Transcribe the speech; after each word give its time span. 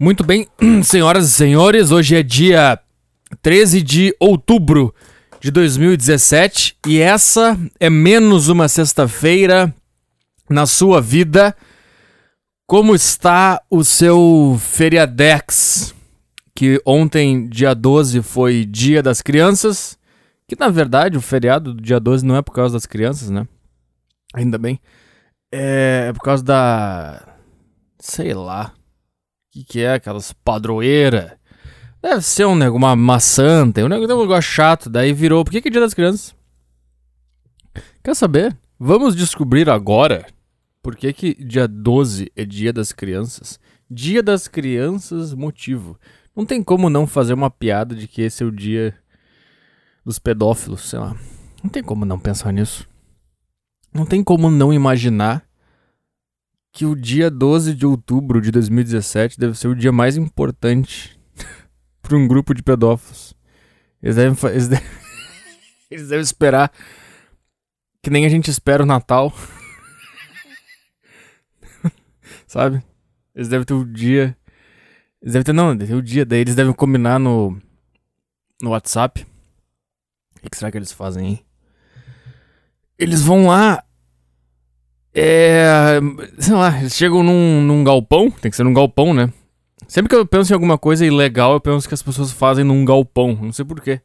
Muito 0.00 0.22
bem, 0.22 0.46
senhoras 0.84 1.26
e 1.26 1.32
senhores, 1.32 1.90
hoje 1.90 2.14
é 2.14 2.22
dia 2.22 2.78
13 3.42 3.82
de 3.82 4.14
outubro 4.20 4.94
de 5.40 5.50
2017 5.50 6.78
e 6.86 7.00
essa 7.00 7.58
é 7.80 7.90
menos 7.90 8.46
uma 8.46 8.68
sexta-feira 8.68 9.74
na 10.48 10.66
sua 10.66 11.00
vida. 11.00 11.52
Como 12.64 12.94
está 12.94 13.60
o 13.68 13.82
seu 13.82 14.56
feriadex? 14.60 15.92
Que 16.54 16.80
ontem, 16.86 17.48
dia 17.48 17.74
12, 17.74 18.22
foi 18.22 18.64
Dia 18.64 19.02
das 19.02 19.20
Crianças. 19.20 19.98
Que 20.46 20.54
na 20.56 20.68
verdade 20.68 21.18
o 21.18 21.20
feriado 21.20 21.74
do 21.74 21.82
dia 21.82 21.98
12 21.98 22.24
não 22.24 22.36
é 22.36 22.42
por 22.42 22.52
causa 22.52 22.74
das 22.74 22.86
crianças, 22.86 23.30
né? 23.30 23.48
Ainda 24.32 24.58
bem. 24.58 24.80
É, 25.50 26.06
é 26.08 26.12
por 26.12 26.22
causa 26.22 26.44
da. 26.44 27.36
Sei 27.98 28.32
lá. 28.32 28.77
O 29.48 29.50
que, 29.50 29.64
que 29.64 29.80
é? 29.80 29.94
Aquelas 29.94 30.32
padroeiras. 30.32 31.32
Deve 32.02 32.22
ser 32.22 32.46
um 32.46 32.52
uma, 32.52 32.92
uma 32.92 33.18
santa, 33.18 33.84
um 33.84 33.88
negócio, 33.88 34.16
um 34.16 34.20
negócio 34.20 34.50
chato. 34.50 34.90
Daí 34.90 35.12
virou. 35.12 35.42
Por 35.44 35.50
que, 35.50 35.62
que 35.62 35.68
é 35.68 35.70
dia 35.70 35.80
das 35.80 35.94
crianças? 35.94 36.34
Quer 38.04 38.14
saber? 38.14 38.56
Vamos 38.78 39.16
descobrir 39.16 39.68
agora 39.68 40.26
por 40.82 40.94
que, 40.94 41.12
que 41.12 41.34
dia 41.34 41.66
12 41.66 42.30
é 42.36 42.44
dia 42.44 42.72
das 42.72 42.92
crianças. 42.92 43.58
Dia 43.90 44.22
das 44.22 44.46
crianças, 44.46 45.32
motivo. 45.32 45.98
Não 46.36 46.44
tem 46.44 46.62
como 46.62 46.90
não 46.90 47.06
fazer 47.06 47.32
uma 47.32 47.50
piada 47.50 47.94
de 47.94 48.06
que 48.06 48.22
esse 48.22 48.42
é 48.42 48.46
o 48.46 48.52
dia 48.52 48.94
dos 50.04 50.18
pedófilos, 50.18 50.88
sei 50.90 50.98
lá. 50.98 51.16
Não 51.64 51.70
tem 51.70 51.82
como 51.82 52.04
não 52.04 52.18
pensar 52.18 52.52
nisso. 52.52 52.86
Não 53.92 54.04
tem 54.04 54.22
como 54.22 54.50
não 54.50 54.72
imaginar 54.72 55.47
que 56.72 56.84
o 56.84 56.94
dia 56.94 57.30
12 57.30 57.74
de 57.74 57.86
outubro 57.86 58.40
de 58.40 58.50
2017 58.50 59.38
deve 59.38 59.58
ser 59.58 59.68
o 59.68 59.74
dia 59.74 59.92
mais 59.92 60.16
importante 60.16 61.18
para 62.02 62.16
um 62.16 62.28
grupo 62.28 62.54
de 62.54 62.62
pedófilos. 62.62 63.34
Eles 64.02 64.16
devem, 64.16 64.50
eles, 64.50 64.68
devem, 64.68 64.86
eles 65.90 66.08
devem 66.08 66.22
esperar 66.22 66.72
que 68.02 68.10
nem 68.10 68.24
a 68.24 68.28
gente 68.28 68.50
espera 68.50 68.82
o 68.82 68.86
Natal. 68.86 69.32
Sabe? 72.46 72.82
Eles 73.34 73.48
devem 73.48 73.64
ter 73.64 73.74
o 73.74 73.84
dia. 73.84 74.36
Eles 75.20 75.32
devem 75.32 75.44
ter, 75.44 75.52
não, 75.52 75.76
ter 75.76 75.94
o 75.94 76.02
dia. 76.02 76.24
Daí 76.24 76.40
eles 76.40 76.54
devem 76.54 76.72
combinar 76.72 77.18
no, 77.18 77.60
no 78.62 78.70
WhatsApp. 78.70 79.26
O 80.42 80.50
que 80.50 80.56
será 80.56 80.70
que 80.70 80.78
eles 80.78 80.92
fazem 80.92 81.26
aí? 81.26 81.44
Eles 82.98 83.22
vão 83.22 83.46
lá. 83.46 83.84
É. 85.20 85.98
Sei 86.38 86.54
lá, 86.54 86.78
eles 86.78 86.94
chegam 86.94 87.24
num, 87.24 87.60
num 87.62 87.82
galpão. 87.82 88.30
Tem 88.30 88.50
que 88.50 88.56
ser 88.56 88.62
num 88.62 88.72
galpão, 88.72 89.12
né? 89.12 89.32
Sempre 89.88 90.10
que 90.10 90.14
eu 90.14 90.24
penso 90.24 90.52
em 90.52 90.54
alguma 90.54 90.78
coisa 90.78 91.04
ilegal, 91.04 91.54
eu 91.54 91.60
penso 91.60 91.88
que 91.88 91.94
as 91.94 92.02
pessoas 92.02 92.30
fazem 92.30 92.64
num 92.64 92.84
galpão. 92.84 93.36
Não 93.40 93.52
sei 93.52 93.64
porquê. 93.64 94.00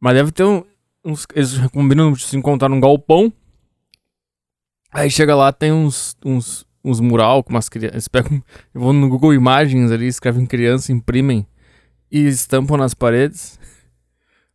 Mas 0.00 0.14
deve 0.14 0.32
ter 0.32 0.44
um, 0.44 0.64
uns. 1.04 1.26
Eles 1.34 1.58
combinam 1.68 2.12
de 2.12 2.22
se 2.22 2.34
encontrar 2.36 2.70
num 2.70 2.80
galpão. 2.80 3.30
Aí 4.90 5.10
chega 5.10 5.34
lá, 5.34 5.52
tem 5.52 5.70
uns, 5.70 6.16
uns, 6.24 6.66
uns 6.82 7.00
mural 7.00 7.44
com 7.44 7.50
umas 7.50 7.68
crianças. 7.68 7.94
Eles 7.94 8.08
pegam. 8.08 8.42
No 8.72 9.08
Google 9.08 9.34
Imagens 9.34 9.90
ali, 9.90 10.06
escrevem 10.06 10.46
criança, 10.46 10.92
imprimem 10.92 11.46
e 12.10 12.20
estampam 12.20 12.78
nas 12.78 12.94
paredes. 12.94 13.58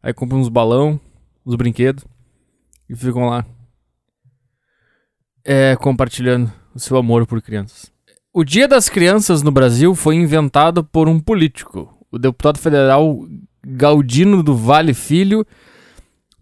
Aí 0.01 0.11
compram 0.11 0.39
uns 0.39 0.49
balão, 0.49 0.99
uns 1.45 1.55
brinquedos 1.55 2.03
e 2.89 2.95
ficam 2.95 3.27
lá 3.27 3.45
é, 5.43 5.75
compartilhando 5.75 6.51
o 6.73 6.79
seu 6.79 6.97
amor 6.97 7.25
por 7.25 7.41
crianças. 7.41 7.91
O 8.31 8.43
Dia 8.43 8.67
das 8.67 8.87
Crianças 8.87 9.41
no 9.41 9.51
Brasil 9.51 9.95
foi 9.95 10.15
inventado 10.15 10.83
por 10.83 11.09
um 11.09 11.19
político. 11.19 11.93
O 12.11 12.17
deputado 12.17 12.59
federal 12.59 13.25
Galdino 13.65 14.43
do 14.43 14.55
Vale 14.55 14.93
Filho 14.93 15.45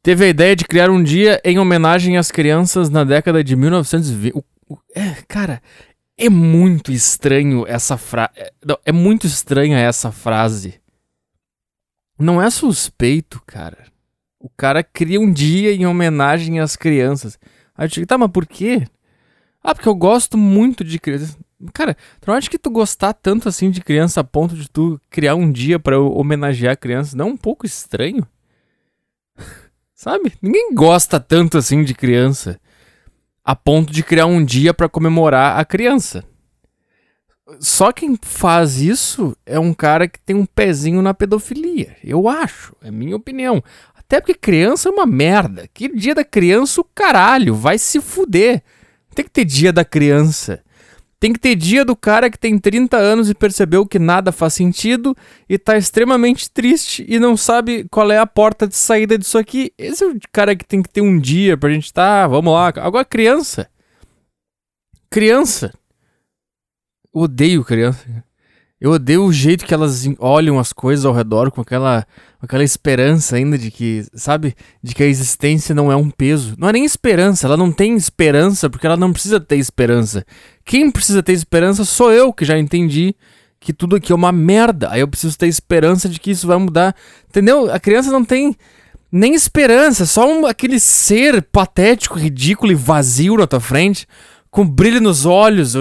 teve 0.03 0.25
a 0.25 0.27
ideia 0.27 0.55
de 0.55 0.65
criar 0.65 0.89
um 0.89 1.01
dia 1.01 1.41
em 1.43 1.59
homenagem 1.59 2.17
às 2.17 2.31
crianças 2.31 2.89
na 2.89 3.03
década 3.03 3.43
de 3.43 3.55
1920. 3.55 4.33
O, 4.35 4.43
o, 4.69 4.77
é, 4.95 5.15
cara, 5.27 5.61
é 6.17 6.29
muito 6.29 6.91
estranho 6.91 7.65
essa 7.67 7.97
frase. 7.97 8.31
É, 8.35 8.51
é 8.85 8.91
muito 8.91 9.27
estranha 9.27 9.77
essa 9.77 10.11
frase. 10.11 10.81
Não 12.19 12.41
é 12.41 12.49
suspeito, 12.49 13.41
cara. 13.45 13.85
O 14.39 14.49
cara 14.49 14.83
cria 14.83 15.19
um 15.19 15.31
dia 15.31 15.73
em 15.73 15.85
homenagem 15.85 16.59
às 16.59 16.75
crianças. 16.75 17.39
Aí 17.77 17.85
eu 17.85 17.89
digo, 17.89 18.07
tá, 18.07 18.17
mas 18.17 18.31
por 18.31 18.45
quê? 18.45 18.87
Ah, 19.63 19.75
porque 19.75 19.87
eu 19.87 19.95
gosto 19.95 20.37
muito 20.37 20.83
de 20.83 20.99
criança. 20.99 21.37
Cara, 21.73 21.95
tu 22.19 22.27
não 22.27 22.35
acha 22.35 22.49
que 22.49 22.57
tu 22.57 22.69
gostar 22.69 23.13
tanto 23.13 23.49
assim 23.49 23.69
de 23.69 23.81
criança 23.81 24.21
a 24.21 24.23
ponto 24.23 24.55
de 24.55 24.69
tu 24.69 24.99
criar 25.09 25.35
um 25.35 25.51
dia 25.51 25.79
para 25.79 25.99
homenagear 25.99 26.77
crianças 26.77 27.13
não 27.13 27.27
é 27.27 27.31
um 27.31 27.37
pouco 27.37 27.65
estranho? 27.65 28.25
Sabe? 29.93 30.33
Ninguém 30.41 30.73
gosta 30.73 31.19
tanto 31.19 31.57
assim 31.57 31.83
de 31.83 31.93
criança 31.93 32.59
a 33.43 33.55
ponto 33.55 33.91
de 33.91 34.03
criar 34.03 34.25
um 34.25 34.43
dia 34.43 34.73
para 34.73 34.89
comemorar 34.89 35.59
a 35.59 35.65
criança. 35.65 36.23
Só 37.59 37.93
quem 37.93 38.17
faz 38.21 38.81
isso 38.81 39.35
é 39.45 39.57
um 39.57 39.73
cara 39.73 40.07
que 40.07 40.19
tem 40.19 40.35
um 40.35 40.45
pezinho 40.45 41.01
na 41.01 41.13
pedofilia. 41.13 41.95
Eu 42.03 42.27
acho, 42.27 42.75
é 42.81 42.91
minha 42.91 43.15
opinião. 43.15 43.63
Até 44.07 44.21
porque 44.21 44.33
criança 44.33 44.87
é 44.87 44.91
uma 44.91 45.05
merda. 45.05 45.69
Que 45.73 45.89
dia 45.89 46.15
da 46.15 46.23
criança 46.23 46.79
o 46.79 46.83
caralho, 46.83 47.53
vai 47.53 47.77
se 47.77 47.99
fuder. 47.99 48.63
Tem 49.13 49.25
que 49.25 49.31
ter 49.31 49.43
dia 49.43 49.73
da 49.73 49.83
criança. 49.83 50.63
Tem 51.19 51.33
que 51.33 51.39
ter 51.39 51.55
dia 51.55 51.83
do 51.83 51.95
cara 51.95 52.29
que 52.29 52.37
tem 52.37 52.57
30 52.57 52.95
anos 52.95 53.29
e 53.29 53.33
percebeu 53.33 53.85
que 53.85 53.99
nada 53.99 54.31
faz 54.31 54.53
sentido 54.53 55.15
e 55.49 55.57
tá 55.57 55.75
extremamente 55.75 56.49
triste 56.49 57.03
e 57.07 57.19
não 57.19 57.35
sabe 57.35 57.85
qual 57.89 58.09
é 58.11 58.19
a 58.19 58.27
porta 58.27 58.67
de 58.67 58.75
saída 58.75 59.17
disso 59.17 59.37
aqui. 59.37 59.73
Esse 59.77 60.03
é 60.03 60.07
o 60.07 60.19
cara 60.31 60.55
que 60.55 60.63
tem 60.63 60.81
que 60.81 60.89
ter 60.89 61.01
um 61.01 61.19
dia 61.19 61.57
pra 61.57 61.71
gente 61.71 61.91
tá, 61.91 62.27
vamos 62.27 62.53
lá. 62.53 62.67
Agora 62.77 63.03
criança. 63.03 63.67
Criança. 65.09 65.73
Eu 67.13 67.21
odeio 67.21 67.63
criança. 67.65 68.05
Eu 68.79 68.91
odeio 68.91 69.25
o 69.25 69.33
jeito 69.33 69.65
que 69.65 69.73
elas 69.73 70.07
olham 70.19 70.59
as 70.59 70.71
coisas 70.71 71.03
ao 71.03 71.13
redor 71.13 71.49
com 71.49 71.61
aquela, 71.61 72.05
aquela 72.41 72.63
esperança 72.63 73.35
ainda 73.35 73.57
de 73.57 73.71
que, 73.71 74.05
sabe? 74.13 74.55
De 74.81 74.93
que 74.93 75.03
a 75.03 75.07
existência 75.07 75.73
não 75.73 75.91
é 75.91 75.95
um 75.95 76.09
peso. 76.09 76.55
Não 76.57 76.69
é 76.69 76.73
nem 76.73 76.85
esperança, 76.85 77.47
ela 77.47 77.57
não 77.57 77.71
tem 77.71 77.95
esperança 77.95 78.69
porque 78.69 78.85
ela 78.85 78.97
não 78.97 79.11
precisa 79.11 79.39
ter 79.39 79.57
esperança. 79.57 80.25
Quem 80.63 80.91
precisa 80.91 81.23
ter 81.23 81.33
esperança 81.33 81.83
sou 81.83 82.11
eu, 82.11 82.31
que 82.31 82.45
já 82.45 82.57
entendi 82.57 83.15
que 83.59 83.73
tudo 83.73 83.95
aqui 83.95 84.11
é 84.11 84.15
uma 84.15 84.31
merda. 84.31 84.89
Aí 84.91 85.01
eu 85.01 85.07
preciso 85.07 85.37
ter 85.37 85.47
esperança 85.47 86.07
de 86.07 86.19
que 86.19 86.31
isso 86.31 86.47
vai 86.47 86.57
mudar. 86.57 86.95
Entendeu? 87.29 87.71
A 87.73 87.79
criança 87.79 88.11
não 88.11 88.23
tem 88.23 88.55
nem 89.11 89.33
esperança, 89.33 90.05
só 90.05 90.29
um, 90.29 90.45
aquele 90.45 90.79
ser 90.79 91.41
patético, 91.43 92.19
ridículo 92.19 92.71
e 92.71 92.75
vazio 92.75 93.37
na 93.37 93.47
tua 93.47 93.59
frente 93.59 94.05
com 94.49 94.67
brilho 94.67 95.01
nos 95.01 95.25
olhos. 95.25 95.73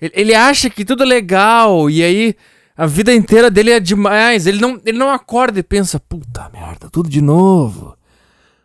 Ele 0.00 0.34
acha 0.34 0.70
que 0.70 0.84
tudo 0.84 1.02
é 1.02 1.06
legal 1.06 1.90
e 1.90 2.02
aí 2.02 2.34
a 2.82 2.86
vida 2.86 3.14
inteira 3.14 3.48
dele 3.48 3.70
é 3.70 3.78
demais. 3.78 4.44
Ele 4.44 4.60
não, 4.60 4.80
ele 4.84 4.98
não 4.98 5.08
acorda 5.08 5.60
e 5.60 5.62
pensa, 5.62 6.00
puta 6.00 6.50
merda, 6.52 6.90
tudo 6.90 7.08
de 7.08 7.22
novo. 7.22 7.96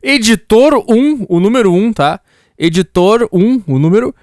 Editor 0.03 0.83
1, 0.85 1.27
o 1.29 1.39
número 1.39 1.73
1, 1.73 1.93
tá? 1.93 2.19
Editor 2.59 3.29
1, 3.31 3.63
o 3.65 3.79
número 3.79 4.13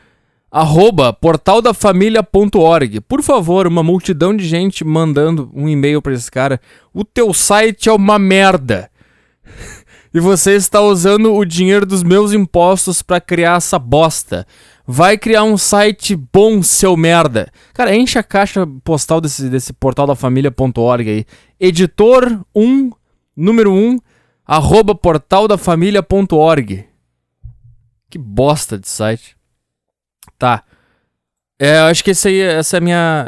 arroba 0.50 1.10
portaldafamilia.org. 1.10 3.00
Por 3.00 3.22
favor, 3.22 3.66
uma 3.66 3.82
multidão 3.82 4.36
de 4.36 4.44
gente 4.44 4.84
mandando 4.84 5.50
um 5.54 5.66
e-mail 5.66 6.02
para 6.02 6.12
esse 6.12 6.30
cara. 6.30 6.60
O 6.92 7.02
teu 7.02 7.32
site 7.32 7.88
é 7.88 7.92
uma 7.92 8.18
merda. 8.18 8.90
e 10.12 10.20
você 10.20 10.54
está 10.54 10.82
usando 10.82 11.32
o 11.32 11.44
dinheiro 11.46 11.86
dos 11.86 12.02
meus 12.02 12.34
impostos 12.34 13.00
para 13.00 13.18
criar 13.18 13.56
essa 13.56 13.78
bosta. 13.78 14.46
Vai 14.86 15.16
criar 15.16 15.44
um 15.44 15.56
site 15.56 16.14
bom, 16.14 16.62
seu 16.62 16.94
merda. 16.94 17.50
Cara, 17.72 17.94
enche 17.94 18.18
a 18.18 18.22
caixa 18.22 18.66
postal 18.84 19.18
desse, 19.18 19.48
desse 19.48 19.72
portaldafamilia.org 19.72 21.08
aí. 21.08 21.24
Editor 21.58 22.38
1, 22.54 22.90
número 23.34 23.72
1, 23.72 23.98
arroba 24.50 24.96
portaldafamilia.org. 24.96 26.88
Que 28.10 28.18
bosta 28.18 28.76
de 28.76 28.88
site. 28.88 29.36
Tá. 30.36 30.64
É, 31.56 31.78
acho 31.78 32.02
que 32.02 32.10
esse 32.10 32.26
aí, 32.26 32.40
essa 32.40 32.76
é 32.76 32.78
a 32.78 32.80
minha. 32.80 33.26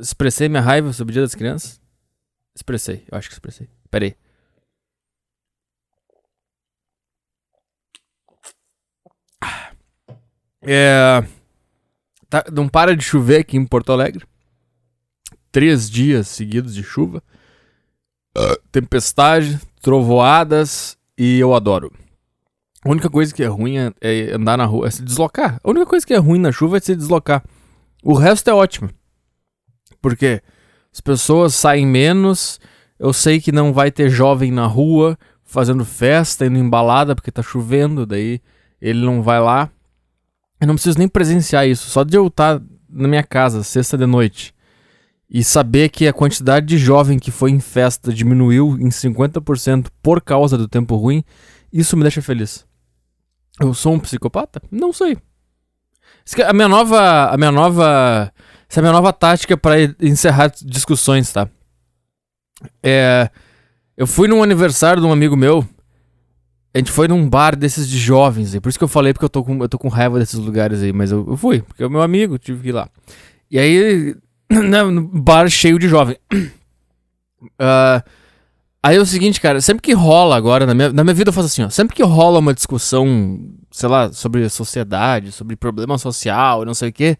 Expressei 0.00 0.48
minha 0.48 0.60
raiva 0.60 0.92
sobre 0.92 1.12
o 1.12 1.14
Dia 1.14 1.22
das 1.22 1.36
Crianças? 1.36 1.80
Expressei, 2.52 3.04
eu 3.08 3.16
acho 3.16 3.28
que 3.28 3.34
expressei. 3.34 3.68
Pera 3.88 4.06
aí. 4.06 4.16
É. 10.62 11.24
Tá, 12.28 12.44
não 12.52 12.68
para 12.68 12.96
de 12.96 13.04
chover 13.04 13.42
aqui 13.42 13.56
em 13.56 13.64
Porto 13.64 13.92
Alegre. 13.92 14.26
Três 15.52 15.88
dias 15.88 16.26
seguidos 16.26 16.74
de 16.74 16.82
chuva. 16.82 17.22
Uh, 18.36 18.56
tempestade, 18.72 19.60
trovoadas 19.86 20.98
e 21.16 21.38
eu 21.38 21.54
adoro. 21.54 21.92
A 22.84 22.90
única 22.90 23.08
coisa 23.08 23.32
que 23.32 23.40
é 23.40 23.46
ruim 23.46 23.78
é, 23.78 23.92
é, 24.00 24.34
andar 24.34 24.58
na 24.58 24.64
rua, 24.64 24.88
é 24.88 24.90
se 24.90 25.00
deslocar. 25.00 25.60
A 25.62 25.70
única 25.70 25.86
coisa 25.86 26.04
que 26.04 26.12
é 26.12 26.16
ruim 26.16 26.40
na 26.40 26.50
chuva 26.50 26.78
é 26.78 26.80
se 26.80 26.96
deslocar. 26.96 27.44
O 28.02 28.12
resto 28.12 28.50
é 28.50 28.52
ótimo. 28.52 28.90
Porque 30.02 30.42
as 30.92 31.00
pessoas 31.00 31.54
saem 31.54 31.86
menos. 31.86 32.58
Eu 32.98 33.12
sei 33.12 33.40
que 33.40 33.52
não 33.52 33.72
vai 33.72 33.92
ter 33.92 34.10
jovem 34.10 34.50
na 34.50 34.66
rua 34.66 35.16
fazendo 35.44 35.84
festa, 35.84 36.46
indo 36.46 36.58
embalada 36.58 37.14
porque 37.14 37.30
tá 37.30 37.40
chovendo, 37.40 38.04
daí 38.04 38.40
ele 38.82 39.06
não 39.06 39.22
vai 39.22 39.38
lá. 39.38 39.70
Eu 40.60 40.66
não 40.66 40.74
preciso 40.74 40.98
nem 40.98 41.06
presenciar 41.06 41.64
isso, 41.64 41.88
só 41.88 42.02
de 42.02 42.16
eu 42.16 42.26
estar 42.26 42.60
na 42.90 43.06
minha 43.06 43.22
casa, 43.22 43.62
sexta 43.62 43.96
de 43.96 44.06
noite, 44.06 44.52
e 45.28 45.42
saber 45.42 45.88
que 45.88 46.06
a 46.06 46.12
quantidade 46.12 46.66
de 46.66 46.78
jovem 46.78 47.18
que 47.18 47.30
foi 47.30 47.50
em 47.50 47.60
festa 47.60 48.12
diminuiu 48.12 48.76
em 48.78 48.88
50% 48.88 49.88
por 50.02 50.20
causa 50.20 50.56
do 50.56 50.68
tempo 50.68 50.96
ruim, 50.96 51.24
isso 51.72 51.96
me 51.96 52.02
deixa 52.02 52.22
feliz. 52.22 52.64
Eu 53.60 53.74
sou 53.74 53.94
um 53.94 53.98
psicopata? 53.98 54.62
Não 54.70 54.92
sei. 54.92 55.16
A 56.46 56.52
minha 56.52 56.68
nova. 56.68 57.30
A 57.30 57.36
minha 57.36 57.52
nova. 57.52 58.32
Essa 58.68 58.78
é 58.78 58.80
a 58.80 58.82
minha 58.82 58.92
nova 58.92 59.12
tática 59.12 59.56
para 59.56 59.76
encerrar 60.00 60.52
discussões, 60.62 61.32
tá? 61.32 61.48
É. 62.82 63.30
Eu 63.96 64.06
fui 64.06 64.28
num 64.28 64.42
aniversário 64.42 65.00
de 65.00 65.08
um 65.08 65.12
amigo 65.12 65.36
meu. 65.36 65.66
A 66.74 66.78
gente 66.78 66.90
foi 66.90 67.08
num 67.08 67.26
bar 67.26 67.56
desses 67.56 67.88
de 67.88 67.98
jovens, 67.98 68.54
e 68.54 68.60
por 68.60 68.68
isso 68.68 68.76
que 68.76 68.84
eu 68.84 68.88
falei, 68.88 69.14
porque 69.14 69.24
eu 69.24 69.30
tô 69.30 69.42
com, 69.42 69.62
eu 69.62 69.68
tô 69.68 69.78
com 69.78 69.88
raiva 69.88 70.18
desses 70.18 70.34
lugares 70.34 70.82
aí, 70.82 70.92
mas 70.92 71.10
eu, 71.10 71.26
eu 71.26 71.34
fui, 71.34 71.62
porque 71.62 71.82
é 71.82 71.86
o 71.86 71.90
meu 71.90 72.02
amigo, 72.02 72.38
tive 72.38 72.60
que 72.60 72.68
ir 72.68 72.72
lá. 72.72 72.90
E 73.50 73.58
aí, 73.58 74.14
no 74.92 75.02
bar 75.02 75.48
cheio 75.48 75.78
de 75.78 75.88
jovem. 75.88 76.16
Uh, 76.32 78.02
aí 78.82 78.96
é 78.96 79.00
o 79.00 79.06
seguinte, 79.06 79.40
cara, 79.40 79.60
sempre 79.60 79.82
que 79.82 79.92
rola 79.92 80.36
agora, 80.36 80.66
na 80.66 80.74
minha, 80.74 80.92
na 80.92 81.04
minha 81.04 81.14
vida 81.14 81.30
eu 81.30 81.32
faço 81.32 81.46
assim, 81.46 81.64
ó, 81.64 81.70
sempre 81.70 81.94
que 81.94 82.02
rola 82.02 82.38
uma 82.38 82.54
discussão, 82.54 83.38
sei 83.70 83.88
lá, 83.88 84.12
sobre 84.12 84.48
sociedade, 84.48 85.32
sobre 85.32 85.56
problema 85.56 85.98
social, 85.98 86.64
não 86.64 86.74
sei 86.74 86.90
o 86.90 86.92
quê, 86.92 87.18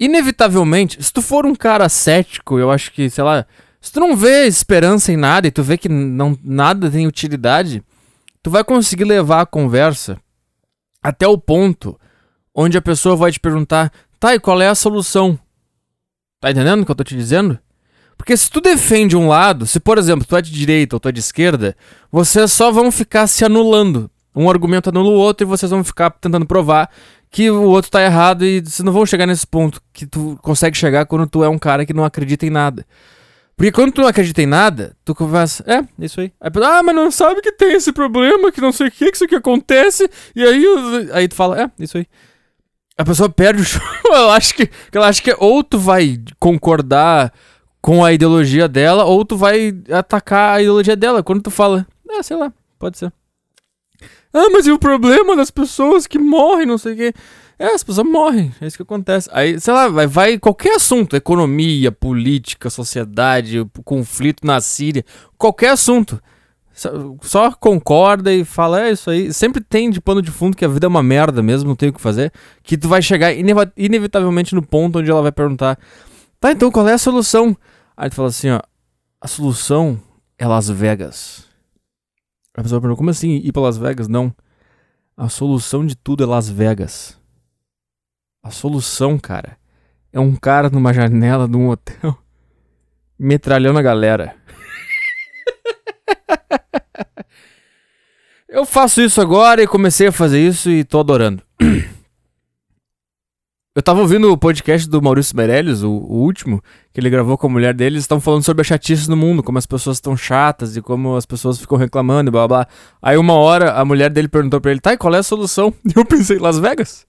inevitavelmente, 0.00 1.02
se 1.02 1.12
tu 1.12 1.20
for 1.20 1.44
um 1.44 1.54
cara 1.54 1.88
cético, 1.88 2.58
eu 2.58 2.70
acho 2.70 2.92
que, 2.92 3.10
sei 3.10 3.24
lá, 3.24 3.46
se 3.80 3.92
tu 3.92 4.00
não 4.00 4.16
vê 4.16 4.46
esperança 4.46 5.12
em 5.12 5.16
nada 5.16 5.46
e 5.46 5.50
tu 5.50 5.62
vê 5.62 5.76
que 5.76 5.88
não, 5.88 6.38
nada 6.42 6.90
tem 6.90 7.06
utilidade, 7.06 7.82
tu 8.42 8.50
vai 8.50 8.64
conseguir 8.64 9.04
levar 9.04 9.42
a 9.42 9.46
conversa 9.46 10.18
até 11.02 11.26
o 11.26 11.38
ponto 11.38 11.98
onde 12.54 12.76
a 12.76 12.82
pessoa 12.82 13.14
vai 13.14 13.30
te 13.30 13.38
perguntar, 13.38 13.92
tá, 14.18 14.34
e 14.34 14.40
qual 14.40 14.60
é 14.60 14.68
a 14.68 14.74
solução? 14.74 15.38
Tá 16.40 16.50
entendendo 16.50 16.82
o 16.82 16.84
que 16.84 16.90
eu 16.90 16.94
tô 16.94 17.02
te 17.02 17.16
dizendo? 17.16 17.58
Porque 18.16 18.36
se 18.36 18.50
tu 18.50 18.60
defende 18.60 19.16
um 19.16 19.28
lado, 19.28 19.66
se 19.66 19.80
por 19.80 19.98
exemplo 19.98 20.26
tu 20.26 20.36
é 20.36 20.42
de 20.42 20.50
direita 20.50 20.96
ou 20.96 21.00
tu 21.00 21.08
é 21.08 21.12
de 21.12 21.20
esquerda, 21.20 21.76
vocês 22.10 22.52
só 22.52 22.70
vão 22.70 22.90
ficar 22.90 23.26
se 23.26 23.44
anulando. 23.44 24.10
Um 24.34 24.48
argumento 24.48 24.88
anula 24.88 25.08
o 25.08 25.14
outro 25.14 25.44
e 25.44 25.48
vocês 25.48 25.70
vão 25.70 25.82
ficar 25.82 26.10
tentando 26.10 26.46
provar 26.46 26.90
que 27.30 27.50
o 27.50 27.62
outro 27.64 27.90
tá 27.90 28.02
errado 28.02 28.44
e 28.44 28.60
vocês 28.60 28.84
não 28.84 28.92
vão 28.92 29.04
chegar 29.04 29.26
nesse 29.26 29.46
ponto 29.46 29.80
que 29.92 30.06
tu 30.06 30.38
consegue 30.40 30.76
chegar 30.76 31.06
quando 31.06 31.26
tu 31.26 31.42
é 31.42 31.48
um 31.48 31.58
cara 31.58 31.84
que 31.84 31.92
não 31.92 32.04
acredita 32.04 32.46
em 32.46 32.50
nada. 32.50 32.86
Porque 33.56 33.72
quando 33.72 33.92
tu 33.92 34.02
não 34.02 34.08
acredita 34.08 34.40
em 34.40 34.46
nada, 34.46 34.96
tu 35.04 35.16
conversa, 35.16 35.64
é, 35.66 35.84
isso 36.04 36.20
aí. 36.20 36.32
Aí, 36.40 36.50
ah, 36.62 36.82
mas 36.84 36.94
não 36.94 37.10
sabe 37.10 37.40
que 37.40 37.50
tem 37.50 37.72
esse 37.72 37.92
problema, 37.92 38.52
que 38.52 38.60
não 38.60 38.70
sei 38.70 38.86
o 38.86 38.90
que, 38.90 39.10
que 39.10 39.16
isso 39.16 39.24
aqui 39.24 39.34
acontece. 39.34 40.08
E 40.34 40.44
aí, 40.44 40.64
aí 41.12 41.26
tu 41.26 41.34
fala, 41.34 41.62
é, 41.62 41.70
isso 41.80 41.98
aí. 41.98 42.06
A 42.98 43.04
pessoa 43.04 43.28
perde 43.28 43.62
o 43.62 43.64
show. 43.64 43.80
ela 44.06 44.34
acha 44.34 44.52
que, 44.52 44.68
ela 44.92 45.08
acha 45.08 45.22
que 45.22 45.34
ou 45.38 45.62
tu 45.62 45.78
vai 45.78 46.20
concordar 46.38 47.32
com 47.80 48.04
a 48.04 48.12
ideologia 48.12 48.68
dela, 48.68 49.04
ou 49.04 49.24
tu 49.24 49.36
vai 49.36 49.72
atacar 49.90 50.56
a 50.56 50.60
ideologia 50.60 50.96
dela. 50.96 51.22
Quando 51.22 51.42
tu 51.42 51.50
fala, 51.50 51.86
é, 52.10 52.22
sei 52.22 52.36
lá, 52.36 52.52
pode 52.78 52.98
ser. 52.98 53.12
Ah, 54.34 54.50
mas 54.50 54.66
e 54.66 54.72
o 54.72 54.78
problema 54.78 55.36
das 55.36 55.50
pessoas 55.50 56.06
que 56.06 56.18
morrem, 56.18 56.66
não 56.66 56.76
sei 56.76 56.92
o 56.92 56.96
quê? 56.96 57.14
É, 57.58 57.74
as 57.74 57.82
pessoas 57.82 58.06
morrem, 58.06 58.54
é 58.60 58.66
isso 58.66 58.76
que 58.76 58.82
acontece. 58.82 59.28
Aí, 59.32 59.58
sei 59.58 59.74
lá, 59.74 59.88
vai, 59.88 60.06
vai 60.06 60.38
qualquer 60.38 60.76
assunto, 60.76 61.16
economia, 61.16 61.90
política, 61.90 62.70
sociedade, 62.70 63.66
conflito 63.84 64.46
na 64.46 64.60
Síria, 64.60 65.04
qualquer 65.36 65.70
assunto. 65.70 66.20
Só 67.22 67.52
concorda 67.52 68.32
e 68.32 68.44
fala, 68.44 68.82
é 68.82 68.92
isso 68.92 69.10
aí. 69.10 69.32
Sempre 69.32 69.62
tem 69.62 69.90
de 69.90 70.00
pano 70.00 70.22
de 70.22 70.30
fundo 70.30 70.56
que 70.56 70.64
a 70.64 70.68
vida 70.68 70.86
é 70.86 70.88
uma 70.88 71.02
merda 71.02 71.42
mesmo, 71.42 71.68
não 71.68 71.76
tem 71.76 71.88
o 71.88 71.92
que 71.92 72.00
fazer. 72.00 72.32
Que 72.62 72.78
tu 72.78 72.88
vai 72.88 73.02
chegar 73.02 73.32
inevitavelmente 73.76 74.54
no 74.54 74.62
ponto 74.62 75.00
onde 75.00 75.10
ela 75.10 75.22
vai 75.22 75.32
perguntar: 75.32 75.76
Tá, 76.40 76.52
então 76.52 76.70
qual 76.70 76.88
é 76.88 76.92
a 76.92 76.98
solução? 76.98 77.56
Aí 77.96 78.08
tu 78.08 78.14
fala 78.14 78.28
assim, 78.28 78.50
ó. 78.50 78.60
A 79.20 79.26
solução 79.26 80.00
é 80.38 80.46
Las 80.46 80.68
Vegas. 80.68 81.48
A 82.56 82.62
pessoa 82.62 82.80
pergunta, 82.80 82.98
como 82.98 83.10
assim 83.10 83.40
ir 83.42 83.50
pra 83.50 83.62
Las 83.62 83.76
Vegas? 83.76 84.06
Não. 84.06 84.32
A 85.16 85.28
solução 85.28 85.84
de 85.84 85.96
tudo 85.96 86.22
é 86.22 86.26
Las 86.26 86.48
Vegas. 86.48 87.18
A 88.40 88.50
solução, 88.50 89.18
cara, 89.18 89.58
é 90.12 90.20
um 90.20 90.36
cara 90.36 90.70
numa 90.70 90.94
janela 90.94 91.48
de 91.48 91.56
um 91.56 91.70
hotel 91.70 92.16
metralhando 93.18 93.80
a 93.80 93.82
galera. 93.82 94.36
Eu 98.48 98.64
faço 98.64 99.02
isso 99.02 99.20
agora 99.20 99.62
e 99.62 99.66
comecei 99.66 100.06
a 100.06 100.12
fazer 100.12 100.40
isso 100.40 100.70
e 100.70 100.82
tô 100.82 101.00
adorando. 101.00 101.42
Eu 103.78 103.82
tava 103.82 104.00
ouvindo 104.00 104.32
o 104.32 104.36
podcast 104.36 104.88
do 104.88 105.00
Maurício 105.00 105.36
Meirelles, 105.36 105.82
o, 105.82 105.90
o 105.90 106.16
último, 106.16 106.60
que 106.92 106.98
ele 106.98 107.08
gravou 107.08 107.38
com 107.38 107.46
a 107.46 107.50
mulher 107.50 107.72
dele, 107.72 107.94
eles 107.94 108.02
estão 108.02 108.20
falando 108.20 108.42
sobre 108.42 108.62
a 108.62 108.64
chatice 108.64 109.08
no 109.08 109.16
mundo, 109.16 109.40
como 109.40 109.56
as 109.56 109.66
pessoas 109.66 109.98
estão 109.98 110.16
chatas 110.16 110.76
e 110.76 110.82
como 110.82 111.14
as 111.14 111.24
pessoas 111.24 111.60
ficam 111.60 111.78
reclamando 111.78 112.28
e 112.28 112.32
blá 112.32 112.48
blá. 112.48 112.66
Aí 113.00 113.16
uma 113.16 113.34
hora 113.34 113.74
a 113.74 113.84
mulher 113.84 114.10
dele 114.10 114.26
perguntou 114.26 114.60
pra 114.60 114.72
ele, 114.72 114.80
tá, 114.80 114.94
e 114.94 114.96
qual 114.96 115.14
é 115.14 115.18
a 115.18 115.22
solução? 115.22 115.72
E 115.84 115.92
eu 115.96 116.04
pensei, 116.04 116.38
Las 116.38 116.58
Vegas? 116.58 117.06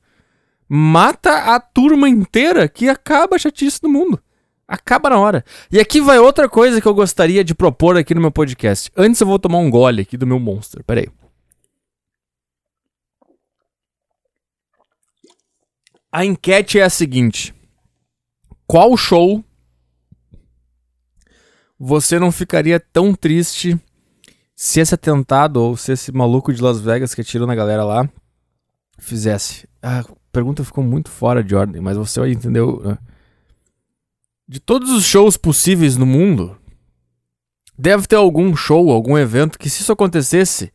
Mata 0.67 1.55
a 1.55 1.59
turma 1.59 2.07
inteira 2.07 2.67
que 2.67 2.87
acaba 2.87 3.37
a 3.37 3.39
chatice 3.39 3.79
no 3.81 3.89
mundo. 3.89 4.19
Acaba 4.69 5.09
na 5.09 5.17
hora. 5.17 5.43
E 5.71 5.79
aqui 5.79 5.99
vai 5.99 6.19
outra 6.19 6.47
coisa 6.47 6.79
que 6.79 6.87
eu 6.87 6.93
gostaria 6.93 7.43
de 7.43 7.55
propor 7.55 7.97
aqui 7.97 8.13
no 8.13 8.21
meu 8.21 8.31
podcast. 8.31 8.91
Antes 8.95 9.19
eu 9.19 9.25
vou 9.25 9.39
tomar 9.39 9.57
um 9.57 9.67
gole 9.67 10.03
aqui 10.03 10.15
do 10.15 10.27
meu 10.27 10.39
monster. 10.39 10.83
Pera 10.83 11.01
aí. 11.01 11.09
A 16.11 16.23
enquete 16.23 16.77
é 16.77 16.83
a 16.83 16.89
seguinte: 16.89 17.51
Qual 18.67 18.95
show 18.95 19.43
você 21.79 22.19
não 22.19 22.31
ficaria 22.31 22.79
tão 22.79 23.15
triste 23.15 23.75
se 24.55 24.79
esse 24.79 24.93
atentado 24.93 25.57
ou 25.57 25.75
se 25.75 25.93
esse 25.93 26.11
maluco 26.11 26.53
de 26.53 26.61
Las 26.61 26.79
Vegas 26.79 27.15
que 27.15 27.21
atirou 27.21 27.47
na 27.47 27.55
galera 27.55 27.83
lá 27.83 28.07
fizesse? 28.99 29.67
A 29.81 30.05
pergunta 30.31 30.63
ficou 30.63 30.83
muito 30.83 31.09
fora 31.09 31.43
de 31.43 31.55
ordem, 31.55 31.81
mas 31.81 31.97
você 31.97 32.21
entendeu. 32.29 32.79
Né? 32.83 32.99
De 34.49 34.59
todos 34.59 34.89
os 34.89 35.05
shows 35.05 35.37
possíveis 35.37 35.95
no 35.95 36.07
mundo, 36.07 36.57
deve 37.77 38.07
ter 38.07 38.15
algum 38.15 38.55
show, 38.55 38.89
algum 38.89 39.15
evento 39.15 39.59
que 39.59 39.69
se 39.69 39.83
isso 39.83 39.91
acontecesse, 39.91 40.73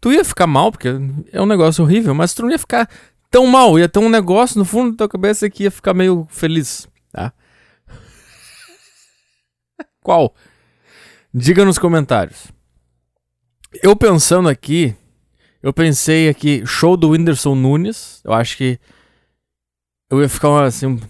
tu 0.00 0.12
ia 0.12 0.24
ficar 0.24 0.46
mal, 0.46 0.70
porque 0.70 0.90
é 1.32 1.42
um 1.42 1.46
negócio 1.46 1.82
horrível, 1.82 2.14
mas 2.14 2.32
tu 2.32 2.42
não 2.42 2.52
ia 2.52 2.58
ficar 2.58 2.88
tão 3.28 3.48
mal, 3.48 3.76
ia 3.80 3.88
ter 3.88 3.98
um 3.98 4.08
negócio 4.08 4.60
no 4.60 4.64
fundo 4.64 4.92
da 4.92 4.98
tua 4.98 5.08
cabeça 5.08 5.50
que 5.50 5.64
ia 5.64 5.72
ficar 5.72 5.92
meio 5.92 6.24
feliz, 6.30 6.86
tá? 7.10 7.32
Qual? 10.00 10.32
Diga 11.34 11.64
nos 11.64 11.80
comentários. 11.80 12.46
Eu 13.82 13.96
pensando 13.96 14.48
aqui, 14.48 14.94
eu 15.60 15.72
pensei 15.72 16.28
aqui, 16.28 16.64
show 16.64 16.96
do 16.96 17.08
Whindersson 17.08 17.56
Nunes. 17.56 18.20
Eu 18.22 18.32
acho 18.32 18.56
que 18.56 18.78
eu 20.08 20.22
ia 20.22 20.28
ficar 20.28 20.62
assim. 20.62 21.00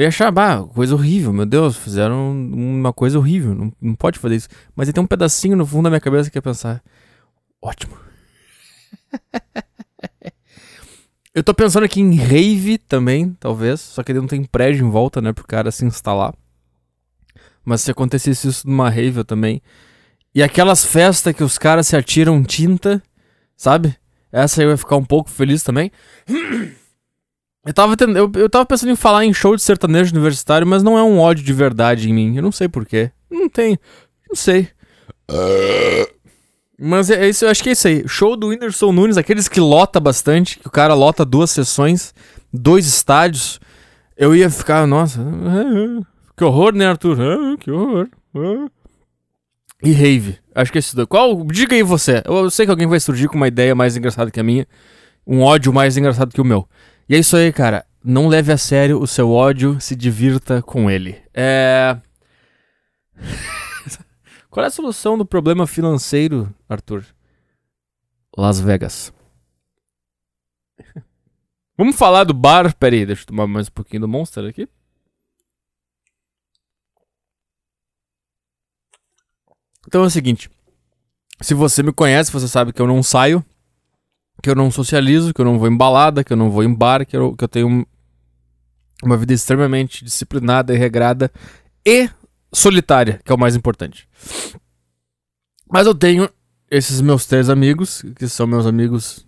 Eu 0.00 0.04
ia 0.04 0.08
achar, 0.08 0.30
bah, 0.30 0.64
coisa 0.64 0.94
horrível, 0.94 1.30
meu 1.30 1.44
Deus, 1.44 1.76
fizeram 1.76 2.32
uma 2.32 2.90
coisa 2.90 3.18
horrível, 3.18 3.54
não, 3.54 3.70
não 3.78 3.94
pode 3.94 4.18
fazer 4.18 4.36
isso. 4.36 4.48
Mas 4.74 4.88
aí 4.88 4.94
tem 4.94 5.04
um 5.04 5.06
pedacinho 5.06 5.54
no 5.54 5.66
fundo 5.66 5.84
da 5.84 5.90
minha 5.90 6.00
cabeça 6.00 6.30
que 6.30 6.38
ia 6.38 6.40
pensar, 6.40 6.82
ótimo. 7.60 7.94
eu 11.34 11.44
tô 11.44 11.52
pensando 11.52 11.84
aqui 11.84 12.00
em 12.00 12.14
rave 12.14 12.78
também, 12.78 13.36
talvez, 13.38 13.78
só 13.78 14.02
que 14.02 14.10
ele 14.10 14.20
não 14.20 14.26
tem 14.26 14.42
prédio 14.42 14.86
em 14.86 14.90
volta, 14.90 15.20
né, 15.20 15.34
pro 15.34 15.46
cara 15.46 15.70
se 15.70 15.84
instalar. 15.84 16.34
Mas 17.62 17.82
se 17.82 17.90
acontecesse 17.90 18.48
isso 18.48 18.66
numa 18.66 18.88
rave 18.88 19.18
eu 19.18 19.24
também. 19.26 19.60
E 20.34 20.42
aquelas 20.42 20.82
festas 20.82 21.34
que 21.34 21.44
os 21.44 21.58
caras 21.58 21.86
se 21.86 21.94
atiram 21.94 22.42
tinta, 22.42 23.02
sabe? 23.54 23.94
Essa 24.32 24.62
eu 24.62 24.70
ia 24.70 24.78
ficar 24.78 24.96
um 24.96 25.04
pouco 25.04 25.28
feliz 25.28 25.62
também. 25.62 25.92
Eu 27.64 27.74
tava, 27.74 27.96
tendo, 27.96 28.16
eu, 28.16 28.30
eu 28.34 28.48
tava 28.48 28.64
pensando 28.64 28.90
em 28.90 28.96
falar 28.96 29.24
em 29.24 29.34
show 29.34 29.54
de 29.54 29.62
sertanejo 29.62 30.12
universitário, 30.12 30.66
mas 30.66 30.82
não 30.82 30.96
é 30.96 31.02
um 31.02 31.18
ódio 31.18 31.44
de 31.44 31.52
verdade 31.52 32.08
em 32.08 32.14
mim. 32.14 32.36
Eu 32.36 32.42
não 32.42 32.52
sei 32.52 32.68
porquê. 32.68 33.10
Não 33.30 33.48
tem. 33.48 33.78
Não 34.28 34.34
sei. 34.34 34.68
Mas 36.78 37.10
é, 37.10 37.26
é, 37.26 37.28
isso, 37.28 37.44
eu 37.44 37.50
acho 37.50 37.62
que 37.62 37.68
é 37.68 37.72
isso 37.72 37.86
aí. 37.86 38.08
Show 38.08 38.34
do 38.36 38.48
Whindersson 38.48 38.90
Nunes, 38.90 39.18
aqueles 39.18 39.48
que 39.48 39.60
lota 39.60 40.00
bastante, 40.00 40.58
que 40.58 40.66
o 40.66 40.70
cara 40.70 40.94
lota 40.94 41.24
duas 41.24 41.50
sessões, 41.50 42.14
dois 42.50 42.86
estádios. 42.86 43.60
Eu 44.16 44.34
ia 44.34 44.48
ficar, 44.48 44.86
nossa, 44.86 45.20
que 46.36 46.44
horror, 46.44 46.74
né, 46.74 46.86
Arthur? 46.86 47.18
que 47.58 47.70
horror. 47.70 48.08
E 49.82 49.92
rave. 49.92 50.38
Acho 50.54 50.72
que 50.72 50.78
é 50.78 50.80
isso. 50.80 51.06
Qual? 51.06 51.44
Diga 51.44 51.74
aí 51.74 51.82
você. 51.82 52.22
Eu 52.24 52.50
sei 52.50 52.66
que 52.66 52.70
alguém 52.70 52.86
vai 52.86 53.00
surgir 53.00 53.28
com 53.28 53.36
uma 53.36 53.48
ideia 53.48 53.74
mais 53.74 53.96
engraçada 53.96 54.30
que 54.30 54.40
a 54.40 54.42
minha. 54.42 54.66
Um 55.26 55.42
ódio 55.42 55.72
mais 55.72 55.96
engraçado 55.96 56.32
que 56.32 56.40
o 56.40 56.44
meu. 56.44 56.66
E 57.10 57.16
é 57.16 57.18
isso 57.18 57.36
aí, 57.36 57.52
cara. 57.52 57.84
Não 58.04 58.28
leve 58.28 58.52
a 58.52 58.56
sério 58.56 59.02
o 59.02 59.06
seu 59.06 59.32
ódio, 59.32 59.80
se 59.80 59.96
divirta 59.96 60.62
com 60.62 60.88
ele. 60.88 61.20
É. 61.34 62.00
Qual 64.48 64.62
é 64.62 64.68
a 64.68 64.70
solução 64.70 65.18
do 65.18 65.26
problema 65.26 65.66
financeiro, 65.66 66.54
Arthur? 66.68 67.04
Las 68.38 68.60
Vegas. 68.60 69.12
Vamos 71.76 71.96
falar 71.96 72.22
do 72.22 72.32
bar. 72.32 72.72
Pera 72.76 72.94
aí, 72.94 73.04
deixa 73.04 73.22
eu 73.22 73.26
tomar 73.26 73.48
mais 73.48 73.66
um 73.66 73.72
pouquinho 73.72 74.02
do 74.02 74.08
Monster 74.08 74.44
aqui. 74.48 74.68
Então 79.84 80.04
é 80.04 80.06
o 80.06 80.10
seguinte. 80.10 80.48
Se 81.40 81.54
você 81.54 81.82
me 81.82 81.92
conhece, 81.92 82.30
você 82.30 82.46
sabe 82.46 82.72
que 82.72 82.80
eu 82.80 82.86
não 82.86 83.02
saio 83.02 83.44
que 84.42 84.50
eu 84.50 84.54
não 84.54 84.70
socializo, 84.70 85.34
que 85.34 85.40
eu 85.40 85.44
não 85.44 85.58
vou 85.58 85.68
em 85.68 85.76
balada, 85.76 86.24
que 86.24 86.32
eu 86.32 86.36
não 86.36 86.50
vou 86.50 86.64
em 86.64 86.72
bar, 86.72 87.04
que 87.06 87.16
eu, 87.16 87.34
que 87.36 87.44
eu 87.44 87.48
tenho 87.48 87.86
uma 89.02 89.16
vida 89.16 89.32
extremamente 89.32 90.04
disciplinada 90.04 90.74
e 90.74 90.78
regrada 90.78 91.30
e 91.84 92.08
solitária, 92.52 93.20
que 93.24 93.32
é 93.32 93.34
o 93.34 93.38
mais 93.38 93.56
importante. 93.56 94.08
Mas 95.70 95.86
eu 95.86 95.94
tenho 95.94 96.28
esses 96.70 97.00
meus 97.00 97.26
três 97.26 97.48
amigos, 97.48 98.02
que 98.16 98.28
são 98.28 98.46
meus 98.46 98.66
amigos 98.66 99.26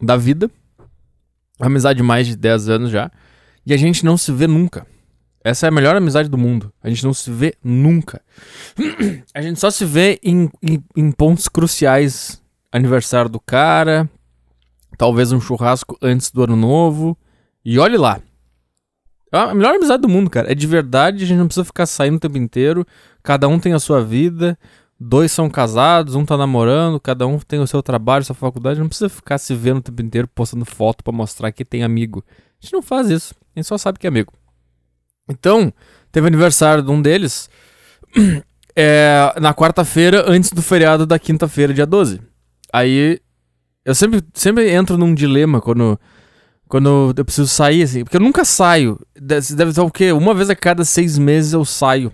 da 0.00 0.16
vida, 0.16 0.50
amizade 1.60 1.98
de 1.98 2.02
mais 2.02 2.26
de 2.26 2.36
10 2.36 2.68
anos 2.68 2.90
já, 2.90 3.10
e 3.64 3.72
a 3.72 3.76
gente 3.76 4.04
não 4.04 4.16
se 4.16 4.32
vê 4.32 4.46
nunca. 4.46 4.86
Essa 5.44 5.66
é 5.66 5.68
a 5.68 5.72
melhor 5.72 5.96
amizade 5.96 6.28
do 6.28 6.38
mundo. 6.38 6.72
A 6.82 6.88
gente 6.88 7.04
não 7.04 7.12
se 7.12 7.30
vê 7.30 7.54
nunca. 7.62 8.22
A 9.34 9.42
gente 9.42 9.58
só 9.58 9.72
se 9.72 9.84
vê 9.84 10.20
em, 10.22 10.48
em, 10.62 10.84
em 10.96 11.10
pontos 11.10 11.48
cruciais. 11.48 12.40
Aniversário 12.70 13.28
do 13.28 13.40
cara, 13.40 14.08
talvez 14.96 15.32
um 15.32 15.40
churrasco 15.40 15.96
antes 16.00 16.30
do 16.30 16.42
ano 16.42 16.56
novo. 16.56 17.16
E 17.64 17.78
olhe 17.78 17.96
lá. 17.96 18.20
É 19.32 19.38
a 19.38 19.54
melhor 19.54 19.76
amizade 19.76 20.02
do 20.02 20.08
mundo, 20.08 20.28
cara. 20.28 20.52
É 20.52 20.54
de 20.54 20.66
verdade, 20.66 21.24
a 21.24 21.26
gente 21.26 21.38
não 21.38 21.46
precisa 21.46 21.64
ficar 21.64 21.86
saindo 21.86 22.16
o 22.16 22.20
tempo 22.20 22.36
inteiro. 22.36 22.86
Cada 23.22 23.48
um 23.48 23.58
tem 23.58 23.72
a 23.72 23.78
sua 23.78 24.04
vida. 24.04 24.58
Dois 25.00 25.32
são 25.32 25.50
casados, 25.50 26.14
um 26.14 26.24
tá 26.24 26.36
namorando, 26.36 27.00
cada 27.00 27.26
um 27.26 27.36
tem 27.38 27.58
o 27.58 27.66
seu 27.66 27.82
trabalho, 27.82 28.24
sua 28.24 28.36
faculdade. 28.36 28.78
Não 28.78 28.88
precisa 28.88 29.08
ficar 29.08 29.38
se 29.38 29.54
vendo 29.54 29.78
o 29.78 29.82
tempo 29.82 30.02
inteiro, 30.02 30.28
postando 30.28 30.64
foto 30.64 31.02
para 31.02 31.12
mostrar 31.12 31.50
que 31.50 31.64
tem 31.64 31.82
amigo. 31.82 32.22
A 32.28 32.64
gente 32.64 32.72
não 32.72 32.82
faz 32.82 33.10
isso. 33.10 33.34
A 33.56 33.58
gente 33.58 33.66
só 33.66 33.76
sabe 33.78 33.98
que 33.98 34.06
é 34.06 34.08
amigo. 34.08 34.32
Então, 35.28 35.72
teve 36.12 36.26
aniversário 36.26 36.82
de 36.82 36.90
um 36.90 37.00
deles 37.00 37.50
é, 38.76 39.34
na 39.40 39.52
quarta-feira, 39.54 40.24
antes 40.28 40.52
do 40.52 40.62
feriado 40.62 41.06
da 41.06 41.18
quinta-feira, 41.18 41.74
dia 41.74 41.86
12. 41.86 42.20
Aí 42.72 43.20
eu 43.84 43.94
sempre, 43.94 44.22
sempre 44.34 44.70
entro 44.70 44.96
num 44.96 45.14
dilema 45.14 45.60
quando, 45.60 45.98
quando 46.68 47.12
eu 47.16 47.24
preciso 47.24 47.48
sair, 47.48 47.82
assim. 47.82 48.04
Porque 48.04 48.16
eu 48.16 48.20
nunca 48.20 48.44
saio. 48.44 48.98
Deve 49.14 49.72
ser 49.72 49.80
o 49.80 49.90
quê? 49.90 50.12
Uma 50.12 50.34
vez 50.34 50.48
a 50.50 50.56
cada 50.56 50.84
seis 50.84 51.18
meses 51.18 51.52
eu 51.52 51.64
saio. 51.64 52.12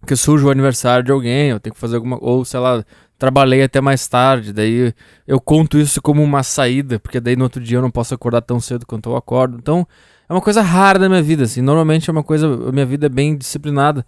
Porque 0.00 0.14
surge 0.14 0.44
o 0.44 0.50
aniversário 0.50 1.04
de 1.04 1.10
alguém, 1.10 1.50
eu 1.50 1.58
tenho 1.58 1.74
que 1.74 1.80
fazer 1.80 1.96
alguma. 1.96 2.18
Ou, 2.20 2.44
sei 2.44 2.60
lá, 2.60 2.84
trabalhei 3.18 3.62
até 3.62 3.80
mais 3.80 4.06
tarde. 4.06 4.52
Daí 4.52 4.94
eu 5.26 5.40
conto 5.40 5.78
isso 5.78 6.02
como 6.02 6.22
uma 6.22 6.42
saída. 6.42 7.00
Porque 7.00 7.18
daí 7.18 7.34
no 7.34 7.44
outro 7.44 7.62
dia 7.62 7.78
eu 7.78 7.82
não 7.82 7.90
posso 7.90 8.14
acordar 8.14 8.42
tão 8.42 8.60
cedo 8.60 8.86
quanto 8.86 9.10
eu 9.10 9.16
acordo. 9.16 9.56
Então 9.58 9.86
é 10.28 10.32
uma 10.32 10.42
coisa 10.42 10.60
rara 10.60 10.98
da 10.98 11.08
minha 11.08 11.22
vida, 11.22 11.44
assim. 11.44 11.62
Normalmente 11.62 12.10
é 12.10 12.12
uma 12.12 12.22
coisa. 12.22 12.46
Minha 12.70 12.86
vida 12.86 13.06
é 13.06 13.08
bem 13.08 13.36
disciplinada. 13.36 14.06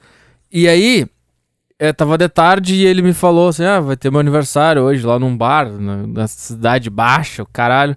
E 0.53 0.69
aí 0.69 1.07
é, 1.81 1.95
tava 1.95 2.19
de 2.19 2.29
tarde 2.29 2.75
e 2.75 2.85
ele 2.85 3.01
me 3.01 3.15
falou 3.15 3.49
assim: 3.49 3.65
ah, 3.65 3.81
vai 3.81 3.97
ter 3.97 4.11
meu 4.11 4.21
aniversário 4.21 4.83
hoje 4.83 5.05
lá 5.05 5.19
num 5.19 5.35
bar, 5.35 5.67
na, 5.67 6.07
na 6.07 6.29
cidade 6.29 6.91
baixa, 6.91 7.43
o 7.43 7.47
caralho. 7.47 7.97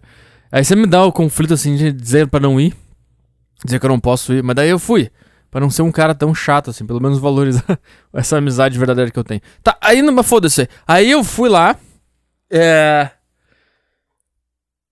Aí 0.49 0.63
você 0.63 0.73
me 0.73 0.87
dá 0.87 1.03
o 1.03 1.11
conflito 1.11 1.53
assim 1.53 1.75
de 1.75 1.91
dizer 1.91 2.29
pra 2.29 2.39
não 2.39 2.61
ir, 2.61 2.73
dizer 3.61 3.81
que 3.81 3.85
eu 3.85 3.89
não 3.89 3.99
posso 3.99 4.31
ir, 4.31 4.41
mas 4.41 4.55
daí 4.55 4.69
eu 4.69 4.79
fui. 4.79 5.11
Pra 5.51 5.59
não 5.59 5.69
ser 5.69 5.81
um 5.81 5.91
cara 5.91 6.15
tão 6.15 6.33
chato, 6.33 6.69
assim, 6.69 6.85
pelo 6.85 7.01
menos 7.01 7.19
valorizar 7.19 7.77
essa 8.13 8.37
amizade 8.37 8.79
verdadeira 8.79 9.11
que 9.11 9.19
eu 9.19 9.23
tenho. 9.23 9.41
Tá, 9.61 9.77
aí 9.81 10.01
não 10.01 10.23
foda-se. 10.23 10.67
Aí 10.87 11.11
eu 11.11 11.23
fui 11.23 11.49
lá. 11.49 11.77
É. 12.49 13.11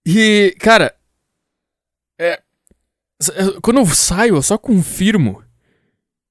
E, 0.05 0.53
cara. 0.59 0.93
É. 2.19 2.41
Quando 3.61 3.77
eu 3.77 3.85
saio, 3.87 4.35
eu 4.35 4.41
só 4.41 4.57
confirmo 4.57 5.41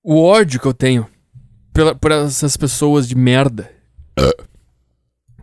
o 0.02 0.22
ódio 0.22 0.60
que 0.60 0.66
eu 0.66 0.74
tenho 0.74 1.08
pela, 1.72 1.94
por 1.94 2.10
essas 2.10 2.56
pessoas 2.56 3.08
de 3.08 3.14
merda. 3.14 3.70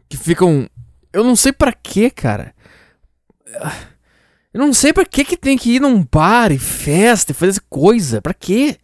Que 0.09 0.17
ficam. 0.17 0.69
Eu 1.11 1.23
não 1.23 1.35
sei 1.35 1.51
para 1.51 1.73
quê, 1.73 2.09
cara. 2.09 2.53
Eu 4.53 4.59
não 4.59 4.73
sei 4.73 4.93
para 4.93 5.05
que 5.05 5.23
que 5.23 5.37
tem 5.37 5.57
que 5.57 5.75
ir 5.75 5.81
num 5.81 6.03
bar 6.03 6.51
e 6.51 6.57
festa 6.57 7.31
e 7.31 7.35
fazer 7.35 7.61
coisa. 7.69 8.21
Pra 8.21 8.33
quê? 8.33 8.77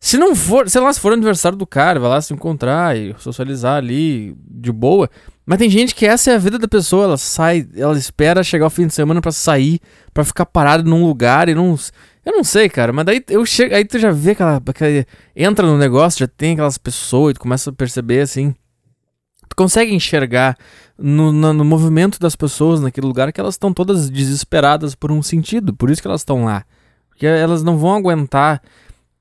Se 0.00 0.18
não 0.18 0.36
for, 0.36 0.68
sei 0.68 0.82
lá, 0.82 0.92
se 0.92 1.00
for 1.00 1.14
aniversário 1.14 1.56
do 1.56 1.66
cara, 1.66 1.98
vai 1.98 2.10
lá 2.10 2.20
se 2.20 2.34
encontrar 2.34 2.94
e 2.94 3.14
socializar 3.18 3.76
ali 3.76 4.36
de 4.46 4.70
boa. 4.70 5.08
Mas 5.46 5.58
tem 5.58 5.70
gente 5.70 5.94
que 5.94 6.04
essa 6.04 6.30
é 6.30 6.34
a 6.34 6.38
vida 6.38 6.58
da 6.58 6.68
pessoa, 6.68 7.04
ela 7.04 7.16
sai, 7.16 7.66
ela 7.74 7.96
espera 7.96 8.42
chegar 8.42 8.66
o 8.66 8.70
fim 8.70 8.86
de 8.86 8.92
semana 8.92 9.22
para 9.22 9.32
sair, 9.32 9.80
para 10.12 10.22
ficar 10.22 10.44
parado 10.44 10.84
num 10.84 11.06
lugar 11.06 11.48
e 11.48 11.54
não 11.54 11.74
eu 12.24 12.32
não 12.32 12.44
sei, 12.44 12.68
cara, 12.68 12.92
mas 12.92 13.04
daí 13.04 13.22
eu 13.28 13.44
chego, 13.44 13.74
aí 13.74 13.84
tu 13.84 13.98
já 13.98 14.10
vê 14.10 14.32
aquela, 14.32 14.56
aquela. 14.56 15.06
Entra 15.36 15.66
no 15.66 15.76
negócio, 15.76 16.20
já 16.20 16.26
tem 16.26 16.52
aquelas 16.52 16.78
pessoas 16.78 17.32
e 17.32 17.34
tu 17.34 17.40
começa 17.40 17.70
a 17.70 17.72
perceber 17.72 18.20
assim. 18.20 18.54
Tu 19.48 19.54
consegue 19.56 19.94
enxergar 19.94 20.56
no, 20.98 21.30
no, 21.32 21.52
no 21.52 21.64
movimento 21.64 22.18
das 22.18 22.34
pessoas 22.34 22.80
naquele 22.80 23.06
lugar 23.06 23.32
que 23.32 23.40
elas 23.40 23.54
estão 23.54 23.72
todas 23.72 24.08
desesperadas 24.08 24.94
por 24.94 25.12
um 25.12 25.22
sentido, 25.22 25.74
por 25.74 25.90
isso 25.90 26.00
que 26.00 26.08
elas 26.08 26.22
estão 26.22 26.44
lá. 26.44 26.64
Porque 27.10 27.26
elas 27.26 27.62
não 27.62 27.76
vão 27.76 27.94
aguentar 27.94 28.62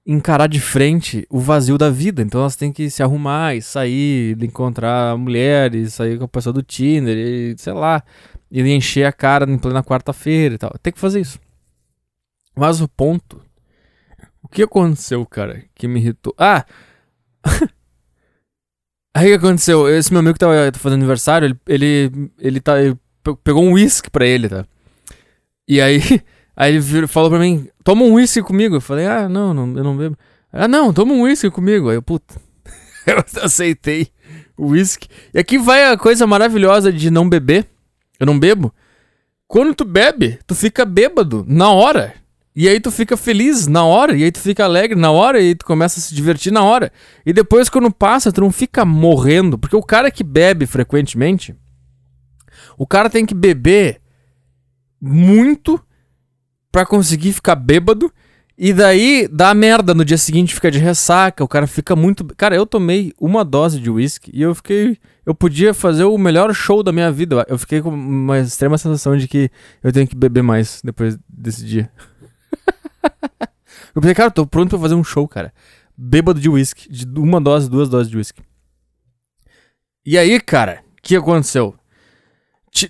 encarar 0.05 0.47
de 0.47 0.59
frente 0.59 1.25
o 1.29 1.39
vazio 1.39 1.77
da 1.77 1.89
vida. 1.89 2.21
Então 2.21 2.41
elas 2.41 2.55
têm 2.55 2.71
que 2.71 2.89
se 2.89 3.03
arrumar 3.03 3.55
e 3.55 3.61
sair, 3.61 4.41
encontrar 4.43 5.17
mulheres, 5.17 5.93
sair 5.93 6.17
com 6.17 6.25
a 6.25 6.27
pessoa 6.27 6.53
do 6.53 6.63
Tinder, 6.63 7.17
e, 7.17 7.55
sei 7.57 7.73
lá, 7.73 8.03
e 8.51 8.61
encher 8.61 9.05
a 9.05 9.11
cara 9.11 9.49
em 9.49 9.57
plena 9.57 9.83
quarta-feira 9.83 10.55
e 10.55 10.57
tal. 10.57 10.73
Tem 10.81 10.93
que 10.93 10.99
fazer 10.99 11.21
isso. 11.21 11.39
Mas 12.55 12.81
o 12.81 12.87
ponto. 12.87 13.41
O 14.41 14.47
que 14.47 14.63
aconteceu, 14.63 15.25
cara? 15.25 15.63
Que 15.73 15.87
me 15.87 15.99
irritou. 15.99 16.33
Ah! 16.37 16.65
Aí 19.15 19.27
o 19.27 19.39
que 19.39 19.45
aconteceu? 19.45 19.87
Esse 19.87 20.11
meu 20.11 20.19
amigo 20.19 20.33
que 20.33 20.39
tava 20.39 20.71
fazendo 20.73 20.99
aniversário, 20.99 21.45
ele, 21.45 21.59
ele, 21.67 22.31
ele, 22.39 22.59
tá, 22.59 22.81
ele 22.81 22.97
pegou 23.43 23.63
um 23.63 23.73
uísque 23.73 24.09
pra 24.09 24.25
ele, 24.25 24.49
tá? 24.49 24.65
E 25.67 25.79
aí, 25.79 26.01
aí 26.57 26.75
ele 26.75 27.07
falou 27.07 27.29
pra 27.29 27.37
mim: 27.39 27.69
toma 27.83 28.03
um 28.03 28.13
uísque 28.13 28.41
comigo. 28.41 28.75
Eu 28.75 28.81
falei: 28.81 29.05
ah, 29.05 29.29
não, 29.29 29.53
não, 29.53 29.77
eu 29.77 29.83
não 29.83 29.95
bebo. 29.95 30.17
Ah, 30.51 30.67
não, 30.67 30.91
toma 30.91 31.13
um 31.13 31.21
uísque 31.21 31.49
comigo. 31.51 31.89
Aí 31.89 31.95
eu, 31.95 32.01
puta. 32.01 32.35
eu 33.05 33.43
aceitei 33.43 34.07
o 34.57 34.69
uísque. 34.69 35.07
E 35.33 35.39
aqui 35.39 35.59
vai 35.59 35.91
a 35.91 35.97
coisa 35.97 36.25
maravilhosa 36.25 36.91
de 36.91 37.11
não 37.11 37.29
beber. 37.29 37.67
Eu 38.19 38.25
não 38.25 38.39
bebo. 38.39 38.73
Quando 39.47 39.75
tu 39.75 39.85
bebe, 39.85 40.39
tu 40.47 40.55
fica 40.55 40.85
bêbado 40.85 41.45
na 41.47 41.71
hora. 41.71 42.15
E 42.55 42.69
aí 42.69 42.79
tu 42.79 42.91
fica 42.91 43.17
feliz 43.17 43.65
na 43.65 43.83
hora, 43.83 44.15
e 44.15 44.23
aí 44.23 44.31
tu 44.31 44.39
fica 44.39 44.63
alegre 44.63 44.97
na 44.97 45.09
hora, 45.09 45.41
e 45.41 45.47
aí 45.47 45.55
tu 45.55 45.65
começa 45.65 45.99
a 45.99 46.03
se 46.03 46.13
divertir 46.13 46.51
na 46.51 46.63
hora. 46.63 46.91
E 47.25 47.33
depois, 47.33 47.67
quando 47.67 47.91
passa, 47.91 48.31
tu 48.31 48.41
não 48.41 48.51
fica 48.51 48.85
morrendo. 48.85 49.57
Porque 49.57 49.75
o 49.75 49.81
cara 49.81 50.11
que 50.11 50.23
bebe 50.23 50.67
frequentemente, 50.67 51.55
o 52.77 52.85
cara 52.85 53.09
tem 53.09 53.25
que 53.25 53.33
beber 53.33 54.01
muito 55.01 55.81
pra 56.71 56.85
conseguir 56.85 57.33
ficar 57.33 57.55
bêbado. 57.55 58.11
E 58.55 58.71
daí 58.71 59.27
dá 59.31 59.51
merda 59.55 59.95
no 59.95 60.05
dia 60.05 60.17
seguinte, 60.17 60.53
fica 60.53 60.69
de 60.69 60.77
ressaca, 60.77 61.43
o 61.43 61.47
cara 61.47 61.65
fica 61.65 61.95
muito. 61.95 62.23
Cara, 62.37 62.55
eu 62.55 62.67
tomei 62.67 63.11
uma 63.19 63.43
dose 63.43 63.79
de 63.79 63.89
uísque 63.89 64.29
e 64.31 64.43
eu 64.43 64.53
fiquei. 64.53 64.99
Eu 65.25 65.33
podia 65.33 65.73
fazer 65.73 66.03
o 66.03 66.17
melhor 66.19 66.53
show 66.53 66.83
da 66.83 66.91
minha 66.91 67.11
vida. 67.11 67.43
Eu 67.49 67.57
fiquei 67.57 67.81
com 67.81 67.89
uma 67.89 68.39
extrema 68.39 68.77
sensação 68.77 69.17
de 69.17 69.27
que 69.27 69.49
eu 69.81 69.91
tenho 69.91 70.07
que 70.07 70.15
beber 70.15 70.43
mais 70.43 70.81
depois 70.83 71.17
desse 71.27 71.65
dia. 71.65 71.89
Eu 73.95 74.01
pensei, 74.01 74.15
cara, 74.15 74.31
tô 74.31 74.45
pronto 74.45 74.69
pra 74.69 74.79
fazer 74.79 74.95
um 74.95 75.03
show, 75.03 75.27
cara. 75.27 75.53
Bêbado 75.95 76.39
de 76.39 76.49
uísque. 76.49 76.91
De 76.91 77.19
uma 77.19 77.39
dose, 77.39 77.69
duas 77.69 77.89
doses 77.89 78.09
de 78.09 78.17
uísque. 78.17 78.41
E 80.05 80.17
aí, 80.17 80.39
cara, 80.39 80.83
o 80.97 81.01
que 81.01 81.15
aconteceu? 81.15 81.75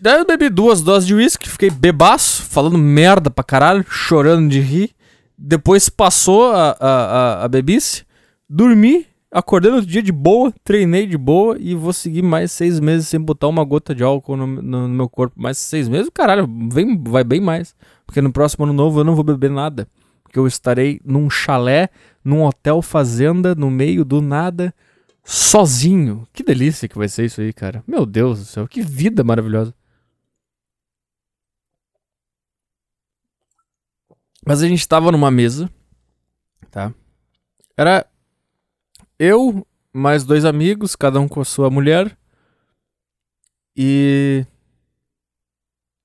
Daí 0.01 0.19
eu 0.19 0.25
bebi 0.25 0.49
duas 0.49 0.81
doses 0.81 1.05
de 1.05 1.13
uísque, 1.13 1.49
fiquei 1.49 1.69
bebaço, 1.69 2.41
falando 2.43 2.77
merda 2.77 3.29
pra 3.29 3.43
caralho, 3.43 3.85
chorando 3.87 4.49
de 4.49 4.61
rir. 4.61 4.91
Depois 5.37 5.89
passou 5.89 6.53
a, 6.53 6.77
a, 6.79 6.87
a, 6.89 7.43
a 7.43 7.47
bebice, 7.49 8.05
dormi, 8.49 9.05
acordei 9.29 9.69
no 9.69 9.77
outro 9.77 9.91
dia 9.91 10.01
de 10.01 10.11
boa, 10.11 10.53
treinei 10.63 11.05
de 11.05 11.17
boa 11.17 11.57
e 11.59 11.75
vou 11.75 11.91
seguir 11.91 12.21
mais 12.21 12.51
seis 12.51 12.79
meses 12.79 13.07
sem 13.09 13.19
botar 13.19 13.47
uma 13.47 13.63
gota 13.63 13.93
de 13.93 14.03
álcool 14.03 14.37
no, 14.37 14.47
no, 14.47 14.87
no 14.87 14.89
meu 14.89 15.09
corpo. 15.09 15.35
Mais 15.39 15.57
seis 15.57 15.89
meses, 15.89 16.09
caralho, 16.13 16.47
vem, 16.71 16.97
vai 17.03 17.23
bem 17.23 17.41
mais. 17.41 17.75
Porque 18.05 18.21
no 18.21 18.31
próximo 18.31 18.63
ano 18.63 18.73
novo 18.73 19.01
eu 19.01 19.03
não 19.03 19.15
vou 19.15 19.23
beber 19.23 19.51
nada. 19.51 19.87
Porque 20.33 20.39
eu 20.39 20.47
estarei 20.47 20.99
num 21.05 21.29
chalé, 21.29 21.89
num 22.23 22.43
hotel 22.43 22.81
fazenda, 22.81 23.53
no 23.53 23.69
meio 23.69 24.03
do 24.03 24.19
nada, 24.19 24.73
sozinho. 25.23 26.27
Que 26.33 26.41
delícia 26.41 26.89
que 26.89 26.97
vai 26.97 27.07
ser 27.07 27.25
isso 27.25 27.39
aí, 27.39 27.53
cara. 27.53 27.83
Meu 27.85 28.03
Deus 28.03 28.39
do 28.39 28.45
céu, 28.45 28.67
que 28.67 28.81
vida 28.81 29.23
maravilhosa. 29.23 29.75
Mas 34.43 34.63
a 34.63 34.67
gente 34.67 34.87
tava 34.87 35.11
numa 35.11 35.29
mesa, 35.29 35.69
tá? 36.71 36.91
Era 37.77 38.03
eu, 39.19 39.63
mais 39.93 40.23
dois 40.23 40.45
amigos, 40.45 40.95
cada 40.95 41.19
um 41.19 41.27
com 41.27 41.41
a 41.41 41.45
sua 41.45 41.69
mulher. 41.69 42.17
E. 43.77 44.47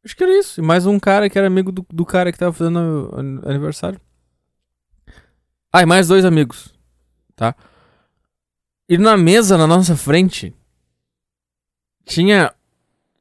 Acho 0.04 0.14
que 0.14 0.22
era 0.22 0.38
isso. 0.38 0.60
E 0.60 0.62
mais 0.62 0.84
um 0.84 1.00
cara 1.00 1.30
que 1.30 1.38
era 1.38 1.46
amigo 1.46 1.72
do, 1.72 1.86
do 1.88 2.04
cara 2.04 2.30
que 2.30 2.38
tava 2.38 2.52
fazendo 2.52 3.10
aniversário. 3.46 3.98
Ah, 5.72 5.82
e 5.82 5.86
mais 5.86 6.08
dois 6.08 6.24
amigos, 6.24 6.74
tá? 7.36 7.54
E 8.88 8.96
na 8.96 9.16
mesa, 9.16 9.58
na 9.58 9.66
nossa 9.66 9.96
frente, 9.96 10.54
tinha 12.06 12.52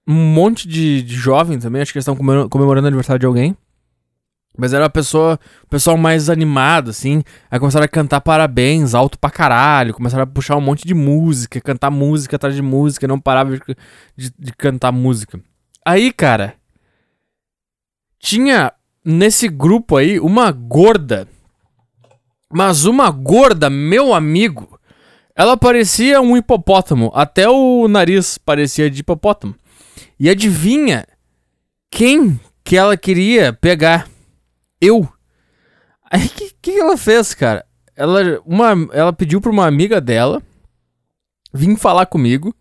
um 0.07 0.13
monte 0.13 0.67
de, 0.67 1.01
de 1.01 1.15
jovem 1.15 1.59
também. 1.59 1.81
Acho 1.81 1.91
que 1.91 1.97
eles 1.97 2.07
estavam 2.07 2.47
comemorando 2.47 2.85
o 2.85 2.87
aniversário 2.87 3.19
de 3.19 3.25
alguém. 3.25 3.55
Mas 4.57 4.73
era 4.73 4.89
pessoa, 4.89 5.39
o 5.63 5.67
pessoal 5.67 5.97
mais 5.97 6.29
animado, 6.29 6.89
assim. 6.89 7.21
Aí 7.51 7.59
começaram 7.59 7.83
a 7.83 7.89
cantar 7.89 8.21
parabéns, 8.21 8.95
alto 8.95 9.19
pra 9.19 9.29
caralho. 9.29 9.93
Começaram 9.93 10.23
a 10.23 10.27
puxar 10.27 10.55
um 10.55 10.61
monte 10.61 10.87
de 10.87 10.93
música, 10.95 11.61
cantar 11.61 11.91
música 11.91 12.37
atrás 12.37 12.55
de 12.55 12.61
música, 12.61 13.07
não 13.07 13.19
parava 13.19 13.55
de, 13.55 13.61
de, 14.15 14.33
de 14.39 14.53
cantar 14.53 14.91
música. 14.91 15.39
Aí, 15.85 16.11
cara, 16.11 16.55
tinha 18.17 18.73
nesse 19.05 19.47
grupo 19.47 19.97
aí 19.97 20.19
uma 20.19 20.51
gorda. 20.51 21.27
Mas 22.51 22.85
uma 22.85 23.09
gorda, 23.09 23.69
meu 23.69 24.13
amigo, 24.13 24.79
ela 25.35 25.57
parecia 25.57 26.21
um 26.21 26.37
hipopótamo. 26.37 27.11
Até 27.13 27.49
o 27.49 27.87
nariz 27.87 28.37
parecia 28.37 28.89
de 28.89 29.01
hipopótamo. 29.01 29.55
E 30.19 30.29
adivinha 30.29 31.05
quem 31.91 32.39
que 32.63 32.77
ela 32.77 32.95
queria 32.97 33.53
pegar? 33.53 34.07
eu. 34.81 35.07
Aí 36.09 36.25
o 36.25 36.29
que, 36.29 36.51
que 36.61 36.79
ela 36.79 36.97
fez, 36.97 37.33
cara? 37.33 37.65
Ela, 37.95 38.41
uma, 38.45 38.73
ela 38.93 39.11
pediu 39.11 39.41
pra 39.41 39.51
uma 39.51 39.65
amiga 39.65 39.99
dela 39.99 40.41
vir 41.53 41.75
falar 41.77 42.05
comigo. 42.05 42.55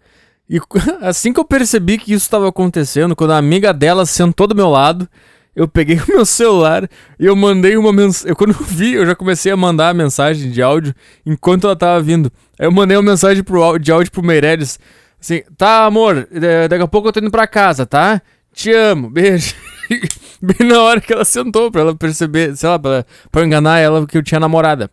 E 0.49 0.59
assim 1.03 1.33
que 1.33 1.41
eu 1.41 1.45
percebi 1.45 1.99
que 1.99 2.13
isso 2.13 2.25
estava 2.25 2.49
acontecendo, 2.49 3.15
quando 3.15 3.33
a 3.33 3.39
amiga 3.39 3.73
dela 3.73 4.07
sentou 4.07 4.47
do 4.47 4.55
meu 4.55 4.69
lado, 4.69 5.09
eu 5.57 5.67
peguei 5.67 5.97
o 5.99 6.07
meu 6.07 6.27
celular 6.27 6.89
e 7.19 7.25
eu 7.25 7.35
mandei 7.35 7.79
uma 7.79 7.93
mensagem. 7.93 8.35
Quando 8.35 8.51
eu 8.51 8.65
vi, 8.65 8.93
eu 8.93 9.07
já 9.07 9.17
comecei 9.17 9.51
a 9.51 9.57
mandar 9.57 9.89
a 9.89 9.95
mensagem 9.95 10.51
de 10.51 10.61
áudio 10.63 10.95
enquanto 11.25 11.67
ela 11.67 11.75
tava 11.75 12.01
vindo. 12.03 12.31
Aí 12.59 12.67
eu 12.67 12.71
mandei 12.71 12.95
uma 12.97 13.03
mensagem 13.03 13.43
pro, 13.43 13.79
de 13.79 13.91
áudio 13.91 14.13
pro 14.13 14.23
Meirelles. 14.23 14.79
Assim, 15.19 15.43
tá, 15.57 15.87
amor, 15.87 16.29
daqui 16.69 16.83
a 16.83 16.87
pouco 16.87 17.09
eu 17.09 17.13
tô 17.13 17.21
indo 17.21 17.31
pra 17.31 17.47
casa, 17.47 17.87
tá? 17.87 18.21
Te 18.53 18.71
amo, 18.71 19.09
beijo. 19.09 19.55
Bem 20.43 20.69
na 20.69 20.83
hora 20.83 21.01
que 21.01 21.13
ela 21.13 21.25
sentou, 21.25 21.71
pra 21.71 21.81
ela 21.81 21.97
perceber, 21.97 22.55
sei 22.55 22.69
lá, 22.69 22.79
pra, 22.79 23.07
pra 23.33 23.45
enganar 23.45 23.79
ela 23.79 24.07
que 24.07 24.19
eu 24.19 24.23
tinha 24.23 24.39
namorada. 24.39 24.91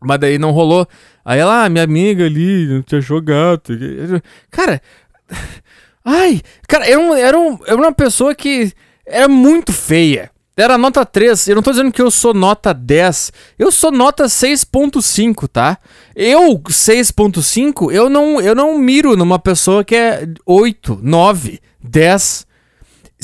Mas 0.00 0.18
daí 0.18 0.38
não 0.38 0.50
rolou. 0.50 0.86
Aí 1.24 1.38
ela, 1.38 1.64
ah, 1.64 1.68
minha 1.68 1.84
amiga 1.84 2.24
ali, 2.24 2.66
não 2.66 2.98
achou 2.98 3.20
gato. 3.20 3.72
Cara, 4.50 4.80
ai, 6.04 6.40
cara, 6.66 6.86
era, 6.86 6.98
um, 6.98 7.14
era, 7.14 7.38
um, 7.38 7.58
era 7.66 7.76
uma 7.76 7.92
pessoa 7.92 8.34
que 8.34 8.72
era 9.06 9.28
muito 9.28 9.72
feia. 9.72 10.30
Era 10.56 10.78
nota 10.78 11.04
3. 11.04 11.48
Eu 11.48 11.56
não 11.56 11.62
tô 11.62 11.72
dizendo 11.72 11.90
que 11.90 12.00
eu 12.00 12.10
sou 12.10 12.32
nota 12.32 12.72
10. 12.72 13.32
Eu 13.58 13.72
sou 13.72 13.90
nota 13.90 14.24
6.5, 14.24 15.48
tá? 15.48 15.78
Eu, 16.14 16.60
6.5, 16.60 17.92
eu 17.92 18.08
não, 18.08 18.40
eu 18.40 18.54
não 18.54 18.78
miro 18.78 19.16
numa 19.16 19.38
pessoa 19.38 19.84
que 19.84 19.96
é 19.96 20.28
8, 20.46 21.00
9, 21.02 21.60
10 21.82 22.46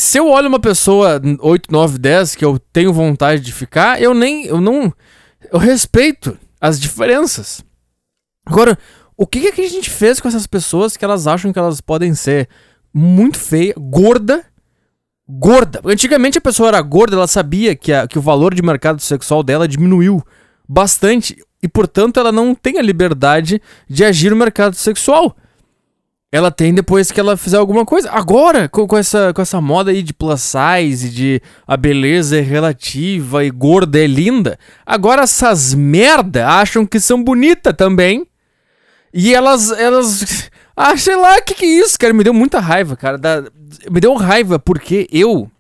se 0.01 0.19
eu 0.19 0.29
olho 0.29 0.49
uma 0.49 0.59
pessoa 0.59 1.21
8, 1.41 1.71
9, 1.71 1.99
10 1.99 2.35
que 2.35 2.45
eu 2.45 2.59
tenho 2.73 2.93
vontade 2.93 3.43
de 3.43 3.53
ficar, 3.53 4.01
eu 4.01 4.15
nem. 4.15 4.47
Eu 4.47 4.61
não. 4.61 4.93
Eu 5.53 5.59
respeito 5.59 6.39
as 6.61 6.81
diferenças. 6.81 7.63
Agora, 8.47 8.79
o 9.17 9.27
que, 9.27 9.53
que 9.53 9.61
a 9.61 9.69
gente 9.69 9.91
fez 9.91 10.21
com 10.21 10.29
essas 10.29 10.47
pessoas 10.47 10.97
que 10.97 11.05
elas 11.05 11.27
acham 11.27 11.53
que 11.53 11.59
elas 11.59 11.81
podem 11.81 12.15
ser 12.15 12.49
muito 12.93 13.39
feia, 13.39 13.75
gorda? 13.77 14.45
Gorda. 15.39 15.81
Antigamente 15.85 16.39
a 16.39 16.41
pessoa 16.41 16.69
era 16.69 16.81
gorda, 16.81 17.17
ela 17.17 17.27
sabia 17.27 17.77
que, 17.77 17.93
a, 17.93 18.07
que 18.07 18.19
o 18.19 18.23
valor 18.23 18.55
de 18.55 18.63
mercado 18.63 19.01
sexual 19.01 19.43
dela 19.43 19.69
diminuiu 19.69 20.23
bastante. 20.69 21.37
E, 21.63 21.69
portanto, 21.69 22.19
ela 22.19 22.33
não 22.33 22.55
tem 22.55 22.79
a 22.79 22.83
liberdade 22.83 23.61
de 23.89 24.05
agir 24.05 24.31
no 24.31 24.37
mercado 24.37 24.75
sexual 24.75 25.37
ela 26.33 26.51
tem 26.51 26.73
depois 26.73 27.11
que 27.11 27.19
ela 27.19 27.37
fizer 27.37 27.57
alguma 27.57 27.85
coisa. 27.85 28.11
Agora, 28.11 28.69
com, 28.69 28.87
com, 28.87 28.97
essa, 28.97 29.33
com 29.35 29.43
essa 29.43 29.61
moda 29.61 29.91
aí 29.91 30.03
de 30.03 30.15
plus 30.15 30.41
size, 30.43 31.11
de 31.11 31.43
a 31.67 31.77
beleza 31.77 32.39
é 32.39 32.41
relativa 32.41 33.45
e 33.45 33.51
gorda 33.51 33.99
é 33.99 34.07
linda, 34.07 34.59
agora 34.87 35.23
essas 35.23 35.75
merda 35.75 36.49
acham 36.49 36.87
que 36.87 37.01
são 37.01 37.23
bonita 37.23 37.73
também. 37.73 38.27
E 39.13 39.35
elas, 39.35 39.73
elas, 39.73 40.49
ah, 40.83 40.97
sei 40.97 41.17
lá, 41.17 41.37
o 41.37 41.43
que 41.43 41.55
que 41.55 41.65
é 41.65 41.69
isso, 41.69 41.99
cara? 41.99 42.15
Me 42.15 42.25
deu 42.25 42.33
muita 42.33 42.59
raiva, 42.59 42.97
cara. 42.97 43.19
Da, 43.19 43.45
me 43.91 44.01
deu 44.01 44.15
raiva 44.15 44.59
porque 44.59 45.07
eu 45.13 45.51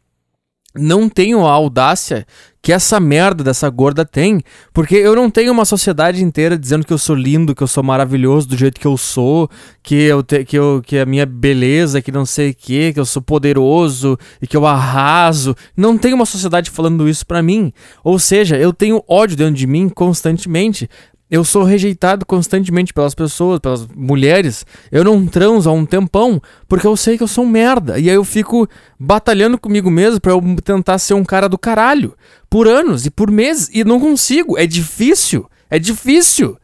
não 0.74 1.08
tenho 1.08 1.44
a 1.44 1.50
audácia 1.50 2.26
que 2.62 2.72
essa 2.72 3.00
merda 3.00 3.42
dessa 3.42 3.68
gorda 3.70 4.04
tem. 4.04 4.42
Porque 4.72 4.94
eu 4.94 5.16
não 5.16 5.30
tenho 5.30 5.52
uma 5.52 5.64
sociedade 5.64 6.22
inteira 6.22 6.58
dizendo 6.58 6.86
que 6.86 6.92
eu 6.92 6.98
sou 6.98 7.16
lindo, 7.16 7.54
que 7.54 7.62
eu 7.62 7.66
sou 7.66 7.82
maravilhoso 7.82 8.48
do 8.48 8.56
jeito 8.56 8.80
que 8.80 8.86
eu 8.86 8.96
sou, 8.96 9.48
que 9.82 9.94
eu 9.94 10.22
te, 10.22 10.44
que, 10.44 10.56
eu, 10.56 10.82
que 10.84 10.98
a 10.98 11.06
minha 11.06 11.24
beleza, 11.24 12.02
que 12.02 12.12
não 12.12 12.26
sei 12.26 12.50
o 12.50 12.54
que, 12.54 12.92
que 12.92 13.00
eu 13.00 13.04
sou 13.04 13.22
poderoso 13.22 14.18
e 14.40 14.46
que 14.46 14.56
eu 14.56 14.66
arraso. 14.66 15.56
Não 15.76 15.96
tem 15.96 16.12
uma 16.12 16.26
sociedade 16.26 16.70
falando 16.70 17.08
isso 17.08 17.26
pra 17.26 17.42
mim. 17.42 17.72
Ou 18.04 18.18
seja, 18.18 18.56
eu 18.56 18.72
tenho 18.72 19.02
ódio 19.08 19.36
dentro 19.36 19.54
de 19.54 19.66
mim 19.66 19.88
constantemente. 19.88 20.88
Eu 21.30 21.44
sou 21.44 21.62
rejeitado 21.62 22.26
constantemente 22.26 22.92
pelas 22.92 23.14
pessoas, 23.14 23.60
pelas 23.60 23.86
mulheres. 23.86 24.66
Eu 24.90 25.04
não 25.04 25.24
transo 25.26 25.70
há 25.70 25.72
um 25.72 25.86
tempão 25.86 26.42
porque 26.66 26.86
eu 26.86 26.96
sei 26.96 27.16
que 27.16 27.22
eu 27.22 27.28
sou 27.28 27.44
um 27.44 27.48
merda. 27.48 28.00
E 28.00 28.10
aí 28.10 28.16
eu 28.16 28.24
fico 28.24 28.68
batalhando 28.98 29.56
comigo 29.56 29.88
mesmo 29.88 30.20
para 30.20 30.32
eu 30.32 30.42
tentar 30.64 30.98
ser 30.98 31.14
um 31.14 31.24
cara 31.24 31.48
do 31.48 31.56
caralho 31.56 32.16
por 32.48 32.66
anos 32.66 33.06
e 33.06 33.10
por 33.12 33.30
meses 33.30 33.70
e 33.72 33.84
não 33.84 34.00
consigo. 34.00 34.58
É 34.58 34.66
difícil. 34.66 35.48
É 35.70 35.78
difícil. 35.78 36.58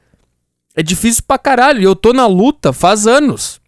É 0.74 0.82
difícil 0.82 1.22
pra 1.28 1.38
caralho. 1.38 1.80
E 1.80 1.84
eu 1.84 1.94
tô 1.94 2.12
na 2.12 2.26
luta 2.26 2.72
faz 2.72 3.06
anos. 3.06 3.60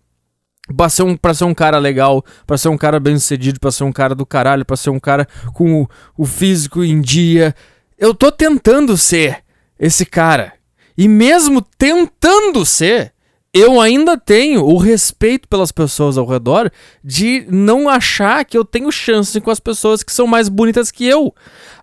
Pra 0.76 0.88
ser, 0.88 1.04
um, 1.04 1.16
pra 1.16 1.32
ser 1.32 1.44
um 1.44 1.54
cara 1.54 1.78
legal, 1.78 2.22
pra 2.46 2.58
ser 2.58 2.68
um 2.68 2.76
cara 2.76 3.00
bem 3.00 3.18
sucedido, 3.18 3.58
pra 3.58 3.70
ser 3.70 3.84
um 3.84 3.92
cara 3.92 4.14
do 4.14 4.26
caralho, 4.26 4.66
pra 4.66 4.76
ser 4.76 4.90
um 4.90 5.00
cara 5.00 5.26
com 5.54 5.82
o, 5.82 5.88
o 6.14 6.26
físico 6.26 6.84
em 6.84 7.00
dia. 7.00 7.54
Eu 7.96 8.12
tô 8.12 8.30
tentando 8.30 8.94
ser 8.96 9.38
esse 9.78 10.04
cara. 10.04 10.57
E 10.98 11.06
mesmo 11.06 11.62
tentando 11.62 12.66
ser, 12.66 13.12
eu 13.54 13.80
ainda 13.80 14.18
tenho 14.18 14.64
o 14.64 14.76
respeito 14.76 15.46
pelas 15.46 15.70
pessoas 15.70 16.18
ao 16.18 16.26
redor 16.26 16.72
de 17.04 17.46
não 17.48 17.88
achar 17.88 18.44
que 18.44 18.58
eu 18.58 18.64
tenho 18.64 18.90
chance 18.90 19.40
com 19.40 19.48
as 19.48 19.60
pessoas 19.60 20.02
que 20.02 20.12
são 20.12 20.26
mais 20.26 20.48
bonitas 20.48 20.90
que 20.90 21.06
eu. 21.06 21.32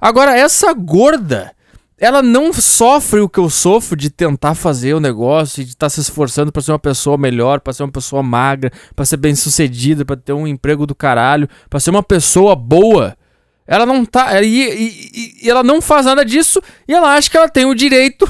Agora, 0.02 0.38
essa 0.38 0.74
gorda, 0.74 1.54
ela 1.98 2.22
não 2.22 2.52
sofre 2.52 3.22
o 3.22 3.30
que 3.30 3.40
eu 3.40 3.50
sofro 3.50 3.96
de 3.96 4.10
tentar 4.10 4.54
fazer 4.54 4.94
o 4.94 5.00
negócio 5.00 5.64
de 5.64 5.70
estar 5.70 5.86
tá 5.86 5.90
se 5.90 6.02
esforçando 6.02 6.52
para 6.52 6.62
ser 6.62 6.74
uma 6.74 6.80
pessoa 6.80 7.18
melhor, 7.18 7.62
para 7.62 7.72
ser 7.72 7.84
uma 7.84 7.92
pessoa 7.94 8.22
magra, 8.22 8.70
para 8.94 9.06
ser 9.06 9.16
bem-sucedida, 9.16 10.04
para 10.04 10.18
ter 10.18 10.34
um 10.34 10.46
emprego 10.46 10.86
do 10.86 10.94
caralho, 10.94 11.48
para 11.70 11.80
ser 11.80 11.90
uma 11.90 12.04
pessoa 12.04 12.54
boa. 12.54 13.18
Ela 13.66 13.86
não 13.86 14.04
tá. 14.06 14.42
E, 14.42 14.60
e, 14.60 15.46
e, 15.46 15.50
ela 15.50 15.64
não 15.64 15.82
faz 15.82 16.06
nada 16.06 16.26
disso 16.26 16.62
e 16.86 16.94
ela 16.94 17.16
acha 17.16 17.30
que 17.30 17.38
ela 17.38 17.48
tem 17.48 17.66
o 17.66 17.74
direito 17.74 18.30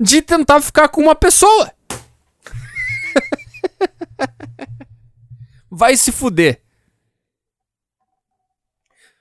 de 0.00 0.22
tentar 0.22 0.62
ficar 0.62 0.88
com 0.88 1.02
uma 1.02 1.14
pessoa. 1.14 1.70
Vai 5.70 5.96
se 5.96 6.10
fuder. 6.10 6.62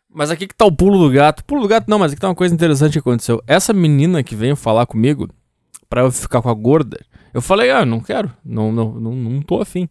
Mas 0.10 0.32
aqui 0.32 0.48
que 0.48 0.56
tá 0.56 0.66
o 0.66 0.72
pulo 0.72 0.98
do 0.98 1.14
gato. 1.14 1.44
Pulo 1.44 1.62
do 1.62 1.68
gato 1.68 1.90
não, 1.90 2.00
mas 2.00 2.14
aqui 2.14 2.22
tá 2.22 2.30
uma 2.30 2.36
coisa 2.36 2.56
interessante 2.56 2.94
que 2.94 3.00
aconteceu. 3.00 3.44
Essa 3.46 3.74
menina 3.74 4.24
que 4.24 4.36
veio 4.36 4.56
falar 4.56 4.86
comigo 4.86 5.30
pra 5.90 6.02
eu 6.02 6.12
ficar 6.12 6.42
com 6.42 6.50
a 6.50 6.54
gorda, 6.54 7.00
eu 7.34 7.42
falei, 7.42 7.70
ah, 7.70 7.86
não 7.86 8.00
quero. 8.00 8.34
Não, 8.44 8.72
não, 8.72 8.94
não, 8.94 9.12
não 9.14 9.42
tô 9.42 9.62
afim. 9.62 9.88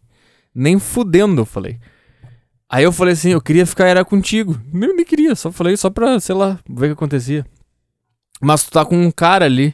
Nem 0.53 0.79
fudendo, 0.79 1.41
eu 1.41 1.45
falei. 1.45 1.79
Aí 2.67 2.83
eu 2.83 2.91
falei 2.91 3.13
assim, 3.13 3.29
eu 3.29 3.41
queria 3.41 3.65
ficar 3.65 3.85
era 3.85 4.03
contigo. 4.03 4.59
Nem, 4.73 4.93
nem 4.95 5.05
queria, 5.05 5.35
só 5.35 5.51
falei 5.51 5.77
só 5.77 5.89
pra, 5.89 6.19
sei 6.19 6.35
lá, 6.35 6.59
ver 6.67 6.87
o 6.87 6.89
que 6.89 6.93
acontecia. 6.93 7.45
Mas 8.41 8.63
tu 8.63 8.71
tá 8.71 8.85
com 8.85 8.97
um 8.97 9.11
cara 9.11 9.45
ali. 9.45 9.73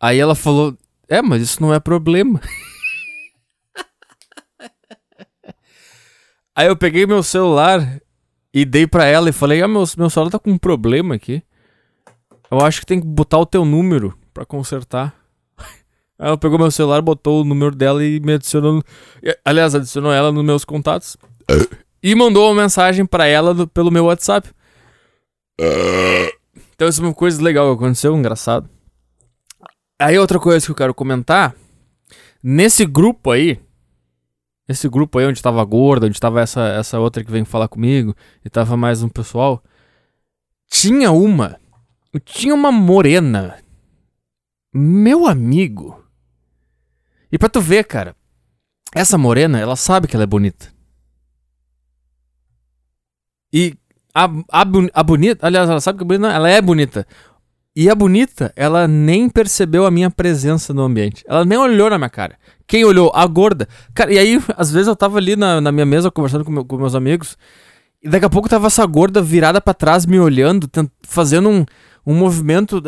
Aí 0.00 0.18
ela 0.18 0.34
falou, 0.34 0.76
é, 1.08 1.20
mas 1.20 1.42
isso 1.42 1.60
não 1.60 1.74
é 1.74 1.80
problema. 1.80 2.40
Aí 6.54 6.66
eu 6.66 6.76
peguei 6.76 7.06
meu 7.06 7.22
celular 7.22 8.00
e 8.52 8.64
dei 8.64 8.86
pra 8.86 9.06
ela 9.06 9.28
e 9.28 9.32
falei, 9.32 9.62
ah, 9.62 9.68
meu, 9.68 9.84
meu 9.96 10.10
celular 10.10 10.30
tá 10.30 10.38
com 10.38 10.50
um 10.50 10.58
problema 10.58 11.14
aqui. 11.14 11.42
Eu 12.50 12.60
acho 12.60 12.80
que 12.80 12.86
tem 12.86 13.00
que 13.00 13.06
botar 13.06 13.38
o 13.38 13.46
teu 13.46 13.64
número 13.64 14.16
pra 14.32 14.44
consertar. 14.44 15.14
Aí 16.18 16.28
ela 16.28 16.38
pegou 16.38 16.58
meu 16.58 16.70
celular, 16.70 17.02
botou 17.02 17.42
o 17.42 17.44
número 17.44 17.74
dela 17.74 18.04
e 18.04 18.20
me 18.20 18.34
adicionou. 18.34 18.82
Aliás, 19.44 19.74
adicionou 19.74 20.12
ela 20.12 20.30
nos 20.30 20.44
meus 20.44 20.64
contatos. 20.64 21.16
E 22.02 22.14
mandou 22.14 22.48
uma 22.48 22.62
mensagem 22.62 23.04
para 23.04 23.26
ela 23.26 23.52
do, 23.52 23.66
pelo 23.66 23.90
meu 23.90 24.04
WhatsApp. 24.04 24.48
Então 26.74 26.88
isso 26.88 27.02
é 27.02 27.04
uma 27.04 27.14
coisa 27.14 27.42
legal 27.42 27.66
que 27.66 27.84
aconteceu, 27.84 28.16
engraçado. 28.16 28.70
Aí 29.98 30.18
outra 30.18 30.38
coisa 30.38 30.64
que 30.64 30.70
eu 30.70 30.76
quero 30.76 30.94
comentar. 30.94 31.54
Nesse 32.42 32.86
grupo 32.86 33.30
aí. 33.30 33.60
Esse 34.68 34.88
grupo 34.88 35.18
aí 35.18 35.26
onde 35.26 35.42
tava 35.42 35.64
gorda, 35.64 36.06
onde 36.06 36.20
tava 36.20 36.40
essa, 36.40 36.68
essa 36.68 37.00
outra 37.00 37.24
que 37.24 37.30
vem 37.30 37.44
falar 37.44 37.68
comigo. 37.68 38.14
E 38.44 38.50
tava 38.50 38.76
mais 38.76 39.02
um 39.02 39.08
pessoal. 39.08 39.62
Tinha 40.70 41.10
uma. 41.10 41.58
Tinha 42.24 42.54
uma 42.54 42.70
morena. 42.70 43.58
Meu 44.72 45.26
amigo. 45.26 46.04
E 47.32 47.38
pra 47.38 47.48
tu 47.48 47.60
ver, 47.60 47.84
cara. 47.84 48.14
Essa 48.94 49.18
morena, 49.18 49.58
ela 49.58 49.76
sabe 49.76 50.06
que 50.06 50.14
ela 50.14 50.22
é 50.22 50.26
bonita. 50.26 50.72
E 53.52 53.76
a, 54.14 54.24
a, 54.24 54.64
a 54.92 55.02
bonita, 55.02 55.46
aliás, 55.46 55.68
ela 55.68 55.80
sabe 55.80 55.98
que 55.98 56.04
é 56.04 56.06
bonita, 56.06 56.32
ela 56.32 56.48
é 56.48 56.60
bonita. 56.60 57.06
E 57.80 57.88
a 57.88 57.94
bonita, 57.94 58.52
ela 58.56 58.88
nem 58.88 59.28
percebeu 59.28 59.86
a 59.86 59.90
minha 59.92 60.10
presença 60.10 60.74
no 60.74 60.82
ambiente. 60.82 61.22
Ela 61.28 61.44
nem 61.44 61.56
olhou 61.56 61.88
na 61.88 61.96
minha 61.96 62.10
cara. 62.10 62.36
Quem 62.66 62.84
olhou? 62.84 63.12
A 63.14 63.24
gorda. 63.24 63.68
Cara, 63.94 64.12
e 64.12 64.18
aí, 64.18 64.42
às 64.56 64.72
vezes 64.72 64.88
eu 64.88 64.96
tava 64.96 65.16
ali 65.16 65.36
na, 65.36 65.60
na 65.60 65.70
minha 65.70 65.86
mesa 65.86 66.10
conversando 66.10 66.44
com, 66.44 66.50
meu, 66.50 66.64
com 66.64 66.76
meus 66.76 66.96
amigos. 66.96 67.38
E 68.02 68.08
daqui 68.08 68.26
a 68.26 68.28
pouco 68.28 68.48
tava 68.48 68.66
essa 68.66 68.84
gorda 68.84 69.22
virada 69.22 69.60
para 69.60 69.72
trás, 69.74 70.06
me 70.06 70.18
olhando, 70.18 70.68
fazendo 71.04 71.48
um, 71.48 71.64
um 72.04 72.14
movimento. 72.14 72.82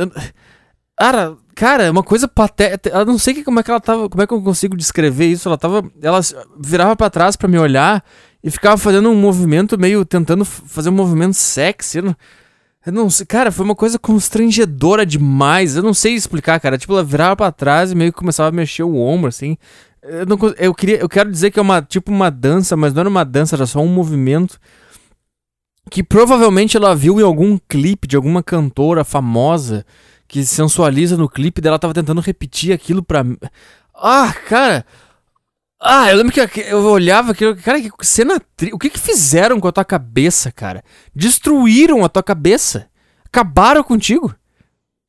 Cara, 0.99 1.37
cara, 1.55 1.85
é 1.85 1.91
uma 1.93 2.03
coisa 2.03 2.27
patética. 2.27 2.99
Eu 2.99 3.07
não 3.07 3.17
sei 3.17 3.35
que, 3.35 3.45
como 3.45 3.61
é 3.61 3.63
que 3.63 3.71
ela 3.71 3.81
tava. 3.81 4.09
Como 4.09 4.21
é 4.21 4.27
que 4.27 4.35
eu 4.35 4.43
consigo 4.43 4.77
descrever 4.77 5.27
isso? 5.27 5.49
Ela 5.49 5.57
tava. 5.57 5.89
Ela 6.03 6.19
virava 6.59 6.97
para 6.97 7.09
trás 7.09 7.37
para 7.37 7.47
me 7.47 7.61
olhar 7.61 8.05
e 8.43 8.51
ficava 8.51 8.77
fazendo 8.77 9.09
um 9.09 9.15
movimento 9.15 9.79
meio. 9.79 10.05
tentando 10.05 10.45
fazer 10.45 10.89
um 10.89 10.95
movimento 10.95 11.35
sexy. 11.35 11.99
Eu 11.99 12.03
não, 12.07 12.17
eu 12.87 12.93
não 12.93 13.11
sei, 13.11 13.27
cara, 13.27 13.53
foi 13.53 13.65
uma 13.65 13.75
coisa 13.75 13.99
constrangedora 13.99 15.05
demais. 15.05 15.77
Eu 15.77 15.83
não 15.83 15.93
sei 15.93 16.15
explicar, 16.15 16.59
cara. 16.61 16.79
Tipo, 16.79 16.95
ela 16.95 17.05
virava 17.05 17.37
pra 17.37 17.53
trás 17.53 17.93
e 17.93 17.95
meio 17.95 18.13
que 18.13 18.19
começava 18.19 18.49
a 18.49 18.53
mexer 18.53 18.83
o 18.83 18.97
ombro, 18.97 19.29
assim. 19.29 19.57
Eu, 20.03 20.25
não, 20.25 20.39
eu, 20.57 20.75
queria, 20.75 20.97
eu 20.97 21.09
quero 21.09 21.31
dizer 21.31 21.51
que 21.51 21.59
é 21.59 21.63
uma, 21.63 21.83
tipo, 21.83 22.11
uma 22.11 22.31
dança, 22.31 22.77
mas 22.77 22.95
não 22.95 23.01
era 23.01 23.09
uma 23.09 23.25
dança, 23.25 23.55
era 23.55 23.67
só 23.67 23.81
um 23.81 23.89
movimento 23.89 24.59
que 25.91 26.03
provavelmente 26.03 26.77
ela 26.77 26.95
viu 26.95 27.21
em 27.21 27.25
algum 27.25 27.59
clipe 27.69 28.07
de 28.07 28.17
alguma 28.17 28.43
cantora 28.43 29.05
famosa 29.05 29.85
que 30.27 30.45
sensualiza 30.45 31.17
no 31.17 31.29
clipe 31.29 31.61
dela 31.61 31.79
tava 31.79 31.93
tentando 31.93 32.21
repetir 32.21 32.73
aquilo 32.73 33.03
pra. 33.03 33.25
Ah, 33.95 34.33
cara, 34.49 34.87
ah, 35.83 36.11
eu 36.11 36.19
lembro 36.19 36.33
que 36.33 36.61
eu 36.61 36.85
olhava 36.85 37.33
aquilo, 37.33 37.57
cara, 37.57 37.81
que 37.81 37.91
cena. 38.07 38.39
O 38.71 38.79
que 38.79 38.91
que 38.91 38.99
fizeram 38.99 39.59
com 39.59 39.67
a 39.67 39.73
tua 39.73 39.85
cabeça, 39.85 40.53
cara? 40.53 40.85
Destruíram 41.15 42.05
a 42.05 42.09
tua 42.09 42.23
cabeça. 42.23 42.89
Acabaram 43.25 43.83
contigo. 43.83 44.35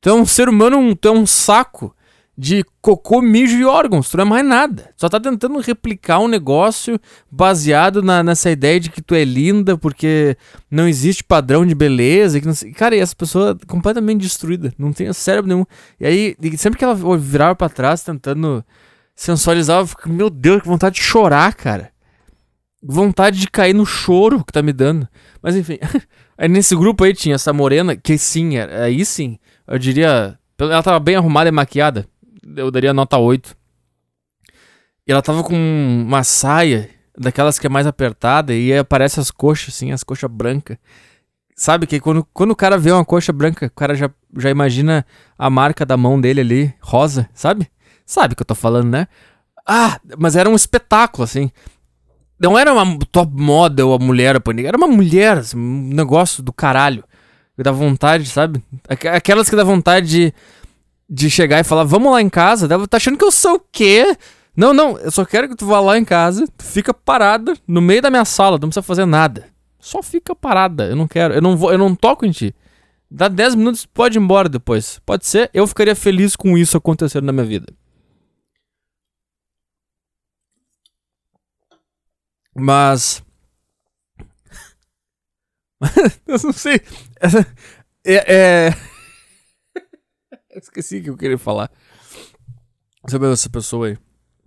Tu 0.00 0.08
é 0.08 0.14
um 0.14 0.24
ser 0.24 0.48
humano, 0.48 0.78
um, 0.78 0.94
tu 0.94 1.08
é 1.08 1.10
um 1.10 1.26
saco 1.26 1.94
de 2.38 2.64
cocô, 2.80 3.20
mijo 3.20 3.58
e 3.58 3.64
órgãos. 3.66 4.08
Tu 4.08 4.16
não 4.16 4.24
é 4.24 4.28
mais 4.28 4.46
nada. 4.46 4.90
Só 4.96 5.10
tá 5.10 5.20
tentando 5.20 5.60
replicar 5.60 6.20
um 6.20 6.26
negócio 6.28 6.98
baseado 7.30 8.02
na, 8.02 8.22
nessa 8.22 8.50
ideia 8.50 8.80
de 8.80 8.90
que 8.90 9.02
tu 9.02 9.14
é 9.14 9.24
linda 9.24 9.76
porque 9.76 10.38
não 10.70 10.88
existe 10.88 11.22
padrão 11.22 11.66
de 11.66 11.74
beleza. 11.74 12.40
Que 12.40 12.46
não 12.46 12.54
sei... 12.54 12.72
Cara, 12.72 12.96
e 12.96 13.00
essa 13.00 13.14
pessoa 13.14 13.58
completamente 13.66 14.22
destruída. 14.22 14.72
Não 14.78 14.90
tem 14.90 15.12
cérebro 15.12 15.48
nenhum. 15.48 15.66
E 16.00 16.06
aí, 16.06 16.36
sempre 16.56 16.78
que 16.78 16.84
ela 16.84 16.96
virava 17.18 17.54
para 17.54 17.68
trás 17.68 18.02
tentando 18.02 18.64
sensualizava, 19.14 19.86
fico, 19.86 20.08
meu 20.08 20.30
Deus, 20.30 20.62
que 20.62 20.68
vontade 20.68 20.96
de 20.96 21.02
chorar, 21.02 21.54
cara. 21.54 21.90
Vontade 22.82 23.38
de 23.38 23.48
cair 23.48 23.74
no 23.74 23.86
choro 23.86 24.44
que 24.44 24.52
tá 24.52 24.62
me 24.62 24.72
dando. 24.72 25.08
Mas 25.40 25.54
enfim, 25.56 25.78
aí 26.36 26.48
nesse 26.48 26.74
grupo 26.74 27.04
aí 27.04 27.14
tinha 27.14 27.36
essa 27.36 27.52
morena, 27.52 27.96
que 27.96 28.18
sim, 28.18 28.58
aí 28.58 29.04
sim, 29.04 29.38
eu 29.66 29.78
diria. 29.78 30.38
Ela 30.58 30.82
tava 30.82 30.98
bem 31.00 31.16
arrumada 31.16 31.48
e 31.48 31.52
maquiada. 31.52 32.06
Eu 32.56 32.70
daria 32.70 32.92
nota 32.92 33.18
8. 33.18 33.56
E 35.06 35.12
ela 35.12 35.22
tava 35.22 35.42
com 35.42 35.54
uma 35.54 36.22
saia, 36.22 36.88
daquelas 37.16 37.58
que 37.58 37.66
é 37.66 37.70
mais 37.70 37.86
apertada, 37.86 38.54
e 38.54 38.72
aí 38.72 38.78
aparece 38.78 39.20
as 39.20 39.30
coxas, 39.30 39.74
assim, 39.74 39.92
as 39.92 40.02
coxas 40.02 40.30
brancas. 40.30 40.76
Sabe 41.54 41.86
que 41.86 42.00
quando, 42.00 42.26
quando 42.32 42.52
o 42.52 42.56
cara 42.56 42.78
vê 42.78 42.90
uma 42.90 43.04
coxa 43.04 43.32
branca, 43.32 43.66
o 43.66 43.70
cara 43.70 43.94
já, 43.94 44.10
já 44.38 44.50
imagina 44.50 45.04
a 45.36 45.50
marca 45.50 45.84
da 45.84 45.96
mão 45.96 46.20
dele 46.20 46.40
ali, 46.40 46.74
rosa, 46.80 47.28
sabe? 47.34 47.68
Sabe 48.12 48.34
o 48.34 48.36
que 48.36 48.42
eu 48.42 48.46
tô 48.46 48.54
falando, 48.54 48.90
né? 48.90 49.08
Ah, 49.66 49.98
mas 50.18 50.36
era 50.36 50.46
um 50.46 50.54
espetáculo, 50.54 51.24
assim. 51.24 51.50
Não 52.38 52.58
era 52.58 52.70
uma 52.70 52.98
top 53.10 53.32
model 53.34 53.94
a 53.94 53.98
mulher 53.98 54.38
pânico, 54.38 54.68
era 54.68 54.76
uma 54.76 54.86
mulher, 54.86 55.38
assim, 55.38 55.56
um 55.56 55.94
negócio 55.94 56.42
do 56.42 56.52
caralho. 56.52 57.02
Que 57.56 57.62
dá 57.62 57.72
vontade, 57.72 58.26
sabe? 58.26 58.62
Aquelas 58.86 59.48
que 59.48 59.56
dá 59.56 59.64
vontade 59.64 60.08
de, 60.08 60.34
de 61.08 61.30
chegar 61.30 61.58
e 61.58 61.64
falar, 61.64 61.84
vamos 61.84 62.12
lá 62.12 62.20
em 62.20 62.28
casa. 62.28 62.68
Tá 62.86 62.98
achando 62.98 63.16
que 63.16 63.24
eu 63.24 63.32
sou 63.32 63.54
o 63.54 63.62
quê? 63.72 64.14
Não, 64.54 64.74
não, 64.74 64.98
eu 64.98 65.10
só 65.10 65.24
quero 65.24 65.48
que 65.48 65.56
tu 65.56 65.64
vá 65.64 65.80
lá 65.80 65.96
em 65.96 66.04
casa, 66.04 66.46
tu 66.46 66.64
fica 66.64 66.92
parada 66.92 67.54
no 67.66 67.80
meio 67.80 68.02
da 68.02 68.10
minha 68.10 68.26
sala, 68.26 68.58
não 68.58 68.68
precisa 68.68 68.82
fazer 68.82 69.06
nada. 69.06 69.46
Só 69.80 70.02
fica 70.02 70.36
parada, 70.36 70.84
eu 70.84 70.96
não 70.96 71.08
quero, 71.08 71.32
eu 71.32 71.40
não 71.40 71.56
vou, 71.56 71.72
eu 71.72 71.78
não 71.78 71.94
toco 71.94 72.26
em 72.26 72.30
ti. 72.30 72.54
Dá 73.10 73.28
10 73.28 73.54
minutos, 73.54 73.86
pode 73.86 74.18
ir 74.18 74.20
embora 74.20 74.50
depois. 74.50 75.00
Pode 75.06 75.24
ser, 75.26 75.48
eu 75.54 75.66
ficaria 75.66 75.96
feliz 75.96 76.36
com 76.36 76.58
isso 76.58 76.76
acontecendo 76.76 77.24
na 77.24 77.32
minha 77.32 77.46
vida. 77.46 77.72
Mas. 82.54 83.22
eu 86.26 86.38
não 86.44 86.52
sei. 86.52 86.80
É. 88.04 88.34
é... 88.68 88.74
Esqueci 90.58 90.98
o 90.98 91.02
que 91.02 91.10
eu 91.10 91.16
queria 91.16 91.38
falar 91.38 91.70
sobre 93.08 93.32
essa 93.32 93.48
pessoa 93.48 93.88
aí. 93.88 93.98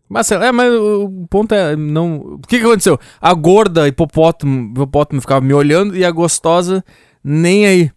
Mas, 0.07 0.31
é, 0.31 0.51
mas 0.51 0.71
o 0.71 1.25
ponto 1.29 1.55
é. 1.55 1.75
não 1.75 2.17
O 2.17 2.39
que, 2.39 2.59
que 2.59 2.65
aconteceu? 2.65 2.99
A 3.19 3.33
gorda 3.33 3.87
hipopótamo, 3.87 4.71
hipopótamo 4.71 5.19
ficava 5.19 5.41
me 5.41 5.53
olhando 5.53 5.97
e 5.97 6.05
a 6.05 6.11
gostosa 6.11 6.83
nem 7.23 7.65
aí. 7.65 7.91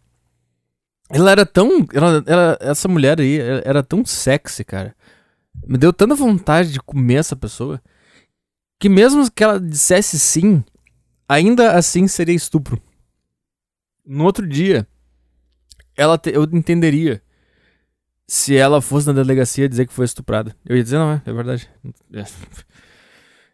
Ela 1.11 1.31
era 1.31 1.47
tão. 1.47 1.87
Ela, 1.93 2.23
ela, 2.27 2.59
essa 2.61 2.89
mulher 2.89 3.21
aí 3.21 3.39
era 3.65 3.83
tão 3.83 4.05
sexy, 4.05 4.65
cara. 4.65 4.95
Me 5.67 5.77
deu 5.77 5.93
tanta 5.93 6.15
vontade 6.15 6.73
de 6.73 6.81
comer 6.81 7.17
essa 7.17 7.37
pessoa 7.37 7.81
que 8.79 8.89
mesmo 8.89 9.31
que 9.31 9.43
ela 9.43 9.61
dissesse 9.61 10.19
sim, 10.19 10.63
ainda 11.29 11.73
assim 11.73 12.07
seria 12.09 12.35
estupro. 12.35 12.81
No 14.07 14.25
outro 14.25 14.47
dia, 14.47 14.87
ela 15.97 16.17
te, 16.17 16.31
eu 16.31 16.45
entenderia. 16.45 17.23
se 18.27 18.57
ela 18.57 18.81
fosse 18.83 19.07
na 19.07 19.13
delegacia 19.15 19.69
dizer 19.69 19.87
que 19.87 19.93
foi 19.93 20.05
estuprada. 20.05 20.55
Eu 20.67 20.77
ia 20.77 20.83
dizer, 20.83 20.99
não, 20.99 21.13
é, 21.13 21.23
é 21.25 21.33
verdade. 21.33 21.69
É. 22.13 22.25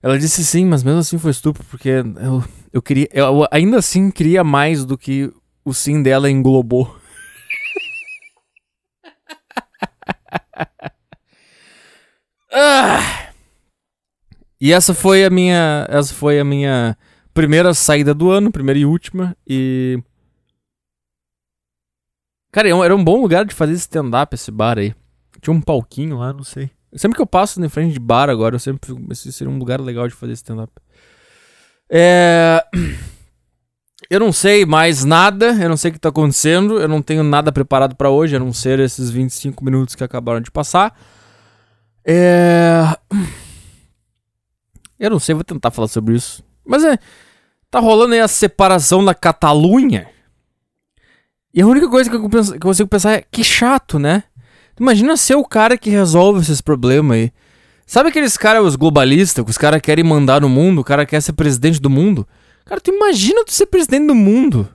Ela 0.03 0.19
disse 0.19 0.45
sim, 0.45 0.67
mas 0.67 0.83
mesmo 0.83 0.99
assim 1.01 1.17
foi 1.19 1.31
estupro, 1.31 1.65
porque 1.65 1.89
eu, 1.89 2.45
eu 2.73 2.83
queria. 2.83 3.09
Eu 3.13 3.47
ainda 3.51 3.79
assim 3.79 4.11
queria 4.11 4.45
mais 4.45 4.85
do 4.85 4.99
que 4.99 5.33
o 5.65 5.73
sim 5.73 6.03
dela 6.03 6.31
englobou. 6.31 6.95
ah! 12.53 13.33
E 14.65 14.73
essa 14.73 14.95
foi 14.95 15.27
a 15.27 15.29
minha. 15.29 15.87
Essa 15.91 16.15
foi 16.15 16.41
a 16.41 16.45
minha 16.45 16.97
primeira 17.35 17.75
saída 17.75 18.15
do 18.15 18.31
ano, 18.31 18.51
primeira 18.51 18.79
e 18.81 18.87
última. 18.87 19.37
E. 19.47 20.03
Cara, 22.51 22.71
era 22.71 22.97
um 22.97 23.05
bom 23.05 23.21
lugar 23.21 23.45
de 23.45 23.55
fazer 23.55 23.75
stand-up 23.75 24.35
esse 24.35 24.51
bar 24.51 24.79
aí. 24.79 24.95
Tinha 25.43 25.53
um 25.53 25.61
palquinho 25.61 26.17
lá, 26.17 26.33
não 26.33 26.43
sei. 26.43 26.71
Sempre 26.95 27.17
que 27.17 27.21
eu 27.21 27.27
passo 27.27 27.61
na 27.61 27.69
frente 27.69 27.93
de 27.93 27.99
bar 27.99 28.31
agora, 28.31 28.55
eu 28.55 28.59
sempre 28.59 28.89
fico. 28.89 29.13
Esse 29.13 29.31
seria 29.35 29.53
um 29.53 29.59
lugar 29.59 29.83
legal 29.83 30.09
de 30.09 30.15
fazer 30.15 30.33
stand-up. 30.33 30.73
É. 31.93 32.65
Eu 34.09 34.19
não 34.19 34.33
sei 34.33 34.65
mais 34.65 35.05
nada, 35.05 35.53
eu 35.63 35.69
não 35.69 35.77
sei 35.77 35.91
o 35.91 35.95
que 35.95 36.01
tá 36.01 36.09
acontecendo, 36.09 36.79
eu 36.79 36.89
não 36.89 37.03
tenho 37.03 37.23
nada 37.23 37.53
preparado 37.53 37.97
para 37.97 38.09
hoje, 38.09 38.37
a 38.37 38.39
não 38.39 38.53
ser 38.53 38.79
esses 38.81 39.11
25 39.11 39.63
minutos 39.63 39.95
que 39.95 40.05
acabaram 40.05 40.41
de 40.41 40.51
passar. 40.51 40.99
É. 42.07 42.83
Eu 44.99 45.11
não 45.11 45.19
sei, 45.19 45.35
vou 45.35 45.45
tentar 45.45 45.71
falar 45.71 45.89
sobre 45.89 46.15
isso. 46.15 46.43
Mas 46.65 46.85
é. 46.85 46.99
Tá 47.71 47.81
rolando 47.81 48.15
aí 48.15 48.21
a 48.21 48.29
separação 48.29 49.05
da 49.05 49.15
Catalunha. 49.15 50.09
E 51.53 51.61
a 51.61 51.67
única 51.67 51.89
coisa 51.89 52.09
que 52.09 52.17
eu, 52.17 52.29
penso, 52.29 52.53
que 52.53 52.57
eu 52.57 52.61
consigo 52.61 52.89
pensar 52.89 53.13
é 53.15 53.25
que 53.31 53.43
chato, 53.43 53.99
né? 53.99 54.25
Imagina 54.79 55.17
ser 55.17 55.35
o 55.37 55.45
cara 55.45 55.77
que 55.77 55.91
resolve 55.91 56.41
esses 56.41 56.61
problemas 56.61 57.17
aí. 57.17 57.33
Sabe 57.87 58.09
aqueles 58.09 58.37
caras, 58.37 58.65
os 58.65 58.77
globalistas, 58.77 59.45
que 59.45 59.51
os 59.51 59.59
caras 59.59 59.81
querem 59.81 60.05
mandar 60.05 60.41
no 60.41 60.49
mundo, 60.49 60.81
o 60.81 60.85
cara 60.85 61.05
quer 61.05 61.21
ser 61.21 61.33
presidente 61.33 61.81
do 61.81 61.91
mundo? 61.91 62.27
Cara, 62.65 62.81
tu 62.81 62.91
imagina 62.93 63.45
tu 63.45 63.53
ser 63.53 63.67
presidente 63.67 64.07
do 64.07 64.15
mundo. 64.15 64.69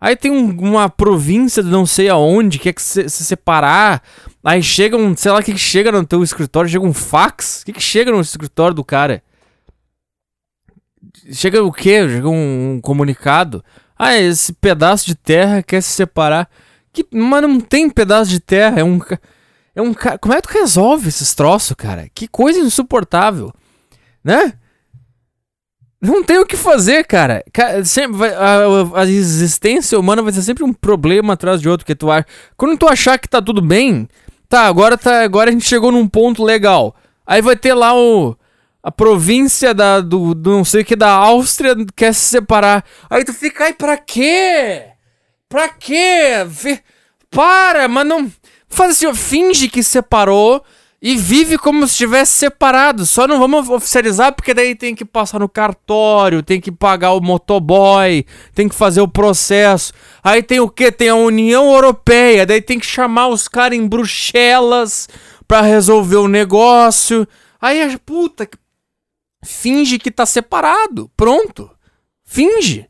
Aí 0.00 0.16
tem 0.16 0.30
um, 0.30 0.50
uma 0.58 0.88
província 0.88 1.62
de 1.62 1.70
não 1.70 1.86
sei 1.86 2.08
aonde, 2.08 2.58
quer 2.58 2.72
que 2.72 2.82
se, 2.82 3.08
se 3.08 3.24
separar. 3.24 4.02
Aí 4.44 4.62
chega 4.62 4.96
um, 4.96 5.16
sei 5.16 5.30
lá 5.30 5.38
o 5.38 5.42
que, 5.42 5.52
que 5.52 5.58
chega 5.58 5.92
no 5.92 6.04
teu 6.04 6.22
escritório, 6.22 6.68
chega 6.68 6.84
um 6.84 6.92
fax. 6.92 7.62
O 7.62 7.66
que, 7.66 7.72
que 7.72 7.80
chega 7.80 8.10
no 8.10 8.20
escritório 8.20 8.74
do 8.74 8.84
cara? 8.84 9.22
Chega 11.32 11.62
o 11.62 11.72
quê? 11.72 12.08
Chega 12.08 12.28
um, 12.28 12.74
um 12.74 12.80
comunicado. 12.80 13.64
Ah, 13.98 14.16
esse 14.16 14.52
pedaço 14.52 15.06
de 15.06 15.14
terra 15.14 15.62
quer 15.62 15.80
se 15.80 15.90
separar. 15.90 16.48
Que, 16.92 17.06
mas 17.10 17.42
não 17.42 17.60
tem 17.60 17.88
pedaço 17.88 18.30
de 18.30 18.40
terra, 18.40 18.80
é 18.80 18.84
um. 18.84 19.00
É 19.74 19.80
um. 19.80 19.94
Como 20.20 20.34
é 20.34 20.40
que 20.40 20.48
tu 20.48 20.52
resolve 20.52 21.08
esses 21.08 21.34
troços, 21.34 21.74
cara? 21.74 22.08
Que 22.14 22.28
coisa 22.28 22.58
insuportável. 22.58 23.52
Né? 24.22 24.52
Não 26.00 26.22
tem 26.24 26.38
o 26.38 26.44
que 26.44 26.56
fazer, 26.56 27.06
cara. 27.06 27.44
Sempre 27.84 28.18
vai, 28.18 28.34
a, 28.34 29.00
a, 29.00 29.06
existência 29.06 29.98
humana 29.98 30.20
vai 30.20 30.32
ser 30.32 30.42
sempre 30.42 30.64
um 30.64 30.72
problema 30.72 31.34
atrás 31.34 31.60
de 31.60 31.68
outro. 31.68 31.86
Que 31.86 31.94
tu 31.94 32.10
ar... 32.10 32.26
Quando 32.56 32.76
tu 32.76 32.88
achar 32.88 33.18
que 33.18 33.28
tá 33.28 33.40
tudo 33.40 33.62
bem, 33.62 34.08
tá, 34.48 34.66
agora 34.66 34.98
tá. 34.98 35.22
Agora 35.22 35.48
a 35.48 35.52
gente 35.52 35.64
chegou 35.64 35.92
num 35.92 36.08
ponto 36.08 36.42
legal. 36.42 36.94
Aí 37.24 37.40
vai 37.40 37.56
ter 37.56 37.72
lá 37.72 37.94
o. 37.94 38.36
A 38.82 38.90
província 38.90 39.72
da, 39.72 40.00
do, 40.00 40.34
do 40.34 40.50
não 40.50 40.64
sei 40.64 40.82
o 40.82 40.84
que 40.84 40.96
da 40.96 41.10
Áustria 41.10 41.76
quer 41.94 42.12
se 42.12 42.22
separar. 42.22 42.84
Aí 43.08 43.24
tu 43.24 43.32
fica, 43.32 43.64
ai, 43.64 43.72
pra 43.72 43.96
quê? 43.96 44.82
Pra 45.48 45.68
quê? 45.68 46.46
Para, 47.30 47.86
mas 47.86 48.06
não. 48.06 48.30
Faz 48.68 48.92
assim, 48.92 49.14
finge 49.14 49.68
que 49.68 49.82
separou 49.82 50.64
e 51.02 51.16
vive 51.16 51.58
como 51.58 51.86
se 51.86 51.92
estivesse 51.92 52.32
separado. 52.32 53.04
Só 53.04 53.26
não 53.26 53.38
vamos 53.38 53.68
oficializar 53.68 54.32
porque 54.32 54.54
daí 54.54 54.76
tem 54.76 54.94
que 54.94 55.04
passar 55.04 55.40
no 55.40 55.48
cartório, 55.48 56.42
tem 56.42 56.60
que 56.60 56.70
pagar 56.70 57.12
o 57.12 57.20
motoboy, 57.20 58.24
tem 58.54 58.68
que 58.68 58.74
fazer 58.74 59.00
o 59.00 59.08
processo. 59.08 59.92
Aí 60.22 60.42
tem 60.42 60.60
o 60.60 60.68
que? 60.68 60.92
Tem 60.92 61.08
a 61.08 61.16
União 61.16 61.74
Europeia, 61.74 62.46
daí 62.46 62.62
tem 62.62 62.78
que 62.78 62.86
chamar 62.86 63.28
os 63.28 63.48
caras 63.48 63.76
em 63.76 63.86
Bruxelas 63.86 65.08
para 65.46 65.60
resolver 65.60 66.16
o 66.16 66.28
negócio. 66.28 67.26
Aí, 67.60 67.96
puta, 67.98 68.48
finge 69.44 69.98
que 69.98 70.10
tá 70.10 70.24
separado. 70.26 71.10
Pronto. 71.16 71.70
Finge. 72.24 72.88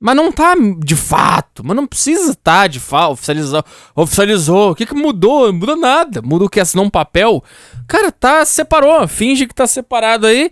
Mas 0.00 0.16
não 0.16 0.30
tá 0.30 0.54
de 0.84 0.94
fato. 0.96 1.64
Mas 1.64 1.76
não 1.76 1.86
precisa 1.86 2.34
tá 2.34 2.66
de 2.66 2.78
fato. 2.80 3.12
Oficializou. 3.12 3.64
Oficializou. 3.94 4.70
O 4.70 4.74
que, 4.74 4.86
que 4.86 4.94
mudou? 4.94 5.46
Não 5.46 5.58
muda 5.58 5.76
nada. 5.76 6.20
Muda 6.20 6.44
o 6.44 6.48
que? 6.48 6.60
Assinou 6.60 6.84
um 6.84 6.90
papel? 6.90 7.42
Cara, 7.86 8.12
tá. 8.12 8.44
Separou. 8.44 9.06
Finge 9.08 9.46
que 9.46 9.54
tá 9.54 9.66
separado 9.66 10.26
aí. 10.26 10.50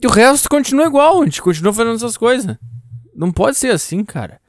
E 0.00 0.06
o 0.06 0.10
resto 0.10 0.48
continua 0.48 0.86
igual. 0.86 1.20
A 1.20 1.24
gente 1.24 1.42
continua 1.42 1.72
fazendo 1.72 1.96
essas 1.96 2.16
coisas. 2.16 2.56
Não 3.14 3.30
pode 3.32 3.56
ser 3.56 3.72
assim, 3.72 4.04
cara. 4.04 4.40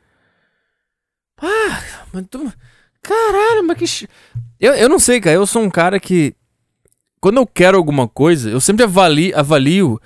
Ah, 1.42 1.82
mas 2.14 2.26
tu. 2.30 2.52
Caralho, 3.02 3.66
mas 3.66 3.78
que. 3.78 4.08
Eu, 4.60 4.74
eu 4.74 4.90
não 4.90 5.00
sei, 5.00 5.20
cara. 5.22 5.36
Eu 5.36 5.46
sou 5.46 5.62
um 5.62 5.70
cara 5.70 6.00
que. 6.00 6.34
Quando 7.20 7.38
eu 7.38 7.48
quero 7.48 7.78
alguma 7.78 8.08
coisa, 8.08 8.50
eu 8.50 8.62
sempre 8.62 8.84
avalio, 8.84 9.38
avalio 9.38 10.00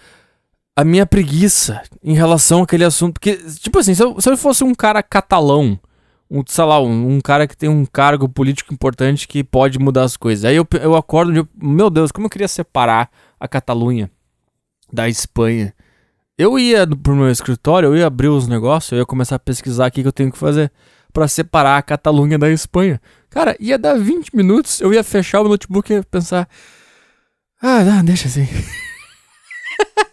a 0.76 0.84
minha 0.84 1.06
preguiça 1.06 1.82
em 2.04 2.14
relação 2.14 2.64
àquele 2.64 2.84
assunto. 2.84 3.14
Porque, 3.14 3.36
tipo 3.60 3.78
assim, 3.80 3.94
se 3.94 4.04
eu, 4.04 4.20
se 4.20 4.30
eu 4.30 4.38
fosse 4.38 4.64
um 4.64 4.74
cara 4.74 5.04
catalão, 5.04 5.80
um, 6.30 6.42
sei 6.48 6.64
lá, 6.64 6.82
um, 6.82 7.16
um, 7.16 7.22
cara 7.22 7.48
que 7.48 7.58
tem 7.58 7.70
um 7.70 7.86
cargo 7.86 8.30
político 8.30 8.74
importante 8.74 9.28
que 9.28 9.44
pode 9.44 9.78
mudar 9.78 10.04
as 10.04 10.16
coisas. 10.16 10.46
Aí 10.46 10.56
eu, 10.56 10.68
eu 10.82 10.96
acordo 10.96 11.38
e 11.38 11.48
meu 11.56 11.90
Deus, 11.90 12.12
como 12.12 12.28
eu 12.28 12.30
queria 12.30 12.48
separar 12.48 13.10
a 13.40 13.48
Catalunha 13.48 14.10
da 14.92 15.10
Espanha. 15.10 15.74
Eu 16.38 16.58
ia 16.58 16.88
pro 16.88 17.16
meu 17.16 17.30
escritório, 17.30 17.88
eu 17.90 17.98
ia 17.98 18.08
abrir 18.08 18.30
os 18.30 18.48
negócios, 18.48 18.92
eu 18.92 19.00
ia 19.00 19.06
começar 19.06 19.36
a 19.36 19.40
pesquisar 19.40 19.90
o 19.90 19.92
que 19.92 20.02
eu 20.02 20.12
tenho 20.12 20.32
que 20.32 20.38
fazer 20.38 20.72
para 21.14 21.28
separar 21.28 21.78
a 21.78 21.82
Catalunha 21.82 22.40
da 22.40 22.50
Espanha. 22.50 23.02
Cara, 23.30 23.56
ia 23.60 23.78
dar 23.78 23.96
20 23.96 24.36
minutos, 24.36 24.82
eu 24.82 24.94
ia 24.94 25.04
fechar 25.04 25.42
o 25.42 25.48
notebook 25.50 25.94
e 25.94 26.04
pensar. 26.04 26.48
Ah, 27.62 27.84
não, 27.84 28.04
deixa 28.04 28.28
assim. 28.28 28.48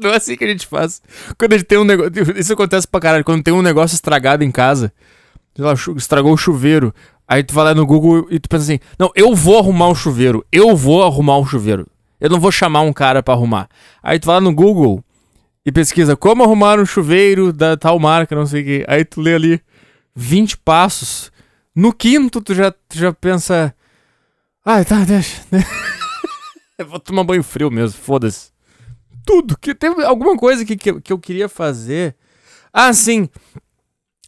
Não 0.02 0.10
é 0.10 0.16
assim 0.16 0.36
que 0.36 0.44
a 0.44 0.48
gente 0.48 0.66
faz. 0.66 1.02
Quando 1.38 1.52
a 1.52 1.58
gente 1.58 1.66
tem 1.66 1.78
um 1.78 1.84
negócio. 1.84 2.12
Isso 2.36 2.52
acontece 2.52 2.88
pra 2.88 3.00
caralho. 3.00 3.24
Quando 3.24 3.42
tem 3.42 3.52
um 3.52 3.62
negócio 3.62 3.94
estragado 3.94 4.42
em 4.42 4.50
casa. 4.50 4.92
Lá, 5.58 5.74
estragou 5.96 6.32
o 6.32 6.36
chuveiro. 6.36 6.94
Aí 7.28 7.44
tu 7.44 7.54
vai 7.54 7.64
lá 7.64 7.74
no 7.74 7.86
Google 7.86 8.26
e 8.30 8.40
tu 8.40 8.48
pensa 8.48 8.64
assim: 8.64 8.80
Não, 8.98 9.10
eu 9.14 9.34
vou 9.34 9.58
arrumar 9.58 9.88
o 9.88 9.94
chuveiro. 9.94 10.44
Eu 10.50 10.74
vou 10.74 11.04
arrumar 11.04 11.36
o 11.36 11.46
chuveiro. 11.46 11.86
Eu 12.20 12.30
não 12.30 12.40
vou 12.40 12.50
chamar 12.50 12.80
um 12.80 12.92
cara 12.92 13.22
para 13.22 13.34
arrumar. 13.34 13.68
Aí 14.02 14.18
tu 14.18 14.26
vai 14.26 14.36
lá 14.36 14.40
no 14.40 14.54
Google 14.54 15.04
e 15.64 15.70
pesquisa 15.70 16.16
como 16.16 16.42
arrumar 16.42 16.78
um 16.78 16.86
chuveiro 16.86 17.52
da 17.52 17.76
tal 17.76 17.98
marca, 17.98 18.34
não 18.34 18.46
sei 18.46 18.62
o 18.62 18.64
que. 18.64 18.84
Aí 18.88 19.04
tu 19.04 19.20
lê 19.20 19.34
ali 19.34 19.60
20 20.14 20.58
passos. 20.58 21.30
No 21.74 21.92
quinto 21.92 22.40
tu 22.40 22.54
já, 22.54 22.70
tu 22.70 22.98
já 22.98 23.12
pensa. 23.12 23.74
Ai, 24.64 24.84
tá, 24.84 25.04
deixa. 25.04 25.42
eu 26.78 26.86
vou 26.86 27.00
tomar 27.00 27.24
banho 27.24 27.42
frio 27.42 27.70
mesmo, 27.70 27.98
foda-se 27.98 28.50
tudo. 29.24 29.56
Que 29.58 29.74
teve 29.74 30.02
alguma 30.04 30.36
coisa 30.36 30.64
que, 30.64 30.76
que, 30.76 31.00
que 31.00 31.12
eu 31.12 31.18
queria 31.18 31.48
fazer. 31.48 32.14
Ah, 32.72 32.92
sim. 32.92 33.28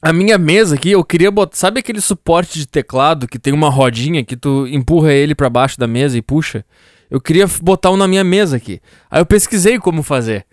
A 0.01 0.13
minha 0.13 0.37
mesa 0.37 0.75
aqui, 0.75 0.91
eu 0.91 1.05
queria 1.05 1.31
botar. 1.31 1.57
Sabe 1.57 1.81
aquele 1.81 2.01
suporte 2.01 2.59
de 2.59 2.67
teclado 2.67 3.29
que 3.29 3.39
tem 3.39 3.53
uma 3.53 3.71
rodinha 3.71 4.25
que 4.25 4.37
tu 4.37 4.67
empurra 4.67 5.13
ele 5.13 5.35
para 5.35 5.49
baixo 5.49 5.79
da 5.79 5.87
mesa 5.87 6.19
e 6.19 6.23
puxa? 6.23 6.65
Eu 7.09 7.21
queria 7.21 7.47
botar 7.61 7.91
um 7.91 7.97
na 7.97 8.09
minha 8.09 8.25
mesa 8.25 8.57
aqui. 8.57 8.81
Aí 9.11 9.21
eu 9.21 9.27
pesquisei 9.27 9.79
como 9.79 10.03
fazer. 10.03 10.47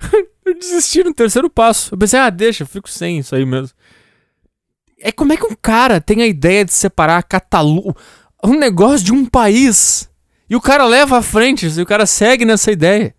eu 0.44 0.58
desisti 0.58 1.04
no 1.04 1.14
terceiro 1.14 1.48
passo. 1.48 1.94
Eu 1.94 1.98
pensei, 1.98 2.18
ah, 2.18 2.30
deixa, 2.30 2.62
eu 2.62 2.66
fico 2.66 2.88
sem 2.88 3.18
isso 3.18 3.34
aí 3.34 3.44
mesmo. 3.44 3.76
É 4.98 5.12
como 5.12 5.32
é 5.32 5.36
que 5.36 5.44
um 5.44 5.54
cara 5.60 6.00
tem 6.00 6.22
a 6.22 6.26
ideia 6.26 6.64
de 6.64 6.72
separar 6.72 7.18
a 7.18 7.22
Catalunha. 7.22 7.94
Um 8.42 8.58
negócio 8.58 9.04
de 9.04 9.12
um 9.12 9.26
país. 9.26 10.08
E 10.48 10.54
o 10.54 10.60
cara 10.60 10.84
leva 10.84 11.18
à 11.18 11.22
frente, 11.22 11.66
e 11.66 11.82
o 11.82 11.86
cara 11.86 12.06
segue 12.06 12.44
nessa 12.44 12.70
ideia. 12.70 13.14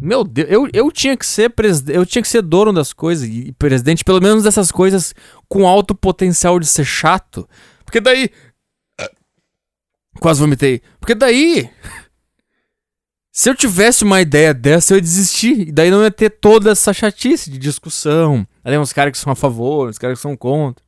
Meu 0.00 0.24
Deus, 0.24 0.48
eu, 0.50 0.68
eu 0.72 0.90
tinha 0.90 1.16
que 1.16 1.24
ser 1.24 1.50
presidente, 1.50 1.96
eu 1.96 2.04
tinha 2.04 2.22
que 2.22 2.28
ser 2.28 2.42
dono 2.42 2.72
das 2.72 2.92
coisas 2.92 3.28
e 3.28 3.52
presidente, 3.52 4.04
pelo 4.04 4.20
menos 4.20 4.42
dessas 4.42 4.72
coisas 4.72 5.14
com 5.48 5.66
alto 5.66 5.94
potencial 5.94 6.58
de 6.58 6.66
ser 6.66 6.84
chato. 6.84 7.48
Porque 7.84 8.00
daí. 8.00 8.28
Quase 10.20 10.40
vomitei. 10.40 10.82
Porque 10.98 11.14
daí. 11.14 11.70
Se 13.30 13.50
eu 13.50 13.54
tivesse 13.54 14.04
uma 14.04 14.20
ideia 14.20 14.54
dessa, 14.54 14.92
eu 14.92 14.96
ia 14.96 15.02
desistir. 15.02 15.68
E 15.68 15.72
daí 15.72 15.90
não 15.90 16.02
ia 16.02 16.10
ter 16.10 16.30
toda 16.30 16.70
essa 16.70 16.92
chatice 16.92 17.50
de 17.50 17.58
discussão. 17.58 18.46
Aí 18.64 18.76
uns 18.78 18.92
caras 18.92 19.12
que 19.12 19.18
são 19.18 19.32
a 19.32 19.36
favor, 19.36 19.88
uns 19.88 19.98
caras 19.98 20.18
que 20.18 20.22
são 20.22 20.36
contra. 20.36 20.83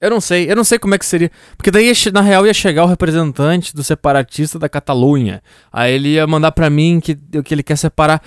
Eu 0.00 0.08
não 0.08 0.20
sei, 0.20 0.50
eu 0.50 0.56
não 0.56 0.64
sei 0.64 0.78
como 0.78 0.94
é 0.94 0.98
que 0.98 1.04
seria. 1.04 1.30
Porque 1.56 1.70
daí, 1.70 1.92
na 2.12 2.22
real, 2.22 2.46
ia 2.46 2.54
chegar 2.54 2.84
o 2.84 2.86
representante 2.86 3.74
do 3.74 3.84
separatista 3.84 4.58
da 4.58 4.68
Catalunha. 4.68 5.42
Aí 5.70 5.92
ele 5.92 6.08
ia 6.10 6.26
mandar 6.26 6.52
pra 6.52 6.70
mim 6.70 7.00
que, 7.00 7.14
que 7.44 7.54
ele 7.54 7.62
quer 7.62 7.76
separar. 7.76 8.22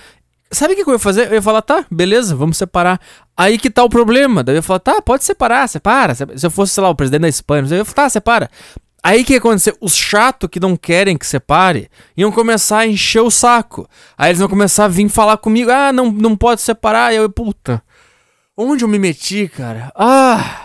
Sabe 0.52 0.74
o 0.74 0.76
que 0.76 0.88
eu 0.88 0.92
ia 0.92 0.98
fazer? 1.00 1.26
Eu 1.28 1.34
ia 1.34 1.42
falar, 1.42 1.62
tá, 1.62 1.84
beleza, 1.90 2.36
vamos 2.36 2.56
separar. 2.56 3.00
Aí 3.36 3.58
que 3.58 3.68
tá 3.68 3.82
o 3.82 3.88
problema. 3.88 4.44
Daí 4.44 4.54
eu 4.54 4.58
ia 4.58 4.62
falar, 4.62 4.78
tá, 4.78 5.02
pode 5.02 5.24
separar, 5.24 5.68
separa. 5.68 6.14
Se 6.14 6.46
eu 6.46 6.50
fosse, 6.50 6.74
sei 6.74 6.82
lá, 6.82 6.90
o 6.90 6.94
presidente 6.94 7.22
da 7.22 7.28
Espanha, 7.28 7.66
eu 7.68 7.78
ia 7.78 7.84
falar, 7.84 8.06
tá, 8.06 8.08
separa. 8.08 8.48
Aí 9.02 9.22
que 9.22 9.32
ia 9.34 9.38
acontecer? 9.38 9.76
Os 9.82 9.94
chatos 9.94 10.48
que 10.48 10.58
não 10.58 10.76
querem 10.76 11.18
que 11.18 11.26
separe 11.26 11.90
iam 12.16 12.32
começar 12.32 12.78
a 12.78 12.86
encher 12.86 13.20
o 13.20 13.30
saco. 13.30 13.86
Aí 14.16 14.30
eles 14.30 14.38
vão 14.38 14.48
começar 14.48 14.86
a 14.86 14.88
vir 14.88 15.06
falar 15.10 15.36
comigo: 15.36 15.70
ah, 15.70 15.92
não, 15.92 16.10
não 16.10 16.34
pode 16.34 16.62
separar. 16.62 17.12
E 17.12 17.16
eu, 17.16 17.28
puta, 17.28 17.82
onde 18.56 18.82
eu 18.82 18.88
me 18.88 18.98
meti, 18.98 19.46
cara? 19.46 19.92
Ah, 19.94 20.63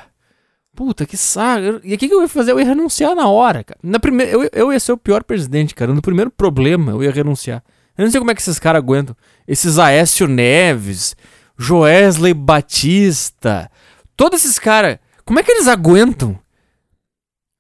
puta, 0.80 1.06
que 1.06 1.18
saco. 1.18 1.82
E 1.84 1.94
o 1.94 1.98
que, 1.98 2.06
eu 2.06 2.22
ia 2.22 2.28
fazer? 2.30 2.54
Eu 2.54 2.60
ia 2.60 2.66
renunciar 2.66 3.14
na 3.14 3.28
hora, 3.28 3.66
cara. 3.66 3.78
Na 3.84 4.00
primeira, 4.00 4.32
eu, 4.32 4.50
eu 4.54 4.72
ia 4.72 4.80
ser 4.80 4.94
o 4.94 4.98
pior 4.98 5.26
presidente, 5.26 5.76
cara. 5.76 5.94
No 5.94 6.02
primeiro 6.02 6.32
problema, 6.32 6.94
eu 6.94 7.04
ia 7.04 7.12
renunciar. 7.12 7.62
Eu 7.98 8.06
não 8.06 8.12
sei 8.12 8.18
como 8.18 8.32
é 8.32 8.34
que 8.34 8.40
esses 8.40 8.58
caras 8.58 8.82
aguentam. 8.82 9.14
Esses 9.46 9.78
Aécio 9.78 10.26
Neves, 10.26 11.18
Joesley 11.58 12.34
Batista, 12.34 13.70
todos 14.16 14.40
esses 14.40 14.58
caras, 14.58 15.00
como 15.26 15.38
é 15.38 15.44
que 15.44 15.52
eles 15.52 15.68
aguentam? 15.68 16.40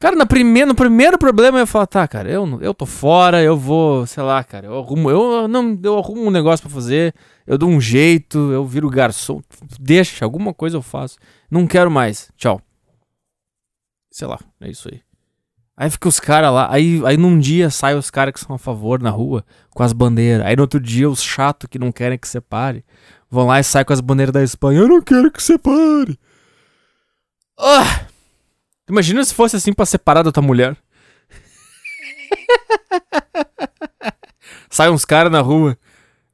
Cara, 0.02 0.16
na 0.16 0.24
no 0.66 0.76
primeiro 0.76 1.18
problema 1.18 1.58
eu 1.58 1.64
ia 1.64 1.66
falar, 1.66 1.88
tá, 1.88 2.08
cara, 2.08 2.30
eu, 2.30 2.58
eu 2.62 2.74
tô 2.74 2.86
fora, 2.86 3.44
eu 3.44 3.58
vou, 3.58 4.08
sei 4.08 4.24
lá, 4.24 4.42
cara, 4.46 4.68
eu 4.68 4.80
arrumo, 4.80 5.12
eu, 5.12 5.46
não, 5.46 5.78
eu 5.84 5.98
arrumo 5.98 6.22
um 6.22 6.32
negócio 6.32 6.66
para 6.66 6.74
fazer, 6.74 7.14
eu 7.46 7.58
dou 7.58 7.68
um 7.68 7.82
jeito, 7.82 8.38
eu 8.54 8.66
viro 8.66 8.90
garçom, 8.90 9.42
deixa, 9.78 10.24
alguma 10.24 10.54
coisa 10.54 10.78
eu 10.78 10.82
faço. 10.82 11.18
Não 11.52 11.68
quero 11.68 11.92
mais, 11.92 12.32
tchau. 12.38 12.62
Sei 14.20 14.28
lá, 14.28 14.38
é 14.60 14.70
isso 14.70 14.90
aí. 14.92 15.02
Aí 15.78 15.90
fica 15.90 16.10
os 16.10 16.20
caras 16.20 16.52
lá, 16.52 16.68
aí, 16.70 17.02
aí 17.06 17.16
num 17.16 17.40
dia 17.40 17.70
sai 17.70 17.96
os 17.96 18.12
caras 18.12 18.34
que 18.34 18.42
são 18.42 18.54
a 18.54 18.60
favor 18.60 19.02
na 19.02 19.10
rua, 19.10 19.46
com 19.70 19.82
as 19.82 19.94
bandeiras. 19.94 20.46
Aí 20.46 20.58
no 20.58 20.64
outro 20.64 20.78
dia 20.78 21.10
os 21.10 21.24
chatos 21.24 21.70
que 21.72 21.80
não 21.80 21.90
querem 21.90 22.18
que 22.18 22.28
separe, 22.28 22.84
vão 23.32 23.48
lá 23.48 23.62
e 23.62 23.64
saem 23.64 23.86
com 23.86 23.94
as 23.94 24.02
bandeiras 24.02 24.34
da 24.34 24.44
Espanha. 24.44 24.82
Eu 24.82 24.90
não 24.90 25.02
quero 25.02 25.32
que 25.32 25.42
separe. 25.42 26.20
Ah! 27.58 28.08
Imagina 28.90 29.24
se 29.24 29.34
fosse 29.34 29.56
assim 29.56 29.72
pra 29.72 29.86
separar 29.86 30.22
da 30.22 30.34
tua 30.34 30.44
mulher. 30.44 30.76
Sai 34.70 34.90
uns 34.90 35.06
caras 35.06 35.32
na 35.32 35.40
rua. 35.40 35.78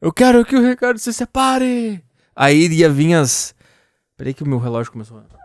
Eu 0.01 0.11
quero 0.11 0.43
que 0.43 0.55
o 0.55 0.67
Ricardo 0.67 0.97
se 0.97 1.13
separe. 1.13 2.03
Aí 2.35 2.65
ia 2.67 2.89
vir 2.89 3.13
as. 3.13 3.53
Peraí 4.17 4.33
que 4.33 4.41
o 4.41 4.47
meu 4.47 4.57
relógio 4.57 4.91
começou 4.91 5.19
a. 5.19 5.44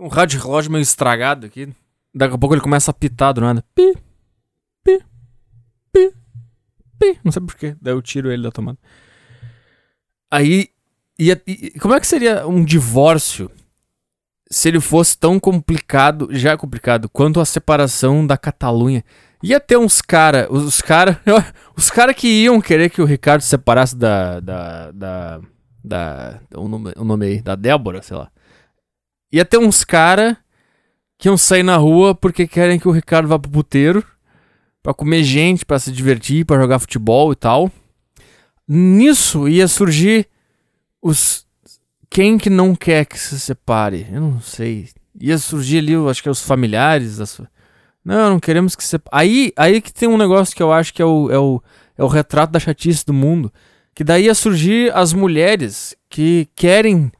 Um 0.00 0.08
rádio 0.08 0.40
relógio 0.40 0.72
meio 0.72 0.82
estragado 0.82 1.46
aqui. 1.46 1.68
Daqui 2.14 2.34
a 2.34 2.38
pouco 2.38 2.54
ele 2.54 2.62
começa 2.62 2.90
a 2.90 2.94
pitar 2.94 3.32
do 3.32 3.40
nada. 3.40 3.64
Pi, 3.74 3.94
pi, 4.82 4.98
pi, 5.92 6.12
pi. 6.98 7.20
Não 7.22 7.30
sei 7.30 7.42
porquê. 7.42 7.76
Daí 7.80 7.92
eu 7.92 8.02
tiro 8.02 8.32
ele 8.32 8.42
da 8.42 8.50
tomada. 8.50 8.78
Aí 10.30 10.70
e, 11.20 11.30
e, 11.46 11.78
como 11.78 11.92
é 11.92 12.00
que 12.00 12.06
seria 12.06 12.46
um 12.46 12.64
divórcio 12.64 13.50
se 14.50 14.68
ele 14.68 14.80
fosse 14.80 15.18
tão 15.18 15.38
complicado, 15.38 16.28
já 16.32 16.56
complicado, 16.56 17.10
quanto 17.10 17.40
a 17.40 17.44
separação 17.44 18.26
da 18.26 18.38
Catalunha? 18.38 19.04
Ia 19.42 19.60
ter 19.60 19.76
uns 19.76 20.00
cara, 20.00 20.48
os 20.50 20.80
cara, 20.80 21.20
os 21.76 21.90
cara 21.90 22.14
que 22.14 22.26
iam 22.26 22.58
querer 22.58 22.88
que 22.88 23.02
o 23.02 23.04
Ricardo 23.04 23.42
se 23.42 23.48
separasse 23.48 23.94
da, 23.94 24.40
da, 24.40 24.90
da, 24.92 25.40
da 25.84 26.40
o 26.54 26.66
nome, 26.66 26.92
o 26.96 27.04
nome 27.04 27.26
aí, 27.26 27.42
da 27.42 27.54
Débora, 27.54 28.00
sei 28.00 28.16
lá. 28.16 28.30
Ia 29.32 29.44
ter 29.44 29.58
uns 29.58 29.84
cara 29.84 30.36
que 31.18 31.28
iam 31.28 31.36
sair 31.36 31.62
na 31.62 31.76
rua 31.76 32.14
porque 32.14 32.46
querem 32.46 32.78
que 32.78 32.88
o 32.88 32.92
Ricardo 32.92 33.28
vá 33.28 33.38
pro 33.38 33.50
puteiro 33.50 34.04
para 34.82 34.94
comer 34.94 35.22
gente, 35.22 35.64
para 35.64 35.78
se 35.78 35.92
divertir, 35.92 36.44
para 36.44 36.60
jogar 36.60 36.78
futebol 36.78 37.32
e 37.32 37.36
tal. 37.36 37.70
Nisso 38.66 39.48
ia 39.48 39.68
surgir 39.68 40.26
os 41.02 41.46
quem 42.10 42.36
que 42.36 42.50
não 42.50 42.74
quer 42.74 43.06
que 43.06 43.18
se 43.18 43.38
separe? 43.38 44.06
Eu 44.12 44.20
não 44.20 44.40
sei. 44.40 44.88
Ia 45.20 45.38
surgir 45.38 45.78
ali, 45.78 45.92
eu 45.92 46.08
acho 46.08 46.20
que 46.20 46.28
é 46.28 46.32
os 46.32 46.42
familiares. 46.42 47.18
Das... 47.18 47.40
Não, 48.04 48.30
não 48.30 48.40
queremos 48.40 48.74
que 48.74 48.82
se 48.82 49.00
Aí, 49.12 49.52
aí 49.56 49.80
que 49.80 49.92
tem 49.92 50.08
um 50.08 50.18
negócio 50.18 50.54
que 50.54 50.62
eu 50.62 50.72
acho 50.72 50.92
que 50.92 51.00
é 51.00 51.04
o, 51.04 51.30
é 51.30 51.38
o, 51.38 51.62
é 51.96 52.02
o 52.02 52.08
retrato 52.08 52.52
da 52.52 52.58
chatice 52.58 53.06
do 53.06 53.12
mundo. 53.12 53.52
Que 53.94 54.02
daí 54.02 54.24
ia 54.24 54.34
surgir 54.34 54.92
as 54.92 55.12
mulheres 55.12 55.94
que 56.08 56.48
querem 56.56 57.12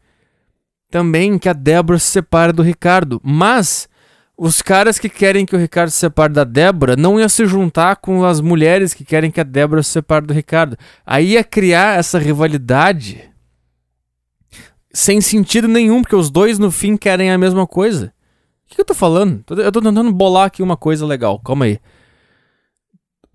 também 0.91 1.39
que 1.39 1.49
a 1.49 1.53
Débora 1.53 1.99
se 1.99 2.07
separe 2.07 2.53
do 2.53 2.63
Ricardo. 2.63 3.21
Mas 3.23 3.89
os 4.37 4.63
caras 4.63 4.99
que 4.99 5.09
querem 5.09 5.45
que 5.45 5.55
o 5.55 5.59
Ricardo 5.59 5.91
se 5.91 5.99
separe 5.99 6.33
da 6.33 6.45
Débora 6.45 6.97
não 6.97 7.21
ia 7.21 7.29
se 7.29 7.47
juntar 7.47 7.97
com 7.97 8.25
as 8.25 8.41
mulheres 8.41 8.95
que 8.95 9.05
querem 9.05 9.31
que 9.31 9.41
a 9.41 9.45
Débora 9.45 9.83
se 9.83 9.91
separe 9.91 10.27
do 10.27 10.33
Ricardo. 10.33 10.77
Aí 11.05 11.33
ia 11.33 11.45
criar 11.45 11.99
essa 11.99 12.19
rivalidade 12.19 13.31
sem 14.93 15.21
sentido 15.21 15.69
nenhum, 15.69 16.03
porque 16.03 16.17
os 16.17 16.31
dois 16.31 16.59
no 16.59 16.71
fim 16.71 16.97
querem 16.97 17.31
a 17.31 17.39
mesma 17.39 17.67
coisa. 17.67 18.13
O 18.65 18.75
que 18.75 18.81
eu 18.81 18.85
tô 18.85 18.95
falando? 18.95 19.45
Eu 19.51 19.71
tô 19.71 19.81
tentando 19.81 20.13
bolar 20.13 20.47
aqui 20.47 20.63
uma 20.63 20.77
coisa 20.77 21.07
legal, 21.07 21.39
calma 21.41 21.67
aí. 21.67 21.81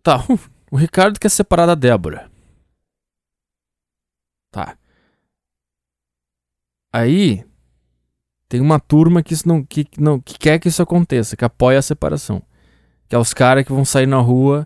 Tá, 0.02 0.24
o 0.72 0.76
Ricardo 0.76 1.20
quer 1.20 1.30
separar 1.30 1.65
da 1.65 1.76
Débora. 1.76 2.30
Tá. 4.52 4.78
Aí 6.96 7.44
tem 8.48 8.62
uma 8.62 8.80
turma 8.80 9.22
que, 9.22 9.34
isso 9.34 9.46
não, 9.46 9.62
que, 9.62 9.86
não, 9.98 10.18
que 10.18 10.40
quer 10.40 10.60
que 10.60 10.70
isso 10.70 10.82
aconteça, 10.82 11.36
que 11.36 11.44
apoia 11.44 11.78
a 11.78 11.82
separação. 11.82 12.42
Que 13.10 13.16
é 13.18 13.20
os 13.20 13.34
caras 13.34 13.66
que 13.66 13.74
vão 13.74 13.84
sair 13.84 14.06
na 14.06 14.20
rua 14.20 14.66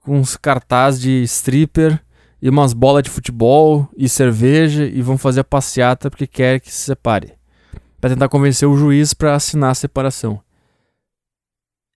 com 0.00 0.18
uns 0.18 0.36
cartazes 0.36 1.00
de 1.00 1.22
stripper 1.22 2.02
e 2.42 2.48
umas 2.48 2.72
bolas 2.72 3.04
de 3.04 3.10
futebol 3.10 3.88
e 3.96 4.08
cerveja 4.08 4.86
e 4.86 5.00
vão 5.00 5.16
fazer 5.16 5.42
a 5.42 5.44
passeata 5.44 6.10
porque 6.10 6.26
quer 6.26 6.58
que 6.58 6.68
se 6.68 6.80
separe. 6.80 7.34
Pra 8.00 8.10
tentar 8.10 8.28
convencer 8.28 8.66
o 8.68 8.76
juiz 8.76 9.14
para 9.14 9.36
assinar 9.36 9.70
a 9.70 9.76
separação. 9.76 10.42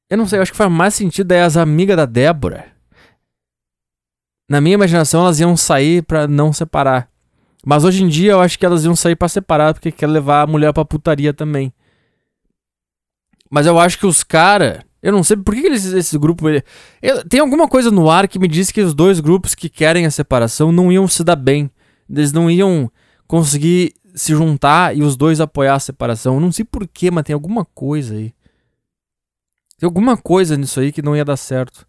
Eu 0.08 0.16
não 0.16 0.28
sei, 0.28 0.38
eu 0.38 0.42
acho 0.42 0.52
que 0.52 0.58
faz 0.58 0.70
mais 0.70 0.94
sentido 0.94 1.32
aí 1.32 1.40
as 1.40 1.56
amigas 1.56 1.96
da 1.96 2.06
Débora. 2.06 2.66
Na 4.48 4.60
minha 4.60 4.74
imaginação, 4.74 5.22
elas 5.22 5.40
iam 5.40 5.56
sair 5.56 6.04
para 6.04 6.28
não 6.28 6.52
separar. 6.52 7.10
Mas 7.64 7.84
hoje 7.84 8.02
em 8.02 8.08
dia 8.08 8.32
eu 8.32 8.40
acho 8.40 8.58
que 8.58 8.66
elas 8.66 8.84
iam 8.84 8.94
sair 8.94 9.16
para 9.16 9.28
separar 9.28 9.74
porque 9.74 9.90
quer 9.90 10.06
levar 10.06 10.42
a 10.42 10.46
mulher 10.46 10.72
pra 10.72 10.84
putaria 10.84 11.32
também. 11.32 11.72
Mas 13.50 13.66
eu 13.66 13.78
acho 13.78 13.98
que 13.98 14.06
os 14.06 14.22
caras 14.22 14.80
eu 15.06 15.12
não 15.12 15.22
sei 15.22 15.36
por 15.36 15.54
que 15.54 15.64
eles, 15.64 15.84
esse 15.84 16.18
grupo. 16.18 16.48
Ele, 16.48 16.64
tem 17.28 17.38
alguma 17.38 17.68
coisa 17.68 17.92
no 17.92 18.10
ar 18.10 18.26
que 18.26 18.40
me 18.40 18.48
diz 18.48 18.72
que 18.72 18.80
os 18.80 18.92
dois 18.92 19.20
grupos 19.20 19.54
que 19.54 19.68
querem 19.68 20.04
a 20.04 20.10
separação 20.10 20.72
não 20.72 20.90
iam 20.90 21.06
se 21.06 21.22
dar 21.22 21.36
bem. 21.36 21.70
Eles 22.10 22.32
não 22.32 22.50
iam 22.50 22.90
conseguir 23.28 23.94
se 24.16 24.34
juntar 24.34 24.96
e 24.96 25.02
os 25.02 25.16
dois 25.16 25.40
apoiar 25.40 25.74
a 25.74 25.78
separação. 25.78 26.34
Eu 26.34 26.40
não 26.40 26.50
sei 26.50 26.64
porquê, 26.64 27.08
mas 27.08 27.22
tem 27.22 27.34
alguma 27.34 27.64
coisa 27.64 28.14
aí. 28.14 28.34
Tem 29.78 29.86
alguma 29.86 30.16
coisa 30.16 30.56
nisso 30.56 30.80
aí 30.80 30.90
que 30.90 31.02
não 31.02 31.14
ia 31.14 31.24
dar 31.24 31.36
certo. 31.36 31.86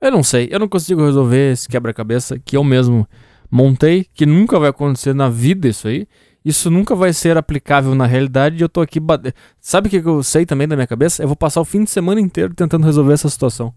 Eu 0.00 0.10
não 0.10 0.22
sei, 0.22 0.48
eu 0.50 0.58
não 0.58 0.68
consigo 0.68 1.04
resolver 1.04 1.52
esse 1.52 1.68
quebra-cabeça 1.68 2.38
que 2.38 2.56
eu 2.56 2.64
mesmo 2.64 3.06
montei, 3.50 4.06
que 4.14 4.24
nunca 4.24 4.58
vai 4.58 4.70
acontecer 4.70 5.14
na 5.14 5.28
vida 5.28 5.68
isso 5.68 5.88
aí 5.88 6.06
isso 6.44 6.70
nunca 6.70 6.94
vai 6.94 7.12
ser 7.12 7.36
aplicável 7.36 7.94
na 7.94 8.06
realidade 8.06 8.56
e 8.56 8.62
eu 8.62 8.68
tô 8.68 8.80
aqui. 8.80 8.98
Bate... 8.98 9.34
Sabe 9.60 9.88
o 9.88 9.90
que 9.90 9.96
eu 10.08 10.22
sei 10.22 10.46
também 10.46 10.66
da 10.66 10.74
minha 10.74 10.86
cabeça? 10.86 11.22
Eu 11.22 11.26
vou 11.26 11.36
passar 11.36 11.60
o 11.60 11.64
fim 11.64 11.84
de 11.84 11.90
semana 11.90 12.20
inteiro 12.20 12.54
tentando 12.54 12.84
resolver 12.84 13.12
essa 13.12 13.28
situação. 13.28 13.74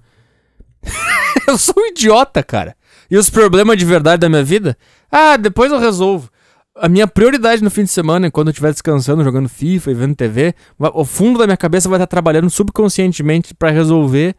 eu 1.47 1.57
sou 1.57 1.75
um 1.77 1.87
idiota, 1.87 2.41
cara. 2.41 2.75
E 3.11 3.17
os 3.17 3.29
problemas 3.29 3.77
de 3.77 3.85
verdade 3.85 4.21
da 4.21 4.29
minha 4.29 4.43
vida? 4.43 4.77
Ah, 5.11 5.35
depois 5.35 5.71
eu 5.71 5.79
resolvo. 5.79 6.29
A 6.75 6.89
minha 6.89 7.05
prioridade 7.05 7.61
no 7.61 7.69
fim 7.69 7.83
de 7.83 7.91
semana, 7.91 8.31
quando 8.31 8.47
eu 8.47 8.51
estiver 8.51 8.71
descansando, 8.71 9.23
jogando 9.23 9.47
FIFA 9.47 9.91
e 9.91 9.93
vendo 9.93 10.15
TV, 10.15 10.55
o 10.79 11.05
fundo 11.05 11.37
da 11.37 11.45
minha 11.45 11.57
cabeça 11.57 11.87
vai 11.87 11.97
estar 11.97 12.07
trabalhando 12.07 12.49
subconscientemente 12.49 13.53
para 13.53 13.69
resolver 13.69 14.35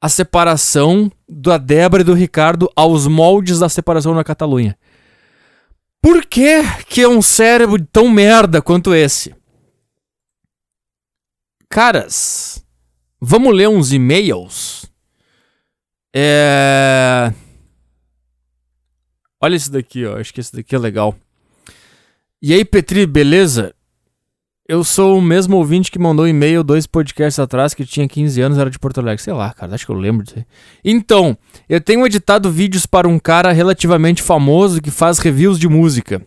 a 0.00 0.08
separação 0.08 1.10
da 1.28 1.58
Débora 1.58 2.02
e 2.02 2.04
do 2.04 2.14
Ricardo 2.14 2.70
aos 2.76 3.06
moldes 3.06 3.58
da 3.58 3.68
separação 3.68 4.14
na 4.14 4.22
Catalunha. 4.22 4.78
Por 6.00 6.24
que, 6.24 6.62
que 6.88 7.02
é 7.02 7.08
um 7.08 7.20
cérebro 7.20 7.84
tão 7.86 8.08
merda 8.08 8.62
quanto 8.62 8.94
esse? 8.94 9.34
Caras, 11.68 12.64
vamos 13.20 13.54
ler 13.54 13.68
uns 13.68 13.92
e-mails? 13.92 14.86
É... 16.14 17.32
Olha 19.40 19.56
esse 19.56 19.70
daqui, 19.70 20.04
ó. 20.06 20.18
Acho 20.18 20.32
que 20.32 20.40
esse 20.40 20.54
daqui 20.54 20.74
é 20.74 20.78
legal. 20.78 21.14
E 22.40 22.54
aí, 22.54 22.64
Petri, 22.64 23.06
beleza? 23.06 23.74
Eu 24.68 24.84
sou 24.84 25.16
o 25.16 25.22
mesmo 25.22 25.56
ouvinte 25.56 25.90
que 25.90 25.98
mandou 25.98 26.28
e-mail 26.28 26.62
dois 26.62 26.86
podcasts 26.86 27.38
atrás, 27.38 27.72
que 27.72 27.86
tinha 27.86 28.06
15 28.06 28.38
anos, 28.42 28.58
era 28.58 28.68
de 28.68 28.78
Porto 28.78 28.98
Alegre. 28.98 29.22
Sei 29.22 29.32
lá, 29.32 29.50
cara, 29.54 29.74
acho 29.74 29.86
que 29.86 29.90
eu 29.90 29.96
lembro 29.96 30.22
disso 30.22 30.38
aí. 30.38 30.44
Então, 30.84 31.38
eu 31.66 31.80
tenho 31.80 32.04
editado 32.04 32.50
vídeos 32.50 32.84
para 32.84 33.08
um 33.08 33.18
cara 33.18 33.50
relativamente 33.50 34.22
famoso 34.22 34.82
que 34.82 34.90
faz 34.90 35.20
reviews 35.20 35.58
de 35.58 35.66
música. 35.66 36.20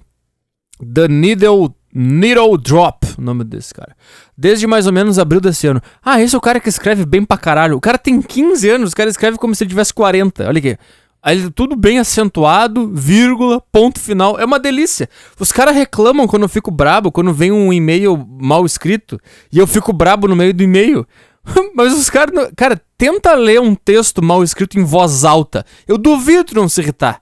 The 0.83 1.07
Needle, 1.07 1.71
Needle 1.93 2.57
Drop, 2.57 3.05
o 3.15 3.21
nome 3.21 3.43
desse 3.43 3.75
cara. 3.75 3.95
Desde 4.35 4.65
mais 4.65 4.87
ou 4.87 4.93
menos 4.93 5.19
abril 5.19 5.39
desse 5.39 5.67
ano. 5.67 5.79
Ah, 6.03 6.19
esse 6.19 6.33
é 6.33 6.37
o 6.39 6.41
cara 6.41 6.59
que 6.59 6.67
escreve 6.67 7.05
bem 7.05 7.23
pra 7.23 7.37
caralho. 7.37 7.77
O 7.77 7.81
cara 7.81 7.99
tem 7.99 8.19
15 8.19 8.67
anos, 8.71 8.91
o 8.91 8.95
cara 8.95 9.11
escreve 9.11 9.37
como 9.37 9.53
se 9.53 9.63
ele 9.63 9.69
tivesse 9.69 9.93
40. 9.93 10.47
Olha 10.47 10.57
aqui. 10.57 10.75
Aí 11.23 11.51
tudo 11.51 11.75
bem 11.75 11.99
acentuado, 11.99 12.91
vírgula, 12.93 13.61
ponto 13.71 13.99
final. 13.99 14.39
É 14.39 14.45
uma 14.45 14.59
delícia. 14.59 15.07
Os 15.39 15.51
caras 15.51 15.75
reclamam 15.75 16.27
quando 16.27 16.43
eu 16.43 16.49
fico 16.49 16.71
brabo, 16.71 17.11
quando 17.11 17.31
vem 17.31 17.51
um 17.51 17.71
e-mail 17.71 18.17
mal 18.17 18.65
escrito, 18.65 19.19
e 19.51 19.59
eu 19.59 19.67
fico 19.67 19.93
brabo 19.93 20.27
no 20.27 20.35
meio 20.35 20.53
do 20.53 20.63
e-mail. 20.63 21.07
Mas 21.75 21.93
os 21.93 22.09
caras. 22.09 22.51
Cara, 22.55 22.81
tenta 22.97 23.35
ler 23.35 23.61
um 23.61 23.75
texto 23.75 24.23
mal 24.23 24.43
escrito 24.43 24.79
em 24.79 24.83
voz 24.83 25.23
alta. 25.23 25.63
Eu 25.87 25.97
duvido 25.97 26.55
não 26.55 26.67
se 26.67 26.81
irritar. 26.81 27.21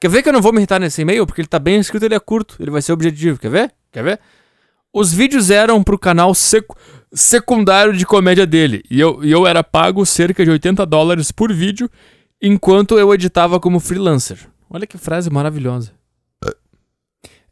Quer 0.00 0.08
ver 0.08 0.22
que 0.22 0.28
eu 0.28 0.32
não 0.32 0.42
vou 0.42 0.52
me 0.52 0.58
irritar 0.58 0.80
nesse 0.80 1.02
e-mail? 1.02 1.26
Porque 1.26 1.40
ele 1.40 1.48
tá 1.48 1.58
bem 1.58 1.78
escrito, 1.78 2.04
ele 2.04 2.14
é 2.14 2.20
curto, 2.20 2.56
ele 2.58 2.70
vai 2.70 2.82
ser 2.82 2.92
objetivo. 2.92 3.38
Quer 3.38 3.50
ver? 3.50 3.72
Quer 3.92 4.02
ver? 4.02 4.20
Os 4.92 5.12
vídeos 5.12 5.50
eram 5.50 5.82
pro 5.82 5.98
canal 5.98 6.34
sec 6.34 6.64
secundário 7.12 7.92
de 7.92 8.04
comédia 8.04 8.46
dele. 8.46 8.82
E 8.90 8.98
eu, 9.00 9.22
e 9.22 9.30
eu 9.30 9.46
era 9.46 9.62
pago 9.62 10.04
cerca 10.04 10.44
de 10.44 10.50
80 10.50 10.84
dólares 10.86 11.30
por 11.30 11.52
vídeo 11.52 11.90
enquanto 12.40 12.98
eu 12.98 13.12
editava 13.12 13.58
como 13.60 13.80
freelancer. 13.80 14.48
Olha 14.70 14.86
que 14.86 14.98
frase 14.98 15.30
maravilhosa. 15.30 15.92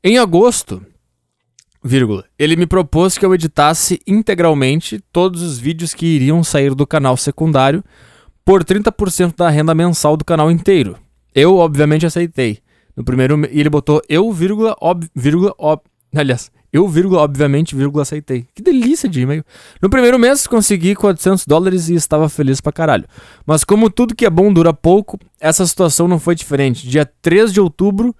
Em 0.03 0.18
agosto, 0.18 0.84
vírgula, 1.82 2.24
ele 2.39 2.57
me 2.57 2.66
propôs 2.66 3.18
que 3.18 3.26
eu 3.26 3.34
editasse 3.34 4.01
integralmente 4.07 5.01
todos 5.12 5.43
os 5.43 5.59
vídeos 5.59 5.95
que 5.95 6.07
iriam 6.07 6.45
sair 6.45 6.74
do 6.74 6.87
canal 6.87 7.16
secundário 7.16 7.82
por 8.45 8.62
30% 8.62 9.34
da 9.37 9.49
renda 9.49 9.74
mensal 9.74 10.16
do 10.16 10.24
canal 10.24 10.51
inteiro. 10.51 10.97
Eu, 11.34 11.57
obviamente, 11.57 12.07
aceitei. 12.07 12.61
No 12.97 13.05
primeiro, 13.05 13.45
e 13.51 13.61
ele 13.61 13.68
botou 13.68 14.01
eu, 14.09 14.32
vírgula, 14.32 14.76
ob, 14.80 15.07
vírgula, 15.14 15.53
ob, 15.59 15.82
aliás, 16.19 16.51
eu, 16.73 16.87
vírgula, 16.89 17.23
obviamente, 17.23 17.75
vírgula, 17.75 18.03
aceitei. 18.03 18.47
Que 18.55 18.62
delícia 18.62 19.09
de 19.09 19.23
e-mail. 19.23 19.45
No 19.81 19.89
primeiro 19.89 20.19
mês 20.19 20.47
consegui 20.47 20.95
400 20.95 21.47
dólares 21.47 21.89
e 21.89 21.95
estava 21.95 22.29
feliz 22.29 22.61
pra 22.61 22.73
caralho. 22.73 23.05
Mas 23.47 23.64
como 23.64 23.89
tudo 23.89 24.14
que 24.14 24.27
é 24.27 24.31
bom 24.31 24.53
dura 24.53 24.75
pouco, 24.75 25.19
essa 25.41 25.64
situação 25.67 26.07
não 26.07 26.19
foi 26.19 26.35
diferente. 26.35 26.87
Dia 26.87 27.11
3 27.23 27.53
de 27.53 27.61
outubro, 27.61 28.14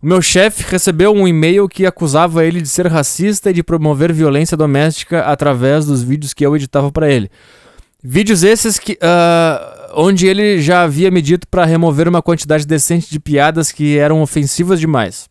o 0.00 0.06
meu 0.06 0.22
chefe 0.22 0.64
recebeu 0.70 1.12
um 1.12 1.26
e-mail 1.26 1.68
que 1.68 1.84
acusava 1.84 2.44
ele 2.44 2.62
de 2.62 2.68
ser 2.68 2.86
racista 2.86 3.50
e 3.50 3.52
de 3.52 3.62
promover 3.62 4.12
violência 4.12 4.56
doméstica 4.56 5.22
através 5.22 5.84
dos 5.84 6.02
vídeos 6.02 6.32
que 6.32 6.46
eu 6.46 6.54
editava 6.54 6.90
para 6.92 7.10
ele. 7.10 7.28
Vídeos 8.02 8.44
esses 8.44 8.78
que, 8.78 8.92
uh, 8.92 9.90
onde 9.94 10.28
ele 10.28 10.62
já 10.62 10.82
havia 10.82 11.10
me 11.10 11.20
dito 11.20 11.48
para 11.48 11.64
remover 11.64 12.08
uma 12.08 12.22
quantidade 12.22 12.64
decente 12.64 13.10
de 13.10 13.18
piadas 13.18 13.72
que 13.72 13.98
eram 13.98 14.22
ofensivas 14.22 14.78
demais. 14.78 15.28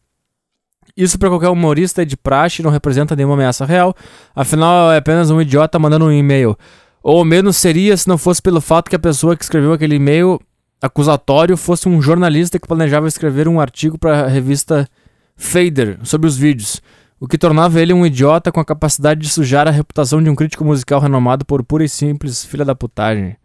Isso 0.97 1.19
para 1.19 1.29
qualquer 1.29 1.49
humorista 1.49 2.01
é 2.01 2.05
de 2.05 2.17
praxe 2.17 2.63
não 2.63 2.71
representa 2.71 3.15
nenhuma 3.15 3.35
ameaça 3.35 3.63
real, 3.63 3.95
afinal 4.35 4.91
é 4.91 4.97
apenas 4.97 5.29
um 5.29 5.39
idiota 5.39 5.77
mandando 5.77 6.05
um 6.05 6.11
e-mail. 6.11 6.57
Ou 7.03 7.23
menos 7.23 7.55
seria 7.55 7.95
se 7.95 8.07
não 8.07 8.17
fosse 8.17 8.41
pelo 8.41 8.59
fato 8.59 8.89
que 8.89 8.95
a 8.95 8.99
pessoa 8.99 9.37
que 9.37 9.43
escreveu 9.43 9.71
aquele 9.73 9.95
e-mail 9.95 10.41
acusatório 10.81 11.55
fosse 11.55 11.87
um 11.87 12.01
jornalista 12.01 12.59
que 12.59 12.67
planejava 12.67 13.07
escrever 13.07 13.47
um 13.47 13.59
artigo 13.59 13.97
para 13.97 14.25
a 14.25 14.27
revista 14.27 14.89
Fader 15.35 15.99
sobre 16.03 16.27
os 16.27 16.35
vídeos, 16.35 16.81
o 17.19 17.27
que 17.27 17.37
tornava 17.37 17.79
ele 17.79 17.93
um 17.93 18.03
idiota 18.03 18.51
com 18.51 18.59
a 18.59 18.65
capacidade 18.65 19.21
de 19.21 19.29
sujar 19.29 19.67
a 19.67 19.71
reputação 19.71 20.21
de 20.21 20.31
um 20.31 20.35
crítico 20.35 20.65
musical 20.65 20.99
renomado 20.99 21.45
por 21.45 21.63
pura 21.63 21.83
e 21.83 21.89
simples 21.89 22.43
filha 22.43 22.65
da 22.65 22.73
putagem. 22.73 23.37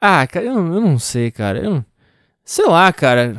Ah, 0.00 0.26
cara, 0.26 0.46
eu, 0.46 0.54
eu 0.54 0.80
não 0.80 0.98
sei, 0.98 1.30
cara. 1.30 1.60
Eu, 1.60 1.84
sei 2.44 2.66
lá, 2.66 2.92
cara. 2.92 3.36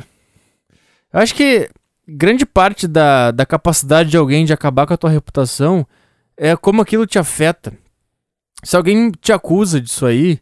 Eu 1.12 1.20
acho 1.20 1.34
que 1.34 1.68
grande 2.06 2.44
parte 2.44 2.86
da, 2.86 3.30
da 3.30 3.46
capacidade 3.46 4.10
de 4.10 4.16
alguém 4.16 4.44
de 4.44 4.52
acabar 4.52 4.86
com 4.86 4.94
a 4.94 4.96
tua 4.96 5.10
reputação 5.10 5.86
é 6.36 6.56
como 6.56 6.82
aquilo 6.82 7.06
te 7.06 7.18
afeta. 7.18 7.72
Se 8.64 8.76
alguém 8.76 9.10
te 9.10 9.32
acusa 9.32 9.80
disso 9.80 10.06
aí 10.06 10.40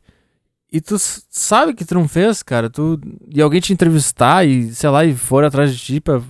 e 0.73 0.81
tu 0.81 0.97
sabe 0.99 1.75
que 1.75 1.85
tu 1.85 1.95
não 1.95 2.07
fez, 2.07 2.43
cara, 2.43 2.71
tu 2.71 3.01
e 3.29 3.41
alguém 3.41 3.61
te 3.61 3.73
entrevistar 3.73 4.47
e 4.47 4.73
sei 4.75 4.91
lá 4.91 5.05
e 5.05 5.15
for 5.15 5.45
atrás 5.45 5.75
de 5.75 5.79
ti 5.79 6.01
pra, 6.01 6.21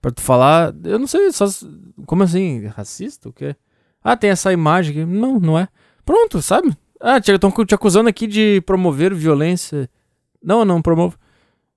pra 0.00 0.10
tu 0.10 0.20
falar, 0.20 0.74
eu 0.84 0.98
não 0.98 1.06
sei, 1.06 1.30
só 1.32 1.46
como 2.06 2.22
assim, 2.22 2.66
racista 2.66 3.28
o 3.28 3.32
quê? 3.32 3.54
Ah, 4.02 4.16
tem 4.16 4.28
essa 4.28 4.52
imagem 4.52 5.02
aqui. 5.02 5.10
Não, 5.10 5.40
não 5.40 5.58
é. 5.58 5.66
Pronto, 6.04 6.42
sabe? 6.42 6.76
Ah, 7.00 7.16
estão 7.16 7.50
te 7.64 7.74
acusando 7.74 8.08
aqui 8.08 8.26
de 8.26 8.60
promover 8.66 9.14
violência. 9.14 9.88
Não, 10.42 10.64
não 10.64 10.82
promovo. 10.82 11.18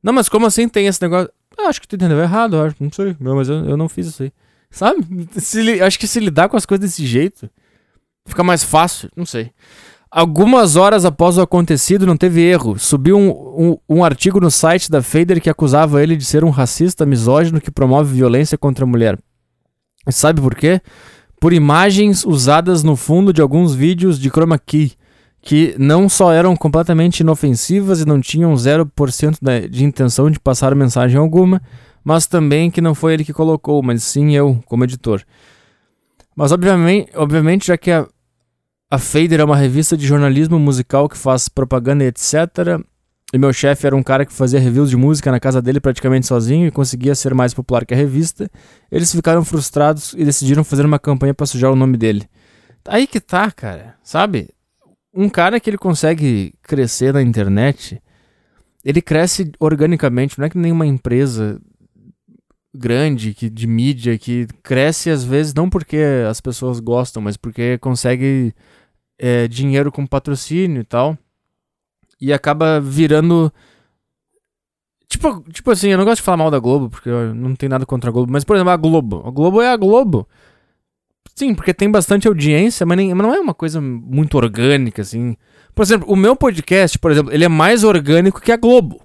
Não, 0.04 0.12
mas 0.12 0.28
como 0.28 0.46
assim 0.46 0.68
tem 0.68 0.88
esse 0.88 1.02
negócio? 1.02 1.32
Acho 1.60 1.82
que 1.82 1.88
tu 1.88 1.96
entendeu 1.96 2.20
errado, 2.20 2.62
acho. 2.62 2.76
Não 2.80 2.92
sei. 2.92 3.16
Não, 3.20 3.36
mas 3.36 3.50
eu, 3.50 3.66
eu 3.66 3.78
não 3.78 3.90
fiz 3.90 4.08
isso 4.08 4.24
aí. 4.24 4.32
Sabe? 4.70 5.06
Se, 5.38 5.82
acho 5.82 6.00
que 6.00 6.08
se 6.08 6.20
lidar 6.20 6.50
com 6.50 6.58
as 6.58 6.66
coisas 6.66 6.90
desse 6.90 7.06
jeito, 7.06 7.50
fica 8.26 8.44
mais 8.44 8.64
fácil. 8.64 9.10
Não 9.16 9.26
sei. 9.26 9.52
Algumas 10.10 10.76
horas 10.76 11.04
após 11.04 11.38
o 11.38 11.42
acontecido, 11.42 12.06
não 12.06 12.16
teve 12.16 12.42
erro. 12.42 12.78
Subiu 12.78 13.18
um, 13.18 13.30
um, 13.30 13.98
um, 13.98 14.04
artigo 14.04 14.40
no 14.40 14.50
site 14.50 14.90
da 14.90 15.02
Fader 15.02 15.42
que 15.42 15.50
acusava 15.50 16.02
ele 16.02 16.16
de 16.16 16.24
ser 16.24 16.44
um 16.44 16.50
racista 16.50 17.06
misógino 17.06 17.60
que 17.60 17.72
promove 17.72 18.16
violência 18.16 18.58
contra 18.58 18.86
a 18.86 18.88
mulher. 18.88 19.20
Sabe 20.10 20.42
por 20.42 20.56
quê? 20.56 20.82
Por 21.40 21.52
imagens 21.52 22.26
usadas 22.26 22.84
no 22.84 22.96
fundo 22.96 23.34
de 23.34 23.42
alguns 23.42 23.76
vídeos 23.76 24.18
de 24.18 24.30
chroma 24.30 24.58
key 24.58 24.94
que 25.48 25.74
não 25.80 26.10
só 26.10 26.34
eram 26.34 26.58
completamente 26.58 27.22
inofensivas 27.22 28.02
e 28.02 28.06
não 28.06 28.20
tinham 28.20 28.54
0% 28.54 29.70
de 29.70 29.86
intenção 29.86 30.30
de 30.30 30.42
passar 30.42 30.76
mensagem 30.76 31.18
alguma, 31.18 31.62
mas 32.04 32.28
também 32.28 32.70
que 32.70 32.82
não 32.82 32.94
foi 32.94 33.14
ele 33.14 33.24
que 33.24 33.32
colocou, 33.32 33.82
mas 33.82 34.04
sim 34.04 34.36
eu, 34.36 34.62
como 34.66 34.84
editor. 34.84 35.24
Mas 36.36 36.52
obviamente, 36.52 37.12
obviamente 37.16 37.68
já 37.68 37.78
que 37.78 37.90
a, 37.92 38.06
a 38.92 38.98
Fader 38.98 39.40
é 39.40 39.44
uma 39.46 39.56
revista 39.56 39.96
de 39.96 40.06
jornalismo 40.06 40.60
musical 40.60 41.08
que 41.08 41.18
faz 41.18 41.48
propaganda 41.48 42.04
e 42.04 42.08
etc., 42.08 42.84
e 43.34 43.38
meu 43.38 43.54
chefe 43.54 43.88
era 43.88 43.96
um 43.96 44.04
cara 44.04 44.26
que 44.26 44.34
fazia 44.34 44.60
reviews 44.60 44.90
de 44.90 44.98
música 44.98 45.32
na 45.32 45.40
casa 45.40 45.62
dele 45.62 45.80
praticamente 45.80 46.28
sozinho 46.28 46.68
e 46.68 46.72
conseguia 46.72 47.16
ser 47.16 47.34
mais 47.34 47.54
popular 47.54 47.86
que 47.86 47.94
a 47.94 47.98
revista, 47.98 48.52
eles 48.92 49.10
ficaram 49.16 49.46
frustrados 49.46 50.14
e 50.18 50.26
decidiram 50.26 50.66
fazer 50.66 50.86
uma 50.86 51.00
campanha 51.00 51.34
para 51.34 51.46
sujar 51.46 51.72
o 51.72 51.76
nome 51.76 51.96
dele. 51.96 52.28
Aí 52.86 53.08
que 53.08 53.22
tá, 53.22 53.50
cara, 53.50 53.96
sabe? 54.04 54.50
Um 55.18 55.28
cara 55.28 55.60
que 55.60 55.68
ele 55.68 55.80
consegue 55.80 56.54
crescer 56.62 57.12
na 57.12 57.24
internet, 57.24 58.00
ele 58.86 59.02
cresce 59.02 59.52
organicamente, 59.60 60.38
não 60.38 60.46
é 60.46 60.50
que 60.50 60.60
nem 60.60 60.72
uma 60.72 60.86
empresa 60.86 61.60
grande 62.72 63.34
que 63.34 63.50
de 63.50 63.66
mídia 63.66 64.16
que 64.20 64.46
cresce 64.62 65.10
às 65.10 65.24
vezes 65.24 65.56
não 65.56 65.68
porque 65.72 65.98
as 66.30 66.40
pessoas 66.40 66.80
gostam, 66.80 67.24
mas 67.24 67.36
porque 67.36 67.80
consegue 67.80 68.54
é, 69.18 69.48
dinheiro 69.48 69.92
com 69.92 70.06
patrocínio 70.06 70.82
e 70.82 70.86
tal. 70.86 71.18
E 72.22 72.32
acaba 72.32 72.80
virando. 72.80 73.52
Tipo, 75.10 75.42
tipo 75.52 75.72
assim, 75.72 75.90
eu 75.90 75.98
não 75.98 76.06
gosto 76.06 76.18
de 76.18 76.24
falar 76.24 76.38
mal 76.38 76.52
da 76.52 76.60
Globo, 76.60 76.90
porque 76.90 77.10
eu 77.10 77.34
não 77.34 77.56
tenho 77.56 77.72
nada 77.72 77.86
contra 77.88 78.10
a 78.10 78.14
Globo, 78.14 78.32
mas 78.32 78.44
por 78.44 78.56
exemplo, 78.56 78.72
a 78.72 78.78
Globo. 78.78 79.24
A 79.26 79.32
Globo 79.32 79.62
é 79.62 79.70
a 79.70 79.78
Globo. 79.78 80.28
Sim, 81.38 81.54
porque 81.54 81.72
tem 81.72 81.92
bastante 81.92 82.28
audiência, 82.28 82.84
mas, 82.84 82.98
nem, 82.98 83.14
mas 83.14 83.28
não 83.28 83.32
é 83.32 83.40
uma 83.40 83.54
coisa 83.54 83.80
muito 83.80 84.36
orgânica, 84.38 85.04
assim. 85.04 85.38
Por 85.76 85.84
exemplo, 85.84 86.12
o 86.12 86.16
meu 86.16 86.36
podcast, 86.36 86.98
por 86.98 87.12
exemplo, 87.12 87.32
ele 87.32 87.46
é 87.46 87.48
mais 87.48 87.84
orgânico 87.84 88.42
que 88.42 88.52
a 88.52 88.58
Globo. 88.58 89.04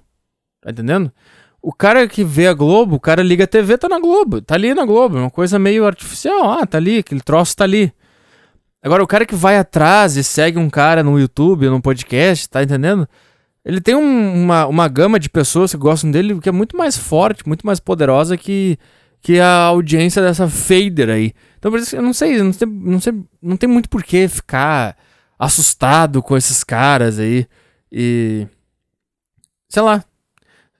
Tá 0.59 0.71
entendendo? 0.71 1.11
O 1.61 1.71
cara 1.71 2.07
que 2.07 2.23
vê 2.23 2.47
a 2.47 2.53
Globo, 2.55 2.95
o 2.95 2.99
cara 2.99 3.21
liga 3.21 3.43
a 3.43 3.47
TV, 3.47 3.77
tá 3.77 3.87
na 3.87 3.99
Globo. 3.99 4.41
Tá 4.41 4.55
ali 4.55 4.73
na 4.73 4.83
Globo. 4.83 5.15
É 5.15 5.19
uma 5.19 5.29
coisa 5.29 5.59
meio 5.59 5.85
artificial. 5.85 6.53
Ah, 6.53 6.65
tá 6.65 6.79
ali, 6.79 6.97
aquele 6.97 7.21
troço 7.21 7.55
tá 7.55 7.65
ali. 7.65 7.93
Agora, 8.81 9.03
o 9.03 9.07
cara 9.07 9.27
que 9.27 9.35
vai 9.35 9.55
atrás 9.55 10.17
e 10.17 10.23
segue 10.23 10.57
um 10.57 10.71
cara 10.71 11.03
no 11.03 11.19
YouTube, 11.19 11.69
no 11.69 11.83
podcast, 11.83 12.49
tá 12.49 12.63
entendendo? 12.63 13.07
Ele 13.63 13.79
tem 13.79 13.93
um, 13.93 14.43
uma, 14.43 14.65
uma 14.65 14.87
gama 14.87 15.19
de 15.19 15.29
pessoas 15.29 15.69
que 15.69 15.77
gostam 15.77 16.09
dele 16.09 16.39
que 16.39 16.49
é 16.49 16.51
muito 16.51 16.75
mais 16.75 16.97
forte, 16.97 17.47
muito 17.47 17.63
mais 17.63 17.79
poderosa 17.79 18.35
que, 18.35 18.79
que 19.23 19.39
a 19.39 19.63
audiência 19.63 20.21
dessa 20.21 20.49
fader 20.49 21.09
aí. 21.09 21.33
Então, 21.57 21.71
por 21.71 21.79
isso, 21.79 21.95
eu 21.95 22.01
não 22.01 22.13
sei, 22.13 22.43
não 22.43 22.51
sei, 22.51 22.67
não 22.67 22.99
sei, 22.99 23.13
não 23.41 23.55
tem 23.55 23.69
muito 23.69 23.89
por 23.89 24.03
que 24.03 24.27
ficar 24.27 24.97
assustado 25.39 26.21
com 26.21 26.35
esses 26.35 26.61
caras 26.61 27.17
aí. 27.17 27.47
E. 27.89 28.45
Sei 29.69 29.81
lá. 29.81 30.03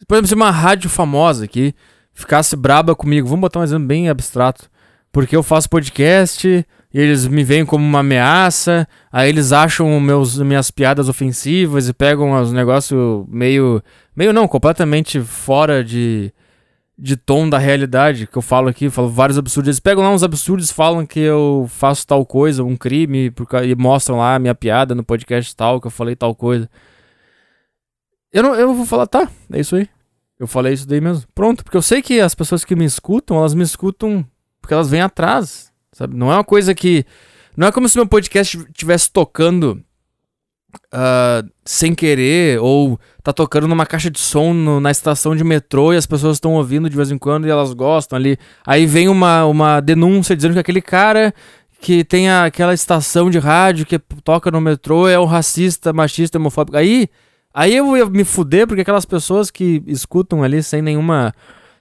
Por 0.06 0.16
exemplo, 0.16 0.28
se 0.28 0.36
uma 0.36 0.52
rádio 0.52 0.90
famosa 0.90 1.46
aqui 1.46 1.74
ficasse 2.14 2.58
braba 2.58 2.94
comigo, 2.94 3.28
vamos 3.28 3.40
botar 3.42 3.62
um 3.62 3.64
exemplo 3.64 3.88
bem 3.88 4.10
abstrato. 4.10 4.70
Porque 5.10 5.36
eu 5.36 5.42
faço 5.42 5.70
podcast 5.70 6.48
e 6.94 7.00
eles 7.00 7.26
me 7.26 7.46
veem 7.46 7.66
como 7.66 7.86
uma 7.86 8.00
ameaça, 8.00 8.86
aí 9.12 9.30
eles 9.30 9.54
acham 9.54 10.00
meus, 10.02 10.38
minhas 10.40 10.70
piadas 10.70 11.08
ofensivas 11.08 11.88
e 11.88 11.94
pegam 11.94 12.34
os 12.42 12.52
negócios 12.52 13.26
meio. 13.30 13.82
meio 14.14 14.34
não, 14.34 14.50
completamente 14.50 15.22
fora 15.22 15.82
de 15.82 16.34
de 17.04 17.18
tom 17.18 17.50
da 17.50 17.58
realidade 17.58 18.26
que 18.26 18.38
eu 18.38 18.42
falo 18.42 18.70
aqui, 18.70 18.90
falo 18.90 19.10
vários 19.10 19.38
absurdos. 19.38 19.68
Eles 19.68 19.80
pegam 19.82 20.02
lá 20.02 20.10
uns 20.10 20.24
absurdos, 20.24 20.72
falam 20.72 21.06
que 21.06 21.20
eu 21.20 21.66
faço 21.68 22.08
tal 22.08 22.26
coisa, 22.26 22.64
um 22.64 22.78
crime, 22.78 23.30
e 23.66 23.76
mostram 23.76 24.20
lá 24.20 24.36
a 24.36 24.40
minha 24.40 24.56
piada 24.56 24.96
no 24.96 25.04
podcast 25.04 25.54
tal, 25.54 25.82
que 25.82 25.88
eu 25.88 25.92
falei 25.92 26.16
tal 26.16 26.34
coisa. 26.34 26.70
Eu 28.32 28.42
não, 28.42 28.56
eu 28.56 28.74
vou 28.74 28.86
falar, 28.86 29.06
tá, 29.06 29.30
é 29.52 29.60
isso 29.60 29.76
aí. 29.76 29.90
Eu 30.40 30.48
falei 30.48 30.72
isso 30.72 30.88
daí 30.88 31.02
mesmo. 31.02 31.26
Pronto, 31.36 31.66
porque 31.66 31.76
eu 31.76 31.82
sei 31.82 32.02
que 32.02 32.22
as 32.22 32.34
pessoas 32.34 32.64
que 32.64 32.74
me 32.74 32.86
escutam, 32.86 33.36
elas 33.36 33.54
me 33.54 33.64
escutam 33.64 34.26
porque 34.62 34.74
elas 34.74 34.90
vêm 34.90 35.02
atrás, 35.02 35.74
sabe? 35.92 36.16
Não 36.16 36.32
é 36.32 36.36
uma 36.36 36.44
coisa 36.44 36.74
que. 36.74 37.06
Não 37.58 37.68
é 37.68 37.72
como 37.74 37.90
se 37.90 37.98
meu 37.98 38.08
podcast 38.08 38.58
estivesse 38.58 39.12
tocando 39.12 39.84
uh, 40.94 41.50
sem 41.66 41.94
querer, 41.94 42.60
ou 42.60 43.00
tá 43.24 43.32
tocando 43.32 43.68
numa 43.68 43.86
caixa 43.86 44.10
de 44.10 44.20
som 44.20 44.54
no, 44.54 44.80
na 44.80 44.92
estação 44.92 45.36
de 45.36 45.44
metrô 45.44 45.94
e 45.94 45.98
as 45.98 46.06
pessoas 46.06 46.38
estão 46.38 46.54
ouvindo 46.54 46.90
de 46.90 46.96
vez 46.96 47.12
em 47.12 47.18
quando 47.18 47.48
e 47.48 47.50
elas 47.50 47.74
gostam 47.74 48.18
ali. 48.18 48.38
Aí 48.66 48.86
vem 48.86 49.08
uma, 49.08 49.46
uma 49.46 49.80
denúncia 49.80 50.36
dizendo 50.36 50.54
que 50.54 50.60
aquele 50.60 50.82
cara 50.82 51.34
que 51.84 52.04
tem 52.04 52.30
a, 52.30 52.46
aquela 52.46 52.74
estação 52.74 53.30
de 53.30 53.40
rádio 53.40 53.86
que 53.86 54.00
toca 54.24 54.50
no 54.50 54.62
metrô 54.62 55.08
é 55.08 55.20
um 55.20 55.26
racista, 55.26 55.92
machista, 55.92 56.38
homofóbico. 56.38 56.78
Aí, 56.78 57.10
aí 57.54 57.76
eu 57.76 57.98
ia 57.98 58.06
me 58.06 58.24
fuder 58.24 58.66
porque 58.66 58.82
aquelas 58.82 59.06
pessoas 59.06 59.52
que 59.52 59.84
escutam 59.88 60.44
ali 60.44 60.64
sem 60.64 60.82
nenhuma. 60.82 61.34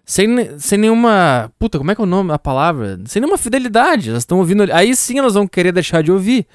Sem, 0.05 0.59
sem 0.59 0.76
nenhuma. 0.76 1.53
Puta, 1.57 1.78
como 1.78 1.93
é 1.93 1.95
que 1.95 2.01
é 2.01 2.05
o 2.05 2.07
nome, 2.07 2.32
a 2.32 2.38
palavra? 2.38 2.99
Sem 3.05 3.22
nenhuma 3.22 3.38
fidelidade. 3.38 4.11
Elas 4.11 4.24
estão 4.24 4.38
ouvindo. 4.38 4.64
Aí 4.72 4.97
sim 4.97 5.18
elas 5.18 5.34
vão 5.34 5.47
querer 5.47 5.70
deixar 5.70 6.03
de 6.03 6.11
ouvir. 6.11 6.49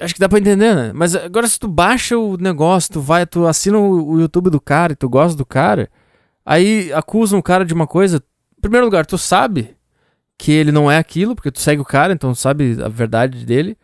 Acho 0.00 0.14
que 0.14 0.20
dá 0.20 0.28
pra 0.28 0.38
entender, 0.38 0.74
né? 0.74 0.92
Mas 0.94 1.14
agora 1.14 1.48
se 1.48 1.58
tu 1.58 1.66
baixa 1.66 2.16
o 2.16 2.36
negócio, 2.36 2.92
tu 2.92 3.00
vai, 3.00 3.26
tu 3.26 3.46
assina 3.46 3.78
o, 3.78 4.20
YouTube 4.20 4.50
do 4.50 4.60
cara 4.60 4.92
e 4.92 4.96
tu 4.96 5.08
gosta 5.08 5.36
do 5.36 5.44
cara, 5.44 5.90
aí 6.44 6.92
acusam 6.92 7.38
o 7.38 7.42
cara 7.42 7.64
de 7.64 7.74
uma 7.74 7.86
coisa. 7.86 8.22
Em 8.56 8.60
primeiro 8.60 8.86
lugar, 8.86 9.04
tu 9.06 9.18
sabe 9.18 9.76
que 10.36 10.52
ele 10.52 10.70
não 10.70 10.90
é 10.90 10.98
aquilo, 10.98 11.34
porque 11.34 11.50
tu 11.50 11.60
segue 11.60 11.80
o 11.82 11.84
cara, 11.84 12.12
então 12.12 12.32
tu 12.32 12.38
sabe 12.38 12.76
a 12.82 12.88
verdade 12.88 13.44
dele. 13.44 13.76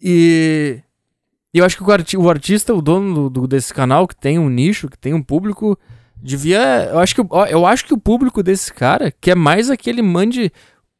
E 0.00 0.80
eu 1.52 1.64
acho 1.64 1.76
que 1.76 1.82
o, 1.82 2.22
o 2.22 2.30
artista, 2.30 2.74
o 2.74 2.82
dono 2.82 3.14
do, 3.14 3.30
do, 3.30 3.48
desse 3.48 3.72
canal, 3.72 4.06
que 4.06 4.16
tem 4.16 4.38
um 4.38 4.48
nicho, 4.48 4.88
que 4.88 4.98
tem 4.98 5.14
um 5.14 5.22
público, 5.22 5.78
devia. 6.16 6.90
Eu 6.90 6.98
acho 6.98 7.14
que, 7.14 7.20
eu 7.50 7.66
acho 7.66 7.84
que 7.86 7.94
o 7.94 7.98
público 7.98 8.42
desse 8.42 8.72
cara 8.72 9.12
quer 9.20 9.34
mais 9.34 9.70
aquele 9.70 10.02
mande 10.02 10.52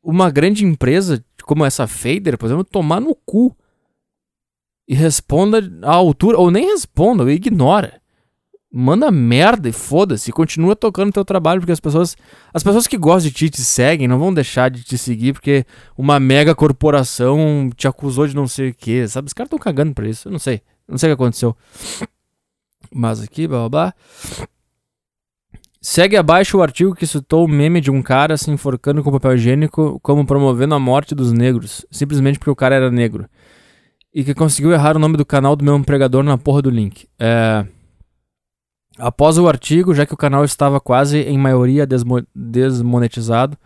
uma 0.02 0.30
grande 0.30 0.64
empresa 0.64 1.22
como 1.42 1.64
essa 1.64 1.86
Fader, 1.86 2.38
por 2.38 2.46
exemplo, 2.46 2.64
tomar 2.64 3.00
no 3.00 3.14
cu 3.14 3.54
e 4.88 4.94
responda 4.94 5.60
à 5.82 5.92
altura, 5.92 6.38
ou 6.38 6.50
nem 6.50 6.72
responda, 6.72 7.22
ou 7.22 7.30
ignora. 7.30 8.00
Manda 8.72 9.10
merda 9.10 9.68
e 9.68 9.72
foda-se, 9.72 10.32
continua 10.32 10.74
tocando 10.74 11.12
teu 11.12 11.24
trabalho, 11.24 11.60
porque 11.60 11.72
as 11.72 11.80
pessoas, 11.80 12.16
as 12.52 12.62
pessoas 12.62 12.86
que 12.86 12.96
gostam 12.96 13.30
de 13.30 13.34
ti 13.36 13.50
te 13.50 13.62
seguem, 13.62 14.08
não 14.08 14.18
vão 14.18 14.32
deixar 14.32 14.70
de 14.70 14.82
te 14.82 14.96
seguir 14.96 15.34
porque 15.34 15.64
uma 15.96 16.18
mega 16.18 16.54
corporação 16.54 17.70
te 17.76 17.86
acusou 17.86 18.26
de 18.26 18.34
não 18.34 18.48
sei 18.48 18.70
o 18.70 18.74
que, 18.74 19.06
sabe? 19.08 19.26
Os 19.26 19.32
caras 19.32 19.48
estão 19.48 19.58
cagando 19.58 19.94
pra 19.94 20.08
isso, 20.08 20.28
eu 20.28 20.32
não 20.32 20.38
sei, 20.38 20.62
não 20.86 20.96
sei 20.98 21.10
o 21.10 21.16
que 21.16 21.22
aconteceu. 21.22 21.56
Mas 22.92 23.22
aqui, 23.22 23.46
blá 23.46 23.60
blá 23.60 23.68
blá. 23.68 23.94
Segue 25.80 26.16
abaixo 26.16 26.58
o 26.58 26.62
artigo 26.62 26.94
que 26.94 27.06
citou 27.06 27.44
o 27.44 27.48
meme 27.48 27.80
de 27.80 27.90
um 27.90 28.02
cara 28.02 28.36
se 28.36 28.50
enforcando 28.50 29.02
com 29.02 29.12
papel 29.12 29.34
higiênico 29.34 29.98
como 30.00 30.26
promovendo 30.26 30.74
a 30.74 30.78
morte 30.78 31.14
dos 31.14 31.32
negros, 31.32 31.86
simplesmente 31.90 32.38
porque 32.38 32.50
o 32.50 32.56
cara 32.56 32.74
era 32.74 32.90
negro 32.90 33.28
e 34.14 34.24
que 34.24 34.34
conseguiu 34.34 34.72
errar 34.72 34.96
o 34.96 34.98
nome 34.98 35.16
do 35.16 35.24
canal 35.24 35.54
do 35.54 35.64
meu 35.64 35.76
empregador 35.76 36.22
na 36.22 36.38
porra 36.38 36.62
do 36.62 36.70
link. 36.70 37.06
É... 37.18 37.66
Após 38.98 39.38
o 39.38 39.48
artigo, 39.48 39.94
já 39.94 40.04
que 40.04 40.14
o 40.14 40.16
canal 40.16 40.44
estava 40.44 40.80
quase 40.80 41.18
em 41.18 41.38
maioria 41.38 41.86
desmo 41.86 42.22
desmonetizado, 42.34 43.56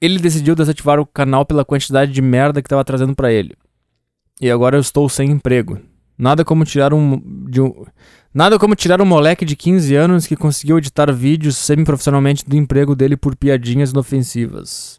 ele 0.00 0.18
decidiu 0.18 0.54
desativar 0.54 0.98
o 0.98 1.06
canal 1.06 1.46
pela 1.46 1.64
quantidade 1.64 2.12
de 2.12 2.20
merda 2.20 2.60
que 2.60 2.66
estava 2.66 2.84
trazendo 2.84 3.14
para 3.14 3.32
ele. 3.32 3.54
E 4.40 4.50
agora 4.50 4.76
eu 4.76 4.80
estou 4.80 5.08
sem 5.08 5.30
emprego. 5.30 5.78
Nada 6.18 6.44
como 6.44 6.64
tirar 6.64 6.92
um, 6.92 7.14
um 7.14 7.86
Nada 8.36 8.58
como 8.58 8.74
tirar 8.74 9.00
um 9.00 9.06
moleque 9.06 9.46
de 9.46 9.56
15 9.56 9.94
anos 9.94 10.26
que 10.26 10.36
conseguiu 10.36 10.76
editar 10.76 11.10
vídeos 11.10 11.56
semi-profissionalmente 11.56 12.44
do 12.46 12.54
emprego 12.54 12.94
dele 12.94 13.16
por 13.16 13.34
piadinhas 13.34 13.92
inofensivas. 13.92 14.98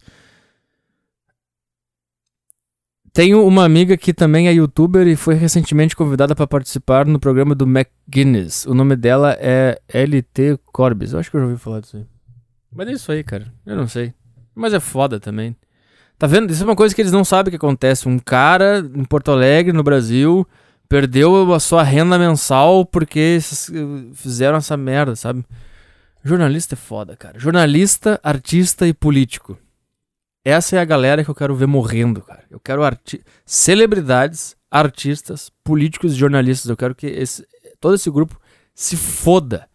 Tenho 3.18 3.44
uma 3.48 3.66
amiga 3.66 3.98
que 3.98 4.14
também 4.14 4.48
é 4.48 4.54
youtuber 4.54 5.08
e 5.08 5.16
foi 5.16 5.34
recentemente 5.34 5.96
convidada 5.96 6.36
para 6.36 6.46
participar 6.46 7.04
no 7.08 7.20
programa 7.20 7.56
do 7.56 7.66
McGuinness. 7.66 8.68
O 8.68 8.76
nome 8.76 8.96
dela 8.96 9.36
é 9.40 9.82
LT 9.92 10.60
Corbis. 10.72 11.14
Eu 11.14 11.20
acho 11.20 11.32
que 11.32 11.36
eu 11.36 11.42
já 11.42 11.48
ouvi 11.48 11.58
falar 11.58 11.80
disso 11.80 11.98
aí. 11.98 12.06
Mas 12.72 12.88
é 12.88 12.92
isso 12.92 13.12
aí, 13.12 13.24
cara. 13.24 13.52
Eu 13.66 13.76
não 13.76 13.88
sei. 13.88 14.14
Mas 14.54 14.72
é 14.72 14.80
foda 14.80 15.20
também. 15.20 15.56
Tá 16.16 16.28
vendo? 16.28 16.52
Isso 16.52 16.62
é 16.62 16.66
uma 16.68 16.76
coisa 16.76 16.94
que 16.94 17.02
eles 17.02 17.12
não 17.12 17.26
sabem 17.26 17.50
que 17.50 17.56
acontece. 17.56 18.08
Um 18.08 18.20
cara 18.20 18.88
em 18.94 19.04
Porto 19.04 19.32
Alegre, 19.32 19.74
no 19.74 19.82
Brasil, 19.82 20.48
perdeu 20.88 21.52
a 21.56 21.60
sua 21.60 21.82
renda 21.82 22.20
mensal 22.20 22.86
porque 22.86 23.40
fizeram 24.14 24.60
essa 24.60 24.78
merda, 24.78 25.16
sabe? 25.16 25.44
Jornalista 26.24 26.76
é 26.76 26.78
foda, 26.78 27.18
cara. 27.18 27.40
Jornalista, 27.40 28.20
artista 28.22 28.88
e 28.88 28.94
político. 28.94 29.58
Essa 30.50 30.78
é 30.78 30.80
a 30.80 30.86
galera 30.86 31.26
que 31.26 31.30
eu 31.30 31.36
quero 31.36 31.54
ver 31.54 31.68
morrendo, 31.68 32.22
cara. 32.22 32.46
Eu 32.50 32.58
quero 32.58 32.82
arti 32.82 33.22
celebridades, 33.46 34.56
artistas, 34.72 35.52
políticos 35.62 36.14
e 36.14 36.16
jornalistas. 36.16 36.70
Eu 36.70 36.78
quero 36.78 36.96
que 36.96 37.06
esse, 37.06 37.46
todo 37.82 37.96
esse 37.96 38.10
grupo 38.10 38.40
se 38.74 38.96
foda. 38.96 39.68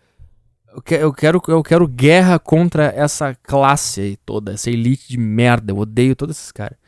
Eu, 0.75 0.81
que, 0.81 0.95
eu, 0.95 1.13
quero, 1.13 1.43
eu 1.49 1.63
quero 1.63 1.87
guerra 1.87 2.39
contra 2.39 2.87
essa 2.87 3.35
classe 3.43 4.01
aí 4.01 4.17
toda, 4.25 4.55
essa 4.55 4.71
elite 4.71 5.11
de 5.11 5.19
merda. 5.19 5.73
Eu 5.73 5.77
odeio 5.77 6.17
todos 6.17 6.39
esses 6.39 6.51
caras. 6.51 6.79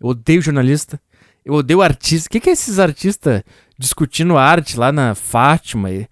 Eu 0.00 0.08
odeio 0.08 0.40
jornalista. 0.40 0.98
Eu 1.44 1.52
odeio 1.52 1.82
artista. 1.82 2.26
O 2.26 2.30
que, 2.30 2.40
que 2.40 2.48
é 2.48 2.54
esses 2.54 2.78
artistas 2.78 3.42
discutindo 3.78 4.38
arte 4.38 4.78
lá 4.78 4.90
na 4.90 5.14
Fátima? 5.14 5.90
E, 5.90 6.08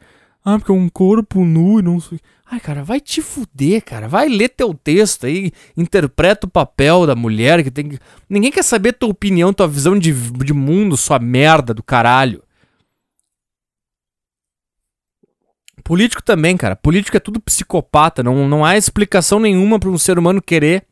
ah, 0.54 0.58
porque 0.58 0.72
é 0.72 0.74
um 0.74 0.88
corpo 0.88 1.44
nu 1.44 1.78
e 1.78 1.82
não 1.82 2.00
sei. 2.00 2.18
Ai, 2.50 2.58
cara, 2.58 2.82
vai 2.82 3.00
te 3.00 3.20
fuder, 3.20 3.84
cara. 3.84 4.08
Vai 4.08 4.28
ler 4.28 4.48
teu 4.48 4.72
texto 4.72 5.26
aí, 5.26 5.52
interpreta 5.76 6.46
o 6.46 6.50
papel 6.50 7.06
da 7.06 7.14
mulher 7.14 7.62
que 7.62 7.70
tem 7.70 7.90
que. 7.90 7.98
Ninguém 8.28 8.50
quer 8.50 8.62
saber 8.62 8.94
tua 8.94 9.10
opinião, 9.10 9.52
tua 9.52 9.68
visão 9.68 9.98
de, 9.98 10.12
de 10.12 10.52
mundo, 10.54 10.96
sua 10.96 11.18
merda 11.18 11.74
do 11.74 11.82
caralho. 11.82 12.42
Político 15.84 16.22
também, 16.22 16.56
cara. 16.56 16.74
Político 16.74 17.16
é 17.16 17.20
tudo 17.20 17.40
psicopata. 17.40 18.22
Não, 18.22 18.48
não 18.48 18.64
há 18.64 18.76
explicação 18.76 19.38
nenhuma 19.38 19.78
para 19.78 19.90
um 19.90 19.98
ser 19.98 20.18
humano 20.18 20.40
querer 20.40 20.86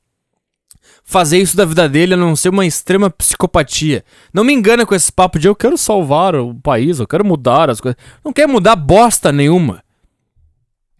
fazer 1.06 1.38
isso 1.38 1.56
da 1.56 1.64
vida 1.64 1.88
dele 1.88 2.14
a 2.14 2.16
não 2.16 2.34
ser 2.34 2.48
uma 2.48 2.66
extrema 2.66 3.08
psicopatia. 3.08 4.04
Não 4.34 4.42
me 4.42 4.52
engana 4.52 4.84
com 4.84 4.94
esse 4.94 5.10
papo 5.10 5.38
de 5.38 5.46
eu 5.46 5.54
quero 5.54 5.78
salvar 5.78 6.34
o 6.34 6.52
país, 6.52 6.98
eu 6.98 7.06
quero 7.06 7.24
mudar 7.24 7.70
as 7.70 7.80
coisas. 7.80 7.96
Não 8.24 8.32
quer 8.32 8.48
mudar 8.48 8.74
bosta 8.74 9.30
nenhuma. 9.30 9.82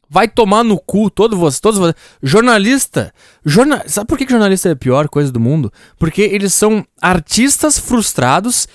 Vai 0.09 0.29
tomar 0.29 0.63
no 0.63 0.79
cu, 0.79 1.11
todo 1.11 1.37
você, 1.37 1.61
todos 1.61 1.81
vocês. 1.81 1.97
Jornalista. 2.23 3.13
Jorna... 3.45 3.83
Sabe 3.89 4.07
por 4.07 4.17
que 4.17 4.31
jornalista 4.31 4.69
é 4.69 4.73
a 4.73 4.77
pior 4.77 5.09
coisa 5.09 5.33
do 5.33 5.41
mundo? 5.41 5.73
Porque 5.99 6.23
eles 6.23 6.55
são 6.55 6.87
artistas 7.03 7.77
frustrados 7.77 8.69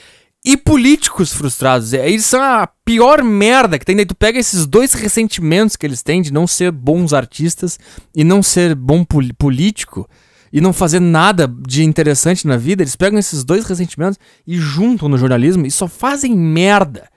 e 0.44 0.58
políticos 0.58 1.32
frustrados. 1.32 1.94
Eles 1.94 2.26
são 2.26 2.44
a 2.44 2.68
pior 2.84 3.24
merda 3.24 3.80
que 3.80 3.86
tem. 3.86 3.96
Daí 3.96 4.06
tu 4.06 4.16
pega 4.16 4.38
esses 4.38 4.66
dois 4.66 4.92
ressentimentos 4.92 5.78
que 5.78 5.86
eles 5.86 6.04
têm 6.04 6.22
de 6.22 6.34
não 6.34 6.46
ser 6.46 6.74
bons 6.74 7.14
artistas 7.14 7.80
e 8.14 8.26
não 8.26 8.44
ser 8.44 8.76
bom 8.76 9.06
político 9.06 10.10
e 10.52 10.60
não 10.60 10.74
fazer 10.74 11.00
nada 11.00 11.48
de 11.48 11.84
interessante 11.84 12.48
na 12.48 12.58
vida. 12.58 12.84
Eles 12.84 12.96
pegam 12.96 13.20
esses 13.20 13.44
dois 13.44 13.66
ressentimentos 13.66 14.20
e 14.46 14.58
juntam 14.58 15.08
no 15.08 15.18
jornalismo 15.18 15.66
e 15.66 15.72
só 15.72 15.88
fazem 15.88 16.36
merda 16.36 17.10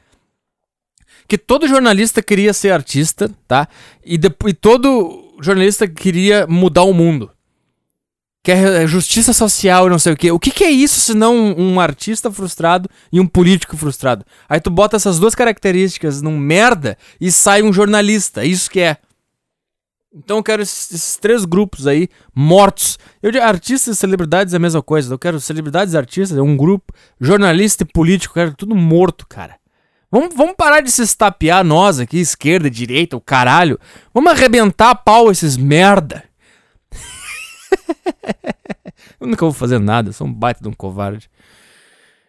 que 1.27 1.39
todo 1.39 1.69
jornalista 1.69 2.23
queria 2.23 2.53
ser 2.53 2.71
artista, 2.71 3.31
tá? 3.49 3.69
E, 4.05 4.19
e 4.47 4.55
todo 4.55 5.37
jornalista 5.41 5.89
queria 5.89 6.47
mudar 6.47 6.83
o 6.83 6.93
mundo. 6.93 7.31
Que 8.43 8.53
é 8.53 8.87
justiça 8.87 9.33
social 9.33 9.87
e 9.87 9.91
não 9.91 9.99
sei 9.99 10.13
o 10.13 10.17
quê. 10.17 10.31
O 10.31 10.39
que, 10.39 10.51
que 10.51 10.65
é 10.65 10.71
isso 10.71 11.01
se 11.01 11.15
não 11.15 11.35
um, 11.35 11.73
um 11.73 11.81
artista 11.81 12.31
frustrado 12.31 12.91
e 13.11 13.19
um 13.19 13.27
político 13.27 13.75
frustrado? 13.75 14.25
Aí 14.47 14.61
tu 14.61 14.69
bota 14.69 14.97
essas 14.97 15.19
duas 15.19 15.35
características 15.35 16.21
num 16.21 16.39
merda 16.39 16.99
e 17.19 17.33
sai 17.33 17.63
um 17.63 17.73
jornalista. 17.73 18.45
É 18.45 18.47
isso 18.47 18.71
que 18.71 18.81
é. 18.81 18.99
Então 20.15 20.37
eu 20.37 20.43
quero 20.45 20.63
esses, 20.63 21.17
três 21.17 21.45
grupos 21.45 21.89
aí 21.89 22.09
mortos. 22.33 22.97
Eu 23.21 23.33
de 23.33 23.41
artistas 23.41 23.97
e 23.97 23.99
celebridades 23.99 24.55
é 24.55 24.57
a 24.57 24.61
mesma 24.61 24.81
coisa. 24.81 25.13
Eu 25.13 25.19
quero 25.19 25.41
celebridades 25.41 25.93
e 25.93 25.97
artistas, 25.97 26.39
é 26.39 26.43
um 26.43 26.57
grupo, 26.57 26.93
jornalista 27.21 27.83
e 27.83 27.87
político, 27.87 28.39
eu 28.39 28.45
quero 28.45 28.57
tudo 28.57 28.77
morto, 28.77 29.27
cara. 29.27 29.57
Vamos, 30.11 30.37
vamos 30.37 30.55
parar 30.57 30.81
de 30.81 30.93
se 30.93 31.03
estapear 31.03 31.65
nós 31.65 31.99
aqui, 31.99 32.19
esquerda, 32.19 32.71
direita, 32.71 33.17
o 33.17 33.21
caralho. 33.21 33.81
Vamos 34.13 34.31
arrebentar 34.31 34.91
a 34.91 34.95
pau 34.95 35.33
esses 35.33 35.57
merda. 35.57 36.23
eu 39.19 39.27
nunca 39.27 39.45
vou 39.45 39.53
fazer 39.53 39.81
nada, 39.81 40.13
sou 40.13 40.29
um 40.29 40.33
baita 40.33 40.63
de 40.63 40.69
um 40.69 40.73
covarde. 40.73 41.29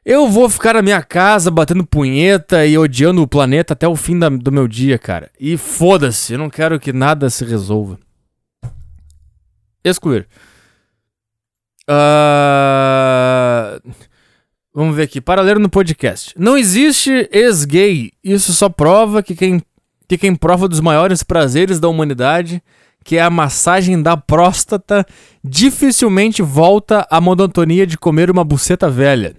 Eu 0.06 0.30
vou 0.30 0.48
ficar 0.48 0.76
na 0.76 0.84
minha 0.84 1.02
casa 1.02 1.50
batendo 1.50 1.84
punheta 1.84 2.64
e 2.64 2.78
odiando 2.78 3.24
o 3.24 3.28
planeta 3.28 3.74
até 3.74 3.88
o 3.88 3.96
fim 3.96 4.20
da, 4.20 4.30
do 4.30 4.52
meu 4.52 4.68
dia, 4.68 5.00
cara. 5.00 5.32
E 5.40 5.58
foda-se, 5.58 6.34
eu 6.34 6.38
não 6.38 6.48
quero 6.48 6.80
que 6.80 6.94
nada 6.94 7.28
se 7.28 7.44
resolva. 7.44 7.98
Excluir. 9.84 10.28
Uh... 11.90 13.82
Vamos 14.72 14.96
ver 14.96 15.04
aqui. 15.04 15.20
Paralelo 15.20 15.60
no 15.60 15.70
podcast. 15.70 16.36
Não 16.38 16.56
existe 16.56 17.28
ex-gay. 17.32 18.12
Isso 18.24 18.54
só 18.54 18.70
prova 18.70 19.24
que 19.24 19.36
quem, 19.36 19.60
que 20.08 20.20
quem 20.20 20.36
prova 20.36 20.68
dos 20.68 20.82
maiores 20.82 21.24
prazeres 21.24 21.80
da 21.80 21.88
humanidade, 21.88 22.62
que 23.04 23.18
é 23.18 23.24
a 23.24 23.30
massagem 23.32 24.00
da 24.00 24.16
próstata, 24.16 25.04
dificilmente 25.44 26.44
volta 26.44 27.08
à 27.10 27.20
monotonia 27.20 27.88
de 27.88 27.98
comer 27.98 28.30
uma 28.30 28.44
buceta 28.44 28.88
velha. 28.88 29.36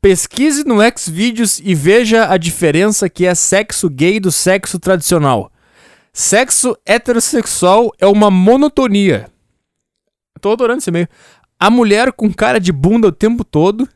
Pesquise 0.00 0.64
no 0.64 0.76
Xvideos 0.96 1.60
e 1.62 1.74
veja 1.74 2.30
a 2.30 2.36
diferença 2.36 3.08
que 3.08 3.26
é 3.26 3.34
sexo 3.34 3.90
gay 3.90 4.20
do 4.20 4.30
sexo 4.30 4.78
tradicional. 4.78 5.50
Sexo 6.12 6.76
heterossexual 6.86 7.92
é 7.98 8.06
uma 8.06 8.30
monotonia. 8.30 9.28
Tô 10.40 10.52
adorando 10.52 10.78
esse 10.78 10.90
meio. 10.92 11.08
A 11.58 11.68
mulher 11.68 12.12
com 12.12 12.32
cara 12.32 12.60
de 12.60 12.70
bunda 12.70 13.08
o 13.08 13.12
tempo 13.12 13.42
todo, 13.42 13.88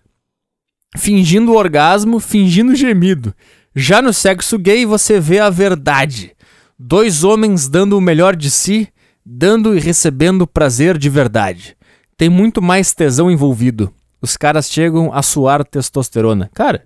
fingindo 0.97 1.55
orgasmo, 1.55 2.19
fingindo 2.19 2.75
gemido. 2.75 3.33
Já 3.75 4.03
no 4.03 4.13
sexo 4.13 4.59
gay 4.59 4.85
você 4.85 5.21
vê 5.21 5.39
a 5.39 5.51
verdade. 5.51 6.35
Dois 6.77 7.23
homens 7.23 7.69
dando 7.69 7.97
o 7.97 8.01
melhor 8.01 8.35
de 8.35 8.51
si, 8.51 8.89
dando 9.25 9.77
e 9.77 9.79
recebendo 9.79 10.49
prazer 10.49 10.99
de 10.99 11.09
verdade. 11.09 11.77
Tem 12.17 12.29
muito 12.29 12.61
mais 12.61 12.93
tesão 12.93 13.31
envolvido. 13.31 13.95
Os 14.23 14.37
caras 14.37 14.71
chegam 14.71 15.13
a 15.13 15.21
suar 15.21 15.65
testosterona. 15.65 16.49
Cara, 16.55 16.85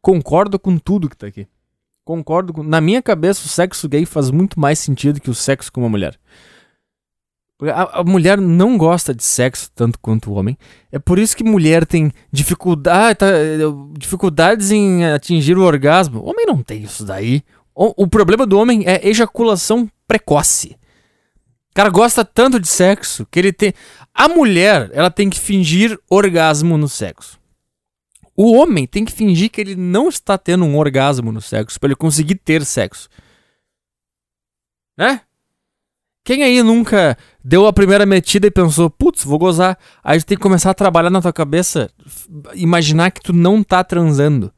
concordo 0.00 0.58
com 0.58 0.78
tudo 0.78 1.10
que 1.10 1.16
tá 1.16 1.26
aqui. 1.26 1.46
Concordo 2.02 2.54
com... 2.54 2.62
Na 2.62 2.80
minha 2.80 3.02
cabeça, 3.02 3.44
o 3.44 3.48
sexo 3.48 3.86
gay 3.86 4.06
faz 4.06 4.30
muito 4.30 4.58
mais 4.58 4.78
sentido 4.78 5.20
que 5.20 5.28
o 5.28 5.34
sexo 5.34 5.70
com 5.70 5.82
uma 5.82 5.90
mulher. 5.90 6.18
A, 7.62 8.00
a, 8.00 8.04
mulher 8.04 8.40
não 8.40 8.78
gosta 8.78 9.14
de 9.14 9.22
sexo 9.22 9.70
tanto 9.74 9.98
quanto 9.98 10.30
o 10.30 10.34
homem. 10.34 10.56
É 10.90 10.98
por 10.98 11.18
isso 11.18 11.36
que 11.36 11.44
mulher 11.44 11.84
tem 11.84 12.10
dificuldade, 12.32 13.18
tá, 13.18 13.26
dificuldades 13.98 14.70
em 14.70 15.04
atingir 15.04 15.58
o 15.58 15.62
orgasmo. 15.62 16.20
O 16.20 16.30
homem 16.30 16.46
não 16.46 16.62
tem 16.62 16.82
isso 16.82 17.04
daí. 17.04 17.42
O, 17.74 18.04
o 18.04 18.06
problema 18.08 18.46
do 18.46 18.58
homem 18.58 18.84
é 18.86 19.06
ejaculação 19.06 19.86
precoce. 20.08 20.79
O 21.70 21.74
cara 21.74 21.88
gosta 21.88 22.24
tanto 22.24 22.58
de 22.58 22.68
sexo 22.68 23.26
que 23.30 23.38
ele 23.38 23.52
tem. 23.52 23.72
A 24.12 24.28
mulher, 24.28 24.90
ela 24.92 25.10
tem 25.10 25.30
que 25.30 25.38
fingir 25.38 25.98
orgasmo 26.08 26.76
no 26.76 26.88
sexo. 26.88 27.38
O 28.36 28.54
homem 28.54 28.86
tem 28.86 29.04
que 29.04 29.12
fingir 29.12 29.50
que 29.50 29.60
ele 29.60 29.76
não 29.76 30.08
está 30.08 30.36
tendo 30.38 30.64
um 30.64 30.76
orgasmo 30.76 31.30
no 31.30 31.40
sexo 31.40 31.78
para 31.78 31.88
ele 31.88 31.96
conseguir 31.96 32.36
ter 32.36 32.64
sexo. 32.64 33.08
Né? 34.96 35.20
Quem 36.24 36.42
aí 36.42 36.62
nunca 36.62 37.16
deu 37.42 37.66
a 37.66 37.72
primeira 37.72 38.04
metida 38.04 38.46
e 38.46 38.50
pensou, 38.50 38.90
putz, 38.90 39.24
vou 39.24 39.38
gozar? 39.38 39.78
Aí 40.02 40.18
tu 40.18 40.26
tem 40.26 40.36
que 40.36 40.42
começar 40.42 40.70
a 40.70 40.74
trabalhar 40.74 41.10
na 41.10 41.22
tua 41.22 41.32
cabeça, 41.32 41.90
imaginar 42.54 43.10
que 43.10 43.20
tu 43.20 43.32
não 43.32 43.62
tá 43.62 43.82
transando. 43.82 44.52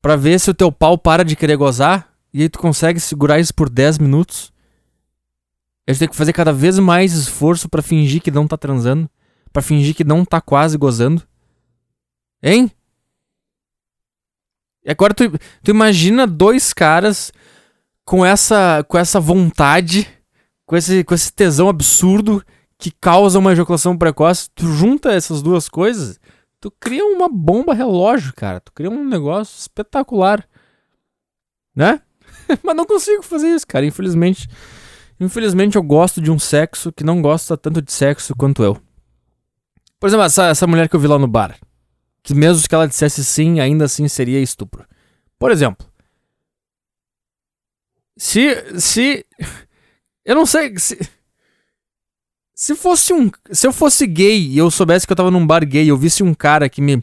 Pra 0.00 0.16
ver 0.16 0.38
se 0.38 0.50
o 0.50 0.54
teu 0.54 0.70
pau 0.72 0.98
para 0.98 1.24
de 1.24 1.36
querer 1.36 1.56
gozar, 1.56 2.12
e 2.32 2.42
aí 2.42 2.48
tu 2.48 2.58
consegue 2.58 3.00
segurar 3.00 3.38
isso 3.38 3.54
por 3.54 3.68
10 3.68 3.98
minutos. 3.98 4.52
Tu 5.86 5.98
tem 5.98 6.08
que 6.08 6.16
fazer 6.16 6.32
cada 6.32 6.52
vez 6.52 6.78
mais 6.78 7.12
esforço 7.12 7.68
para 7.68 7.82
fingir 7.82 8.22
que 8.22 8.30
não 8.30 8.48
tá 8.48 8.56
transando, 8.56 9.08
para 9.52 9.62
fingir 9.62 9.94
que 9.94 10.04
não 10.04 10.24
tá 10.24 10.40
quase 10.40 10.78
gozando. 10.78 11.22
Hein? 12.42 12.70
E 14.84 14.90
agora 14.90 15.14
tu, 15.14 15.30
tu 15.62 15.70
imagina 15.70 16.26
dois 16.26 16.72
caras 16.72 17.32
com 18.04 18.24
essa 18.24 18.84
com 18.86 18.98
essa 18.98 19.18
vontade 19.18 20.06
com 20.66 20.76
esse, 20.76 21.04
com 21.04 21.14
esse 21.14 21.32
tesão 21.32 21.68
absurdo 21.68 22.44
que 22.78 22.90
causa 22.90 23.38
uma 23.38 23.52
ejaculação 23.52 23.96
precoce, 23.96 24.50
tu 24.54 24.66
junta 24.66 25.12
essas 25.12 25.42
duas 25.42 25.68
coisas, 25.68 26.18
tu 26.60 26.70
cria 26.70 27.04
uma 27.04 27.28
bomba 27.28 27.74
relógio, 27.74 28.32
cara. 28.34 28.60
Tu 28.60 28.72
cria 28.72 28.90
um 28.90 29.04
negócio 29.04 29.58
espetacular. 29.58 30.46
Né? 31.74 32.00
Mas 32.62 32.76
não 32.76 32.84
consigo 32.84 33.22
fazer 33.22 33.48
isso, 33.48 33.66
cara. 33.66 33.86
Infelizmente. 33.86 34.48
Infelizmente 35.24 35.76
eu 35.76 35.82
gosto 35.82 36.20
de 36.20 36.30
um 36.30 36.38
sexo 36.38 36.92
que 36.92 37.02
não 37.02 37.22
gosta 37.22 37.56
tanto 37.56 37.80
de 37.80 37.90
sexo 37.90 38.36
quanto 38.36 38.62
eu. 38.62 38.78
Por 39.98 40.08
exemplo, 40.08 40.26
essa, 40.26 40.48
essa 40.48 40.66
mulher 40.66 40.86
que 40.88 40.94
eu 40.94 41.00
vi 41.00 41.06
lá 41.06 41.18
no 41.18 41.26
bar. 41.26 41.58
Que 42.22 42.34
mesmo 42.34 42.68
que 42.68 42.74
ela 42.74 42.86
dissesse 42.86 43.24
sim, 43.24 43.58
ainda 43.58 43.86
assim 43.86 44.06
seria 44.06 44.40
estupro. 44.40 44.84
Por 45.38 45.50
exemplo. 45.50 45.86
Se. 48.16 48.78
Se. 48.78 49.24
Eu 50.24 50.34
não 50.34 50.44
sei. 50.44 50.78
Se, 50.78 50.98
se 52.54 52.74
fosse 52.74 53.12
um. 53.14 53.30
Se 53.50 53.66
eu 53.66 53.72
fosse 53.72 54.06
gay 54.06 54.38
e 54.38 54.58
eu 54.58 54.70
soubesse 54.70 55.06
que 55.06 55.12
eu 55.12 55.16
tava 55.16 55.30
num 55.30 55.46
bar 55.46 55.64
gay 55.64 55.84
e 55.84 55.88
eu 55.88 55.96
visse 55.96 56.22
um 56.22 56.34
cara 56.34 56.68
que 56.68 56.82
me, 56.82 57.02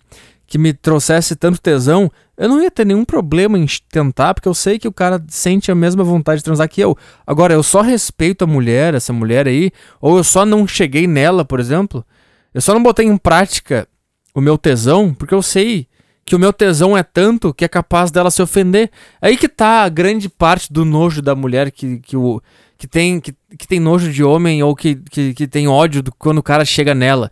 que 0.51 0.57
me 0.57 0.73
trouxesse 0.73 1.33
tanto 1.33 1.61
tesão, 1.61 2.11
eu 2.37 2.49
não 2.49 2.61
ia 2.61 2.69
ter 2.69 2.85
nenhum 2.85 3.05
problema 3.05 3.57
em 3.57 3.65
tentar, 3.89 4.33
porque 4.33 4.49
eu 4.49 4.53
sei 4.53 4.77
que 4.77 4.85
o 4.85 4.91
cara 4.91 5.23
sente 5.29 5.71
a 5.71 5.75
mesma 5.75 6.03
vontade 6.03 6.39
de 6.39 6.43
transar 6.43 6.67
que 6.67 6.81
eu. 6.81 6.97
Agora, 7.25 7.53
eu 7.53 7.63
só 7.63 7.79
respeito 7.79 8.43
a 8.43 8.47
mulher, 8.47 8.93
essa 8.93 9.13
mulher 9.13 9.47
aí, 9.47 9.71
ou 10.01 10.17
eu 10.17 10.25
só 10.25 10.45
não 10.45 10.67
cheguei 10.67 11.07
nela, 11.07 11.45
por 11.45 11.61
exemplo. 11.61 12.05
Eu 12.53 12.59
só 12.59 12.73
não 12.73 12.83
botei 12.83 13.05
em 13.05 13.15
prática 13.15 13.87
o 14.35 14.41
meu 14.41 14.57
tesão, 14.57 15.13
porque 15.13 15.33
eu 15.33 15.41
sei 15.41 15.87
que 16.25 16.35
o 16.35 16.39
meu 16.39 16.51
tesão 16.51 16.97
é 16.97 17.01
tanto 17.01 17.53
que 17.53 17.63
é 17.63 17.69
capaz 17.69 18.11
dela 18.11 18.29
se 18.29 18.41
ofender. 18.41 18.91
Aí 19.21 19.37
que 19.37 19.47
tá 19.47 19.83
a 19.83 19.89
grande 19.89 20.27
parte 20.27 20.67
do 20.69 20.83
nojo 20.83 21.21
da 21.21 21.33
mulher 21.33 21.71
que, 21.71 21.99
que 21.99 22.17
o 22.17 22.41
que 22.77 22.87
tem, 22.89 23.21
que, 23.21 23.33
que 23.57 23.65
tem 23.65 23.79
nojo 23.79 24.11
de 24.11 24.21
homem 24.21 24.61
ou 24.61 24.75
que, 24.75 24.95
que, 24.95 25.33
que 25.33 25.47
tem 25.47 25.69
ódio 25.69 26.03
do, 26.03 26.11
quando 26.11 26.39
o 26.39 26.43
cara 26.43 26.65
chega 26.65 26.93
nela. 26.93 27.31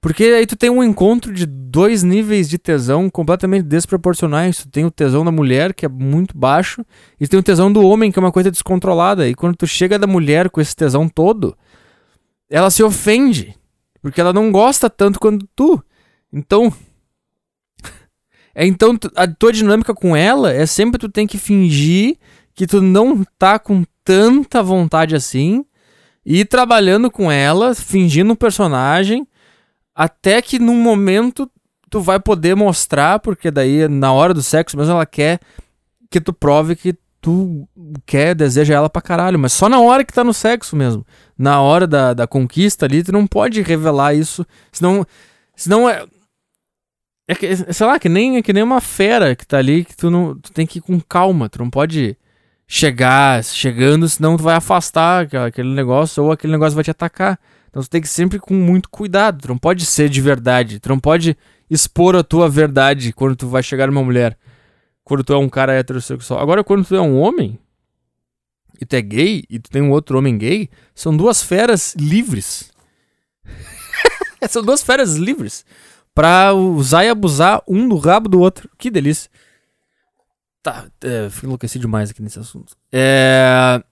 Porque 0.00 0.24
aí 0.24 0.46
tu 0.46 0.56
tem 0.56 0.70
um 0.70 0.82
encontro 0.82 1.32
de 1.32 1.44
dois 1.44 2.02
níveis 2.02 2.48
de 2.48 2.56
tesão 2.56 3.10
completamente 3.10 3.64
desproporcionais. 3.64 4.58
Tu 4.58 4.68
tem 4.68 4.84
o 4.84 4.90
tesão 4.90 5.24
da 5.24 5.30
mulher, 5.30 5.74
que 5.74 5.84
é 5.84 5.88
muito 5.88 6.36
baixo, 6.36 6.84
e 7.20 7.26
tu 7.26 7.30
tem 7.30 7.40
o 7.40 7.42
tesão 7.42 7.70
do 7.70 7.82
homem, 7.82 8.10
que 8.10 8.18
é 8.18 8.22
uma 8.22 8.32
coisa 8.32 8.50
descontrolada. 8.50 9.28
E 9.28 9.34
quando 9.34 9.56
tu 9.56 9.66
chega 9.66 9.98
da 9.98 10.06
mulher 10.06 10.48
com 10.48 10.60
esse 10.60 10.74
tesão 10.74 11.06
todo, 11.06 11.56
ela 12.48 12.70
se 12.70 12.82
ofende. 12.82 13.54
Porque 14.00 14.20
ela 14.20 14.32
não 14.32 14.50
gosta 14.50 14.88
tanto 14.88 15.20
quanto 15.20 15.46
tu. 15.54 15.82
Então. 16.32 16.72
é 18.54 18.64
então 18.66 18.98
a 19.14 19.28
tua 19.28 19.52
dinâmica 19.52 19.94
com 19.94 20.16
ela 20.16 20.50
é 20.50 20.64
sempre 20.64 20.98
tu 20.98 21.10
tem 21.10 21.26
que 21.26 21.36
fingir 21.36 22.16
que 22.54 22.66
tu 22.66 22.80
não 22.80 23.22
tá 23.38 23.58
com 23.58 23.84
tanta 24.02 24.62
vontade 24.62 25.14
assim 25.14 25.64
e 26.24 26.40
ir 26.40 26.44
trabalhando 26.46 27.10
com 27.10 27.30
ela, 27.30 27.74
fingindo 27.74 28.32
um 28.32 28.36
personagem, 28.36 29.26
até 30.00 30.40
que 30.40 30.58
num 30.58 30.80
momento 30.80 31.46
tu 31.90 32.00
vai 32.00 32.18
poder 32.18 32.54
mostrar, 32.54 33.18
porque 33.18 33.50
daí 33.50 33.86
na 33.86 34.10
hora 34.10 34.32
do 34.32 34.42
sexo 34.42 34.74
mesmo 34.74 34.94
ela 34.94 35.04
quer 35.04 35.38
que 36.10 36.18
tu 36.18 36.32
prove 36.32 36.74
que 36.74 36.94
tu 37.20 37.68
quer, 38.06 38.34
deseja 38.34 38.72
ela 38.72 38.88
pra 38.88 39.02
caralho, 39.02 39.38
mas 39.38 39.52
só 39.52 39.68
na 39.68 39.78
hora 39.78 40.02
que 40.02 40.14
tá 40.14 40.24
no 40.24 40.32
sexo 40.32 40.74
mesmo. 40.74 41.04
Na 41.36 41.60
hora 41.60 41.86
da, 41.86 42.14
da 42.14 42.26
conquista 42.26 42.86
ali, 42.86 43.02
tu 43.02 43.12
não 43.12 43.26
pode 43.26 43.60
revelar 43.60 44.14
isso, 44.14 44.46
senão, 44.72 45.06
senão 45.54 45.86
é, 45.86 46.06
é 47.28 47.34
que, 47.34 47.54
sei 47.74 47.86
lá, 47.86 47.98
que 47.98 48.08
nem, 48.08 48.38
é 48.38 48.42
que 48.42 48.54
nem 48.54 48.62
uma 48.62 48.80
fera 48.80 49.36
que 49.36 49.46
tá 49.46 49.58
ali, 49.58 49.84
que 49.84 49.94
tu, 49.94 50.08
não, 50.08 50.34
tu 50.34 50.50
tem 50.50 50.66
que 50.66 50.78
ir 50.78 50.82
com 50.82 50.98
calma, 50.98 51.50
tu 51.50 51.58
não 51.58 51.68
pode 51.68 52.16
chegar, 52.66 53.44
chegando, 53.44 54.08
senão 54.08 54.38
tu 54.38 54.42
vai 54.44 54.54
afastar 54.54 55.28
aquele 55.46 55.74
negócio 55.74 56.24
ou 56.24 56.32
aquele 56.32 56.54
negócio 56.54 56.74
vai 56.74 56.84
te 56.84 56.90
atacar. 56.90 57.38
Então 57.70 57.82
tu 57.82 57.88
tem 57.88 58.00
que 58.00 58.08
sempre 58.08 58.38
com 58.38 58.52
muito 58.52 58.90
cuidado, 58.90 59.42
tu 59.42 59.48
não 59.48 59.56
pode 59.56 59.86
ser 59.86 60.08
de 60.08 60.20
verdade, 60.20 60.80
tu 60.80 60.88
não 60.88 60.98
pode 60.98 61.36
expor 61.70 62.16
a 62.16 62.24
tua 62.24 62.48
verdade 62.48 63.12
quando 63.12 63.36
tu 63.36 63.48
vai 63.48 63.62
chegar 63.62 63.86
numa 63.86 64.02
mulher, 64.02 64.36
quando 65.04 65.22
tu 65.22 65.32
é 65.32 65.38
um 65.38 65.48
cara 65.48 65.72
heterossexual. 65.72 66.40
Agora 66.40 66.64
quando 66.64 66.84
tu 66.84 66.96
é 66.96 67.00
um 67.00 67.18
homem 67.18 67.58
e 68.80 68.84
tu 68.84 68.94
é 68.94 69.00
gay 69.00 69.44
e 69.48 69.58
tu 69.58 69.70
tem 69.70 69.80
um 69.80 69.90
outro 69.90 70.18
homem 70.18 70.36
gay, 70.36 70.68
são 70.94 71.16
duas 71.16 71.42
feras 71.42 71.94
livres. 71.94 72.72
são 74.50 74.62
duas 74.62 74.82
feras 74.82 75.14
livres 75.14 75.64
para 76.12 76.52
usar 76.52 77.04
e 77.04 77.08
abusar 77.08 77.62
um 77.68 77.88
do 77.88 77.96
rabo 77.96 78.28
do 78.28 78.40
outro. 78.40 78.68
Que 78.76 78.90
delícia. 78.90 79.30
Tá, 80.62 80.86
é, 81.02 81.30
enlouquecido 81.42 81.82
demais 81.82 82.10
aqui 82.10 82.20
nesse 82.20 82.38
assunto. 82.38 82.76
É. 82.92 83.82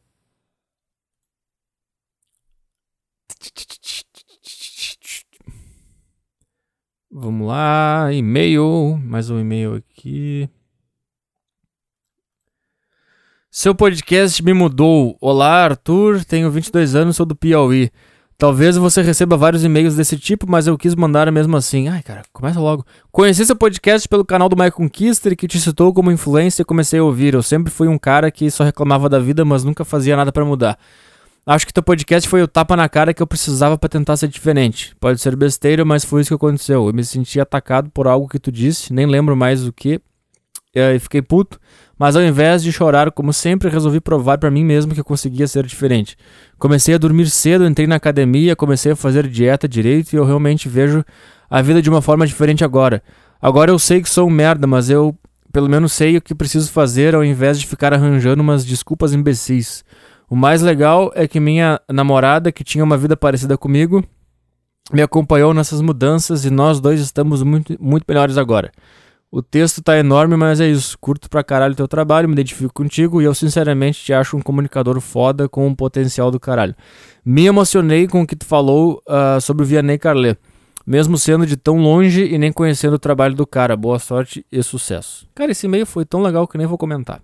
Vamos 7.10 7.48
lá, 7.48 8.12
e-mail, 8.12 9.00
mais 9.02 9.30
um 9.30 9.40
e-mail 9.40 9.74
aqui. 9.74 10.48
Seu 13.50 13.74
podcast 13.74 14.42
me 14.42 14.52
mudou. 14.52 15.16
Olá, 15.20 15.64
Arthur, 15.64 16.24
tenho 16.24 16.50
22 16.50 16.94
anos, 16.94 17.16
sou 17.16 17.26
do 17.26 17.34
Piauí. 17.34 17.90
Talvez 18.36 18.76
você 18.76 19.02
receba 19.02 19.36
vários 19.36 19.64
e-mails 19.64 19.96
desse 19.96 20.16
tipo, 20.16 20.48
mas 20.48 20.66
eu 20.68 20.78
quis 20.78 20.94
mandar 20.94 21.32
mesmo 21.32 21.56
assim. 21.56 21.88
Ai, 21.88 22.02
cara, 22.02 22.22
começa 22.32 22.60
logo. 22.60 22.86
Conheci 23.10 23.44
seu 23.44 23.56
podcast 23.56 24.08
pelo 24.08 24.24
canal 24.24 24.48
do 24.48 24.56
Mike 24.56 24.76
Conquister, 24.76 25.36
que 25.36 25.48
te 25.48 25.58
citou 25.58 25.92
como 25.92 26.12
influência 26.12 26.62
e 26.62 26.64
comecei 26.64 27.00
a 27.00 27.04
ouvir. 27.04 27.34
Eu 27.34 27.42
sempre 27.42 27.72
fui 27.72 27.88
um 27.88 27.98
cara 27.98 28.30
que 28.30 28.48
só 28.48 28.62
reclamava 28.62 29.08
da 29.08 29.18
vida, 29.18 29.44
mas 29.44 29.64
nunca 29.64 29.84
fazia 29.84 30.14
nada 30.16 30.30
para 30.30 30.44
mudar. 30.44 30.78
Acho 31.48 31.66
que 31.66 31.72
teu 31.72 31.82
podcast 31.82 32.28
foi 32.28 32.42
o 32.42 32.46
tapa 32.46 32.76
na 32.76 32.86
cara 32.90 33.14
que 33.14 33.22
eu 33.22 33.26
precisava 33.26 33.78
para 33.78 33.88
tentar 33.88 34.18
ser 34.18 34.28
diferente. 34.28 34.94
Pode 35.00 35.18
ser 35.18 35.34
besteira, 35.34 35.82
mas 35.82 36.04
foi 36.04 36.20
isso 36.20 36.28
que 36.28 36.34
aconteceu. 36.34 36.86
Eu 36.86 36.92
me 36.92 37.02
senti 37.02 37.40
atacado 37.40 37.88
por 37.88 38.06
algo 38.06 38.28
que 38.28 38.38
tu 38.38 38.52
disse, 38.52 38.92
nem 38.92 39.06
lembro 39.06 39.34
mais 39.34 39.66
o 39.66 39.72
que. 39.72 39.98
E 40.74 40.98
fiquei 40.98 41.22
puto. 41.22 41.58
Mas 41.98 42.16
ao 42.16 42.22
invés 42.22 42.62
de 42.62 42.70
chorar, 42.70 43.10
como 43.12 43.32
sempre, 43.32 43.70
resolvi 43.70 43.98
provar 43.98 44.36
para 44.36 44.50
mim 44.50 44.62
mesmo 44.62 44.92
que 44.92 45.00
eu 45.00 45.04
conseguia 45.04 45.48
ser 45.48 45.64
diferente. 45.64 46.18
Comecei 46.58 46.94
a 46.94 46.98
dormir 46.98 47.30
cedo, 47.30 47.66
entrei 47.66 47.86
na 47.86 47.96
academia, 47.96 48.54
comecei 48.54 48.92
a 48.92 48.96
fazer 48.96 49.26
dieta 49.26 49.66
direito 49.66 50.12
e 50.12 50.16
eu 50.16 50.26
realmente 50.26 50.68
vejo 50.68 51.02
a 51.48 51.62
vida 51.62 51.80
de 51.80 51.88
uma 51.88 52.02
forma 52.02 52.26
diferente 52.26 52.62
agora. 52.62 53.02
Agora 53.40 53.70
eu 53.70 53.78
sei 53.78 54.02
que 54.02 54.10
sou 54.10 54.28
um 54.28 54.30
merda, 54.30 54.66
mas 54.66 54.90
eu 54.90 55.16
pelo 55.50 55.66
menos 55.66 55.94
sei 55.94 56.18
o 56.18 56.20
que 56.20 56.34
preciso 56.34 56.70
fazer 56.70 57.14
ao 57.14 57.24
invés 57.24 57.58
de 57.58 57.66
ficar 57.66 57.94
arranjando 57.94 58.42
umas 58.42 58.66
desculpas 58.66 59.14
imbecis. 59.14 59.82
O 60.30 60.36
mais 60.36 60.60
legal 60.60 61.10
é 61.14 61.26
que 61.26 61.40
minha 61.40 61.80
namorada, 61.88 62.52
que 62.52 62.62
tinha 62.62 62.84
uma 62.84 62.98
vida 62.98 63.16
parecida 63.16 63.56
comigo, 63.56 64.04
me 64.92 65.02
acompanhou 65.02 65.54
nessas 65.54 65.80
mudanças 65.80 66.44
e 66.44 66.50
nós 66.50 66.80
dois 66.80 67.00
estamos 67.00 67.42
muito, 67.42 67.76
muito 67.80 68.04
melhores 68.06 68.36
agora. 68.36 68.70
O 69.30 69.42
texto 69.42 69.82
tá 69.82 69.98
enorme, 69.98 70.36
mas 70.36 70.58
é 70.58 70.68
isso. 70.68 70.98
Curto 70.98 71.28
pra 71.28 71.44
caralho 71.44 71.74
teu 71.74 71.86
trabalho, 71.86 72.28
me 72.28 72.32
identifico 72.32 72.72
contigo 72.72 73.20
e 73.20 73.24
eu 73.24 73.34
sinceramente 73.34 74.02
te 74.02 74.12
acho 74.12 74.36
um 74.36 74.40
comunicador 74.40 74.98
foda 75.00 75.48
com 75.48 75.66
um 75.66 75.74
potencial 75.74 76.30
do 76.30 76.40
caralho. 76.40 76.74
Me 77.24 77.44
emocionei 77.44 78.08
com 78.08 78.22
o 78.22 78.26
que 78.26 78.36
tu 78.36 78.46
falou 78.46 79.02
uh, 79.06 79.38
sobre 79.40 79.64
o 79.64 79.66
Vianney 79.66 79.98
Carlet, 79.98 80.38
mesmo 80.86 81.18
sendo 81.18 81.46
de 81.46 81.58
tão 81.58 81.76
longe 81.76 82.24
e 82.24 82.38
nem 82.38 82.50
conhecendo 82.50 82.94
o 82.94 82.98
trabalho 82.98 83.34
do 83.34 83.46
cara. 83.46 83.76
Boa 83.76 83.98
sorte 83.98 84.46
e 84.50 84.62
sucesso. 84.62 85.28
Cara, 85.34 85.52
esse 85.52 85.66
e-mail 85.66 85.84
foi 85.84 86.06
tão 86.06 86.22
legal 86.22 86.48
que 86.48 86.56
nem 86.56 86.66
vou 86.66 86.78
comentar. 86.78 87.20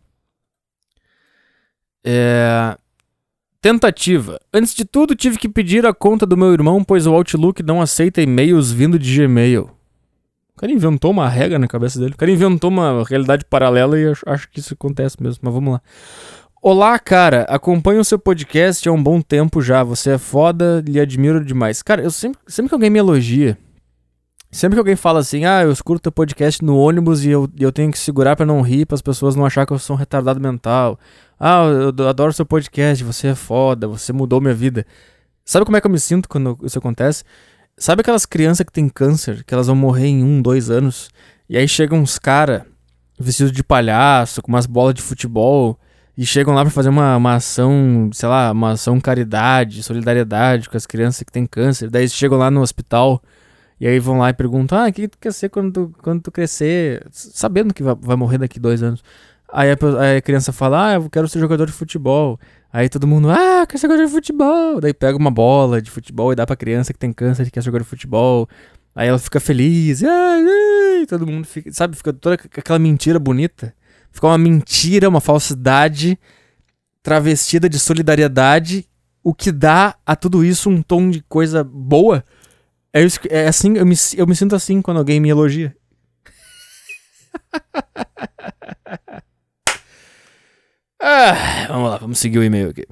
É... 2.05 2.77
Tentativa. 3.65 4.39
Antes 4.53 4.75
de 4.75 4.85
tudo, 4.85 5.15
tive 5.15 5.39
que 5.39 5.49
pedir 5.49 5.87
a 5.87 5.95
conta 5.95 6.27
do 6.27 6.37
meu 6.37 6.53
irmão, 6.53 6.85
pois 6.85 7.07
o 7.07 7.15
Outlook 7.15 7.63
não 7.63 7.81
aceita 7.81 8.21
e-mails 8.21 8.71
vindo 8.71 8.99
de 8.99 9.17
Gmail. 9.17 9.71
O 10.55 10.61
cara 10.61 10.71
inventou 10.71 11.11
uma 11.11 11.27
regra 11.27 11.59
na 11.59 11.67
cabeça 11.67 11.99
dele. 11.99 12.13
O 12.13 12.17
cara 12.19 12.31
inventou 12.31 12.69
uma 12.69 13.03
realidade 13.05 13.47
paralela 13.47 13.99
e 13.99 14.05
acho, 14.27 14.51
que 14.51 14.61
isso 14.61 14.75
acontece 14.75 15.17
mesmo. 15.19 15.41
Mas 15.43 15.55
vamos 15.55 15.73
lá. 15.73 15.81
Olá, 16.61 16.99
cara. 16.99 17.47
Acompanho 17.49 18.03
o 18.03 18.05
seu 18.05 18.19
podcast 18.19 18.87
há 18.87 18.93
um 18.93 19.03
bom 19.03 19.23
tempo 19.23 19.63
já. 19.63 19.83
Você 19.83 20.11
é 20.11 20.19
foda, 20.19 20.85
lhe 20.87 21.01
admiro 21.01 21.43
demais. 21.43 21.83
Cara, 21.83 22.03
eu 22.03 22.11
sempre, 22.11 22.39
sempre 22.47 22.69
que 22.69 22.75
alguém 22.75 22.91
me 22.91 22.99
elogia, 22.99 23.57
sempre 24.51 24.77
que 24.77 24.81
alguém 24.81 24.95
fala 24.95 25.21
assim, 25.21 25.47
ah, 25.47 25.63
eu 25.63 25.73
escuto 25.73 26.03
teu 26.03 26.13
podcast 26.13 26.63
no 26.63 26.77
ônibus 26.77 27.25
e 27.25 27.31
eu, 27.31 27.49
eu 27.59 27.73
tenho 27.73 27.91
que 27.91 27.99
segurar 27.99 28.37
para 28.37 28.45
não 28.45 28.61
rir, 28.61 28.85
para 28.85 28.97
as 28.97 29.01
pessoas 29.01 29.35
não 29.35 29.47
achar 29.47 29.65
que 29.65 29.73
eu 29.73 29.79
sou 29.79 29.97
um 29.97 29.99
retardado 29.99 30.39
mental. 30.39 30.99
Ah, 31.39 31.65
eu 31.65 32.09
adoro 32.09 32.33
seu 32.33 32.47
podcast, 32.47 33.03
você 33.03 33.29
é 33.29 33.35
foda, 33.35 33.89
você 33.89 34.13
mudou 34.13 34.41
minha 34.41 34.55
vida. 34.55 34.87
Sabe 35.45 35.65
como 35.65 35.77
é 35.77 35.81
que 35.81 35.87
eu 35.87 35.91
me 35.91 36.01
sinto 36.01 36.29
quando 36.29 36.59
isso 36.63 36.79
acontece? 36.79 37.25
Sabe 37.77 38.01
aquelas 38.01 38.25
crianças 38.25 38.65
que 38.65 38.73
têm 38.73 38.89
câncer, 38.89 39.45
que 39.45 39.53
elas 39.53 39.67
vão 39.67 39.77
morrer 39.77 40.07
em 40.07 40.23
um, 40.23 40.41
dois 40.41 40.71
anos, 40.71 41.11
e 41.49 41.57
aí 41.57 41.67
chegam 41.69 41.99
uns 41.99 42.19
cara 42.19 42.67
vestidos 43.19 43.53
de 43.53 43.63
palhaço, 43.63 44.41
com 44.43 44.49
umas 44.49 44.67
bolas 44.67 44.95
de 44.95 45.03
futebol, 45.03 45.79
e 46.17 46.25
chegam 46.25 46.55
lá 46.55 46.63
para 46.63 46.71
fazer 46.71 46.89
uma, 46.89 47.17
uma 47.17 47.35
ação, 47.35 48.09
sei 48.13 48.29
lá, 48.29 48.53
uma 48.53 48.73
ação 48.73 49.01
caridade, 49.01 49.83
solidariedade 49.83 50.69
com 50.69 50.77
as 50.77 50.87
crianças 50.87 51.23
que 51.25 51.33
têm 51.33 51.45
câncer. 51.47 51.91
Daí 51.91 52.09
chegam 52.09 52.39
lá 52.39 52.51
no 52.51 52.61
hospital 52.61 53.21
e 53.81 53.87
aí 53.87 53.99
vão 53.99 54.19
lá 54.19 54.31
e 54.31 54.33
perguntam: 54.33 54.79
Ah, 54.79 54.89
o 54.89 54.93
que 54.93 55.09
tu 55.09 55.19
quer 55.19 55.33
ser 55.33 55.49
quando 55.49 55.73
tu, 55.73 55.95
quando 56.01 56.23
tu 56.23 56.31
crescer? 56.31 57.05
Sabendo 57.11 57.75
que 57.75 57.83
vai, 57.83 57.97
vai 58.01 58.17
morrer 58.17 58.39
daqui 58.39 58.61
dois 58.61 58.83
anos. 58.83 59.03
Aí 59.57 59.71
a, 59.71 59.75
a 60.17 60.21
criança 60.21 60.53
fala: 60.53 60.91
Ah, 60.91 60.95
eu 60.95 61.09
quero 61.09 61.29
ser 61.29 61.39
jogador 61.39 61.67
de 61.67 61.73
futebol. 61.73 62.41
Aí 62.73 62.89
todo 62.89 63.07
mundo, 63.07 63.31
ah, 63.31 63.65
quer 63.69 63.79
ser 63.79 63.87
jogador 63.87 64.07
de 64.07 64.11
futebol. 64.11 64.81
Daí 64.81 64.93
pega 64.93 65.17
uma 65.17 65.31
bola 65.31 65.81
de 65.81 65.93
futebol 65.93 66.33
e 66.33 66.35
dá 66.35 66.45
pra 66.45 66.57
criança 66.57 66.93
que 66.93 66.99
tem 66.99 67.13
câncer 67.13 67.47
e 67.47 67.51
quer 67.53 67.63
jogar 67.63 67.79
de 67.79 67.85
futebol. 67.85 68.49
Aí 68.97 69.07
ela 69.07 69.19
fica 69.19 69.39
feliz, 69.39 70.03
ai, 70.03 70.43
ai, 70.99 71.07
todo 71.07 71.25
mundo 71.25 71.47
fica, 71.47 71.73
sabe, 71.73 71.97
fica 71.97 72.13
toda 72.13 72.35
aquela 72.35 72.81
mentira 72.81 73.21
bonita. 73.21 73.73
Fica 74.11 74.27
uma 74.27 74.39
mentira, 74.39 75.09
uma 75.09 75.21
falsidade 75.21 76.19
travestida 77.01 77.69
de 77.69 77.79
solidariedade, 77.79 78.89
o 79.23 79.33
que 79.33 79.53
dá 79.53 79.97
a 80.05 80.17
tudo 80.17 80.45
isso 80.45 80.69
um 80.69 80.83
tom 80.83 81.11
de 81.11 81.23
coisa 81.29 81.63
boa. 81.63 82.25
É, 82.93 83.03
isso, 83.05 83.21
é 83.31 83.47
assim, 83.47 83.77
eu 83.77 83.87
me, 83.87 83.95
eu 84.17 84.27
me 84.27 84.35
sinto 84.35 84.57
assim 84.57 84.83
quando 84.83 84.99
alguém 84.99 85.21
me 85.21 85.29
elogia. 85.29 85.77
Ah, 91.07 91.67
vamos 91.69 91.91
lá, 91.91 91.99
vamos 91.99 92.19
seguir 92.19 92.39
o 92.39 92.43
e-mail 92.43 92.71
aqui. 92.71 92.87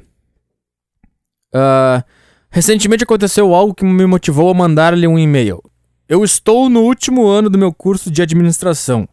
Uh, 1.54 2.04
recentemente 2.50 3.04
aconteceu 3.04 3.54
algo 3.54 3.74
que 3.74 3.86
me 3.86 4.04
motivou 4.04 4.50
a 4.50 4.54
mandar-lhe 4.54 5.06
um 5.06 5.18
e-mail. 5.18 5.62
Eu 6.06 6.22
estou 6.22 6.68
no 6.68 6.82
último 6.82 7.26
ano 7.26 7.48
do 7.48 7.56
meu 7.56 7.72
curso 7.72 8.10
de 8.10 8.20
administração. 8.20 9.08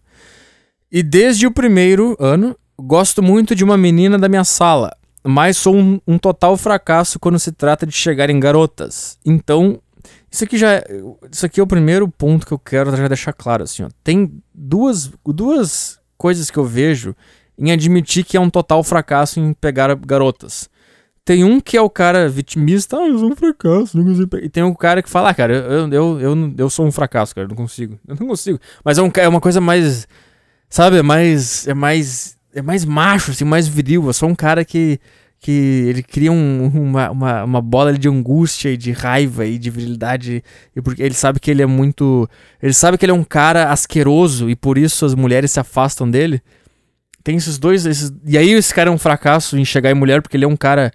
E 0.91 1.01
desde 1.01 1.47
o 1.47 1.51
primeiro 1.51 2.17
ano, 2.19 2.57
gosto 2.77 3.23
muito 3.23 3.55
de 3.55 3.63
uma 3.63 3.77
menina 3.77 4.19
da 4.19 4.27
minha 4.27 4.43
sala, 4.43 4.93
mas 5.23 5.55
sou 5.55 5.77
um, 5.77 6.01
um 6.05 6.17
total 6.17 6.57
fracasso 6.57 7.17
quando 7.19 7.39
se 7.39 7.53
trata 7.53 7.85
de 7.85 7.93
chegar 7.93 8.29
em 8.29 8.37
garotas. 8.37 9.17
Então, 9.25 9.81
isso 10.29 10.43
aqui 10.43 10.57
já 10.57 10.73
é, 10.73 10.85
isso 11.31 11.45
aqui 11.45 11.61
é 11.61 11.63
o 11.63 11.67
primeiro 11.67 12.05
ponto 12.09 12.45
que 12.45 12.51
eu 12.51 12.59
quero 12.59 12.93
já 12.93 13.07
deixar 13.07 13.31
claro 13.31 13.63
assim, 13.63 13.81
ó. 13.81 13.87
Tem 14.03 14.29
duas 14.53 15.09
duas 15.25 15.97
coisas 16.17 16.51
que 16.51 16.59
eu 16.59 16.65
vejo 16.65 17.15
em 17.60 17.72
admitir 17.72 18.24
que 18.24 18.38
é 18.38 18.39
um 18.39 18.49
total 18.49 18.84
fracasso 18.84 19.39
em 19.39 19.53
pegar 19.53 19.93
garotas. 19.95 20.70
Tem 21.26 21.43
um 21.43 21.60
que 21.60 21.78
é 21.78 21.82
o 21.82 21.89
cara 21.89 22.28
vitimista, 22.28 22.97
ah, 22.97 23.07
eu 23.07 23.20
sou 23.20 23.32
um 23.32 23.36
fracasso, 23.36 23.95
não 23.95 24.03
consigo. 24.03 24.38
E 24.38 24.49
tem 24.49 24.64
um 24.64 24.74
cara 24.74 25.03
que 25.03 25.10
fala, 25.10 25.30
ah, 25.30 25.34
cara, 25.34 25.53
eu, 25.53 25.88
eu, 25.93 26.20
eu, 26.20 26.53
eu 26.57 26.70
sou 26.70 26.88
um 26.88 26.91
fracasso, 26.91 27.36
cara, 27.36 27.47
não 27.47 27.55
consigo. 27.55 27.99
Eu 28.07 28.16
não 28.20 28.26
consigo. 28.26 28.60
Mas 28.84 28.97
é, 28.97 29.03
um, 29.03 29.12
é 29.16 29.28
uma 29.28 29.41
coisa 29.41 29.62
mais. 29.62 30.07
Sabe, 30.70 30.97
é 30.97 31.03
mais. 31.03 31.68
É 31.68 31.74
mais. 31.74 32.36
É 32.51 32.64
mais 32.64 32.84
macho, 32.84 33.30
assim, 33.30 33.43
mais 33.43 33.68
viril. 33.68 34.07
Eu 34.07 34.14
sou 34.14 34.30
um 34.30 34.36
cara 34.36 34.66
que. 34.66 34.99
Que 35.41 35.86
ele 35.88 36.03
cria 36.03 36.32
um, 36.34 36.66
uma, 36.66 37.12
uma, 37.12 37.43
uma 37.45 37.62
bola 37.62 37.97
de 37.97 38.10
angústia 38.10 38.74
e 38.74 38.76
de 38.76 38.91
raiva 38.91 39.45
e 39.45 39.57
de 39.57 39.70
virilidade. 39.70 40.43
E 40.76 40.82
porque 40.82 41.01
ele 41.01 41.14
sabe 41.14 41.39
que 41.39 41.51
ele 41.51 41.62
é 41.62 41.66
muito. 41.66 42.28
Ele 42.62 42.74
sabe 42.74 42.97
que 42.97 43.05
ele 43.05 43.12
é 43.12 43.16
um 43.16 43.24
cara 43.24 43.72
asqueroso 43.72 44.49
e 44.49 44.55
por 44.55 44.78
isso 44.78 45.05
as 45.05 45.14
mulheres 45.16 45.51
se 45.51 45.60
afastam 45.60 46.10
dele. 46.10 46.41
Tem 47.24 47.36
esses 47.36 47.57
dois. 47.57 47.86
Esses... 47.86 48.11
E 48.26 48.38
aí 48.38 48.51
esse 48.51 48.74
cara 48.74 48.89
é 48.89 48.93
um 48.93 48.97
fracasso 48.97 49.57
em 49.57 49.65
chegar 49.65 49.91
em 49.91 49.95
mulher, 49.95 50.22
porque 50.22 50.38
ele 50.38 50.45
é 50.45 50.47
um 50.47 50.57
cara. 50.57 50.91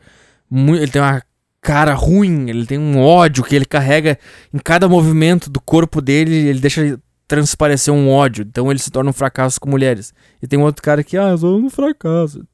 Muito... 0.50 0.82
Ele 0.82 0.90
tem 0.90 1.02
uma 1.02 1.22
cara 1.60 1.94
ruim, 1.94 2.50
ele 2.50 2.66
tem 2.66 2.78
um 2.78 3.00
ódio 3.00 3.42
que 3.42 3.56
ele 3.56 3.64
carrega 3.64 4.18
em 4.52 4.58
cada 4.58 4.86
movimento 4.86 5.48
do 5.48 5.58
corpo 5.58 6.02
dele, 6.02 6.34
ele 6.34 6.60
deixa 6.60 7.00
transparecer 7.26 7.92
um 7.92 8.10
ódio. 8.10 8.44
Então 8.46 8.70
ele 8.70 8.78
se 8.78 8.90
torna 8.90 9.10
um 9.10 9.12
fracasso 9.12 9.58
com 9.58 9.68
mulheres. 9.68 10.12
E 10.42 10.46
tem 10.46 10.58
um 10.58 10.62
outro 10.62 10.82
cara 10.82 11.02
que, 11.02 11.16
ah, 11.16 11.30
eu 11.30 11.38
sou 11.38 11.58
um 11.58 11.70
fracasso. 11.70 12.46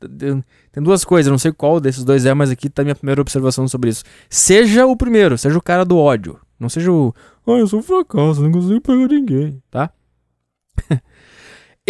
Tem 0.73 0.83
duas 0.83 1.05
coisas, 1.05 1.31
não 1.31 1.39
sei 1.39 1.53
qual 1.53 1.81
desses 1.81 2.05
dois 2.05 2.25
é, 2.25 2.33
mas 2.33 2.51
aqui 2.51 2.71
tá 2.71 2.83
minha 2.83 2.95
primeira 2.95 3.21
observação 3.21 3.67
sobre 3.67 3.91
isso. 3.91 4.05
Seja 4.29 4.87
o 4.87 4.97
primeiro, 4.97 5.37
seja 5.37 5.59
o 5.59 5.63
cara 5.63 5.85
do 5.85 5.99
ódio. 5.99 6.39
Não 6.59 6.69
seja 6.69 6.93
o, 6.93 7.15
ah, 7.47 7.53
eu 7.53 7.67
sou 7.67 7.81
um 7.81 7.83
fracasso, 7.83 8.43
não 8.43 8.53
consigo 8.53 8.81
pegar 8.81 9.09
ninguém, 9.09 9.63
tá? 9.71 9.91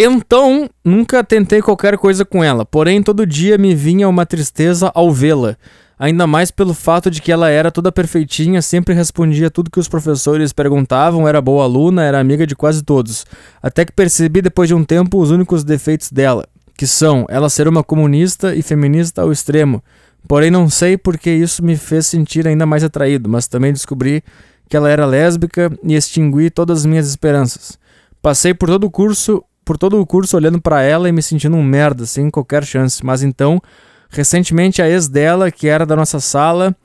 Então, 0.03 0.67
nunca 0.83 1.23
tentei 1.23 1.61
qualquer 1.61 1.95
coisa 1.95 2.25
com 2.25 2.43
ela, 2.43 2.65
porém 2.65 3.03
todo 3.03 3.23
dia 3.23 3.55
me 3.55 3.75
vinha 3.75 4.09
uma 4.09 4.25
tristeza 4.25 4.91
ao 4.95 5.11
vê-la. 5.11 5.55
Ainda 5.99 6.25
mais 6.25 6.49
pelo 6.49 6.73
fato 6.73 7.11
de 7.11 7.21
que 7.21 7.31
ela 7.31 7.51
era 7.51 7.69
toda 7.69 7.91
perfeitinha, 7.91 8.63
sempre 8.63 8.95
respondia 8.95 9.51
tudo 9.51 9.69
que 9.69 9.79
os 9.79 9.87
professores 9.87 10.51
perguntavam, 10.51 11.27
era 11.27 11.39
boa 11.39 11.65
aluna, 11.65 12.03
era 12.03 12.19
amiga 12.19 12.47
de 12.47 12.55
quase 12.55 12.81
todos. 12.81 13.27
Até 13.61 13.85
que 13.85 13.91
percebi 13.91 14.41
depois 14.41 14.67
de 14.67 14.73
um 14.73 14.83
tempo 14.83 15.21
os 15.21 15.29
únicos 15.29 15.63
defeitos 15.63 16.11
dela, 16.11 16.47
que 16.75 16.87
são 16.87 17.27
ela 17.29 17.47
ser 17.47 17.67
uma 17.67 17.83
comunista 17.83 18.55
e 18.55 18.63
feminista 18.63 19.21
ao 19.21 19.31
extremo. 19.31 19.83
Porém, 20.27 20.49
não 20.49 20.67
sei 20.67 20.97
porque 20.97 21.29
isso 21.29 21.63
me 21.63 21.77
fez 21.77 22.07
sentir 22.07 22.47
ainda 22.47 22.65
mais 22.65 22.83
atraído, 22.83 23.29
mas 23.29 23.47
também 23.47 23.71
descobri 23.71 24.23
que 24.67 24.75
ela 24.75 24.89
era 24.89 25.05
lésbica 25.05 25.71
e 25.83 25.93
extingui 25.93 26.49
todas 26.49 26.79
as 26.79 26.85
minhas 26.87 27.07
esperanças. 27.07 27.77
Passei 28.19 28.51
por 28.55 28.67
todo 28.67 28.85
o 28.85 28.91
curso 28.91 29.43
por 29.71 29.77
todo 29.77 30.01
o 30.01 30.05
curso 30.05 30.35
olhando 30.35 30.59
para 30.59 30.81
ela 30.81 31.07
e 31.07 31.13
me 31.13 31.21
sentindo 31.21 31.55
um 31.55 31.63
merda, 31.63 32.05
sem 32.05 32.29
qualquer 32.29 32.65
chance. 32.65 33.05
Mas 33.05 33.23
então, 33.23 33.61
recentemente 34.09 34.81
a 34.81 34.89
ex 34.89 35.07
dela, 35.07 35.49
que 35.49 35.65
era 35.65 35.85
da 35.85 35.95
nossa 35.95 36.19
sala 36.19 36.75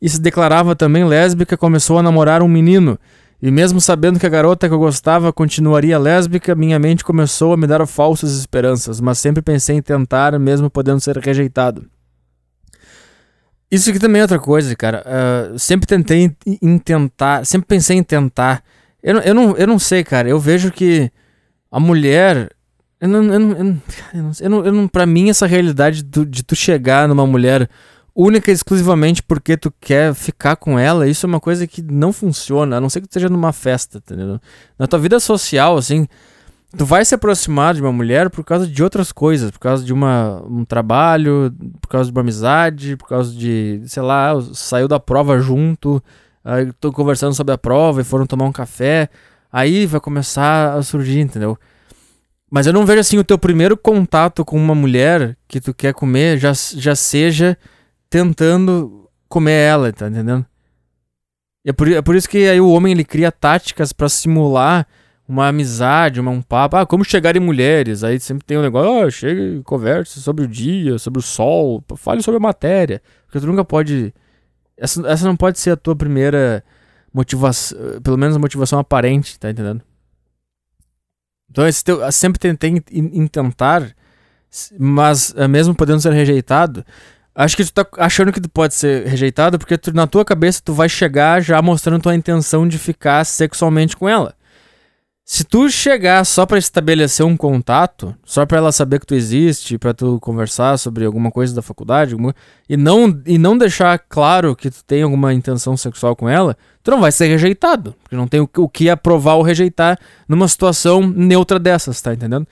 e 0.00 0.08
se 0.08 0.20
declarava 0.20 0.76
também 0.76 1.04
lésbica, 1.04 1.56
começou 1.56 1.98
a 1.98 2.02
namorar 2.02 2.40
um 2.40 2.46
menino. 2.46 2.96
E 3.42 3.50
mesmo 3.50 3.80
sabendo 3.80 4.20
que 4.20 4.26
a 4.26 4.28
garota 4.28 4.68
que 4.68 4.74
eu 4.74 4.78
gostava 4.78 5.32
continuaria 5.32 5.98
lésbica, 5.98 6.54
minha 6.54 6.78
mente 6.78 7.02
começou 7.02 7.54
a 7.54 7.56
me 7.56 7.66
dar 7.66 7.84
falsas 7.88 8.38
esperanças, 8.38 9.00
mas 9.00 9.18
sempre 9.18 9.42
pensei 9.42 9.74
em 9.74 9.82
tentar, 9.82 10.38
mesmo 10.38 10.70
podendo 10.70 11.00
ser 11.00 11.16
rejeitado. 11.18 11.86
Isso 13.68 13.90
aqui 13.90 13.98
também 13.98 14.20
é 14.20 14.22
outra 14.22 14.38
coisa, 14.38 14.76
cara. 14.76 15.04
Uh, 15.04 15.58
sempre 15.58 15.88
tentei 15.88 16.30
em 16.62 16.78
tentar, 16.78 17.44
sempre 17.44 17.66
pensei 17.66 17.96
em 17.96 18.02
tentar. 18.04 18.62
Eu, 19.02 19.18
eu, 19.18 19.34
não, 19.34 19.56
eu 19.56 19.66
não 19.66 19.78
sei, 19.80 20.04
cara. 20.04 20.28
Eu 20.28 20.38
vejo 20.38 20.70
que 20.70 21.10
a 21.70 21.80
mulher. 21.80 22.50
Eu 23.00 23.08
não, 23.08 23.22
eu 23.32 23.38
não, 23.38 23.50
eu 23.52 23.64
não, 23.64 23.82
eu 24.40 24.50
não, 24.50 24.66
eu 24.66 24.72
não, 24.72 25.06
mim, 25.06 25.30
essa 25.30 25.46
realidade 25.46 26.02
do, 26.02 26.26
de 26.26 26.42
tu 26.42 26.56
chegar 26.56 27.06
numa 27.06 27.26
mulher 27.26 27.68
única 28.14 28.50
e 28.50 28.54
exclusivamente 28.54 29.22
porque 29.22 29.56
tu 29.56 29.72
quer 29.80 30.12
ficar 30.12 30.56
com 30.56 30.76
ela, 30.76 31.06
isso 31.06 31.24
é 31.24 31.28
uma 31.28 31.38
coisa 31.38 31.68
que 31.68 31.80
não 31.80 32.12
funciona, 32.12 32.76
a 32.76 32.80
não 32.80 32.90
ser 32.90 33.00
que 33.00 33.06
tu 33.06 33.10
esteja 33.10 33.28
numa 33.28 33.52
festa, 33.52 33.98
entendeu? 33.98 34.40
Na 34.76 34.88
tua 34.88 34.98
vida 34.98 35.20
social, 35.20 35.76
assim, 35.76 36.08
tu 36.76 36.84
vai 36.84 37.04
se 37.04 37.14
aproximar 37.14 37.74
de 37.74 37.80
uma 37.80 37.92
mulher 37.92 38.28
por 38.28 38.44
causa 38.44 38.66
de 38.66 38.82
outras 38.82 39.12
coisas, 39.12 39.52
por 39.52 39.60
causa 39.60 39.84
de 39.84 39.92
uma, 39.92 40.42
um 40.50 40.64
trabalho, 40.64 41.54
por 41.80 41.88
causa 41.88 42.10
de 42.10 42.16
uma 42.16 42.22
amizade, 42.22 42.96
por 42.96 43.08
causa 43.08 43.32
de, 43.32 43.80
sei 43.86 44.02
lá, 44.02 44.32
saiu 44.52 44.88
da 44.88 44.98
prova 44.98 45.38
junto, 45.38 46.02
aí 46.44 46.72
tô 46.80 46.90
conversando 46.90 47.34
sobre 47.34 47.54
a 47.54 47.58
prova 47.58 48.00
e 48.00 48.04
foram 48.04 48.26
tomar 48.26 48.46
um 48.46 48.52
café. 48.52 49.08
Aí 49.52 49.86
vai 49.86 50.00
começar 50.00 50.74
a 50.74 50.82
surgir, 50.82 51.20
entendeu? 51.20 51.58
Mas 52.50 52.66
eu 52.66 52.72
não 52.72 52.86
vejo 52.86 53.00
assim 53.00 53.18
o 53.18 53.24
teu 53.24 53.38
primeiro 53.38 53.76
contato 53.76 54.44
com 54.44 54.56
uma 54.56 54.74
mulher 54.74 55.36
que 55.46 55.60
tu 55.60 55.74
quer 55.74 55.92
comer 55.92 56.38
já, 56.38 56.52
já 56.52 56.94
seja 56.94 57.56
tentando 58.08 59.08
comer 59.28 59.52
ela, 59.52 59.92
tá 59.92 60.08
entendendo? 60.08 60.44
É 61.64 61.72
por, 61.72 61.90
é 61.90 62.00
por 62.00 62.16
isso 62.16 62.28
que 62.28 62.48
aí 62.48 62.60
o 62.60 62.70
homem 62.70 62.92
ele 62.92 63.04
cria 63.04 63.30
táticas 63.30 63.92
para 63.92 64.08
simular 64.08 64.86
uma 65.28 65.48
amizade, 65.48 66.18
uma, 66.18 66.30
um 66.30 66.40
papo. 66.40 66.76
Ah, 66.76 66.86
como 66.86 67.04
chegar 67.04 67.36
em 67.36 67.40
mulheres? 67.40 68.02
Aí 68.02 68.18
sempre 68.18 68.46
tem 68.46 68.56
um 68.56 68.62
negócio, 68.62 69.06
oh, 69.06 69.10
chega 69.10 69.40
e 69.42 69.62
converse 69.62 70.20
sobre 70.20 70.44
o 70.44 70.48
dia, 70.48 70.98
sobre 70.98 71.18
o 71.18 71.22
sol, 71.22 71.84
fale 71.96 72.22
sobre 72.22 72.38
a 72.38 72.40
matéria. 72.40 73.02
Porque 73.26 73.38
tu 73.38 73.46
nunca 73.46 73.64
pode. 73.64 74.14
Essa, 74.76 75.06
essa 75.06 75.26
não 75.26 75.36
pode 75.36 75.58
ser 75.58 75.72
a 75.72 75.76
tua 75.76 75.94
primeira 75.94 76.64
motivação, 77.18 77.76
pelo 78.02 78.16
menos 78.16 78.36
a 78.36 78.38
motivação 78.38 78.78
aparente, 78.78 79.38
tá 79.38 79.50
entendendo? 79.50 79.82
Então 81.50 81.66
esse 81.66 81.82
teu, 81.82 82.10
sempre 82.12 82.38
tentei 82.38 82.80
tentar, 83.28 83.94
mas 84.78 85.34
eh, 85.36 85.48
mesmo 85.48 85.74
podendo 85.74 86.00
ser 86.00 86.12
rejeitado, 86.12 86.84
acho 87.34 87.56
que 87.56 87.64
tu 87.64 87.72
tá 87.72 87.86
achando 87.98 88.32
que 88.32 88.40
tu 88.40 88.48
pode 88.48 88.74
ser 88.74 89.06
rejeitado 89.06 89.58
porque 89.58 89.76
tu, 89.76 89.92
na 89.92 90.06
tua 90.06 90.24
cabeça 90.24 90.62
tu 90.64 90.72
vai 90.72 90.88
chegar 90.88 91.42
já 91.42 91.60
mostrando 91.60 92.02
tua 92.02 92.14
intenção 92.14 92.68
de 92.68 92.78
ficar 92.78 93.24
sexualmente 93.24 93.96
com 93.96 94.08
ela. 94.08 94.34
Se 95.30 95.44
tu 95.44 95.68
chegar 95.68 96.24
só 96.24 96.46
para 96.46 96.56
estabelecer 96.56 97.24
um 97.26 97.36
contato, 97.36 98.16
só 98.24 98.46
para 98.46 98.56
ela 98.56 98.72
saber 98.72 98.98
que 98.98 99.06
tu 99.06 99.14
existe, 99.14 99.76
para 99.76 99.92
tu 99.92 100.18
conversar 100.20 100.78
sobre 100.78 101.04
alguma 101.04 101.30
coisa 101.30 101.54
da 101.54 101.60
faculdade, 101.60 102.14
alguma... 102.14 102.34
e 102.66 102.78
não 102.78 103.20
e 103.26 103.36
não 103.36 103.58
deixar 103.58 103.98
claro 103.98 104.56
que 104.56 104.70
tu 104.70 104.82
tem 104.82 105.02
alguma 105.02 105.34
intenção 105.34 105.76
sexual 105.76 106.16
com 106.16 106.30
ela, 106.30 106.56
tu 106.88 106.90
não 106.90 107.02
vai 107.02 107.12
ser 107.12 107.26
rejeitado, 107.26 107.94
porque 108.02 108.16
não 108.16 108.26
tem 108.26 108.40
o, 108.40 108.68
que 108.68 108.88
aprovar 108.88 109.34
ou 109.34 109.42
rejeitar 109.42 109.98
numa 110.26 110.48
situação 110.48 111.06
neutra 111.06 111.58
dessas, 111.58 112.00
tá 112.00 112.14
entendendo? 112.14 112.46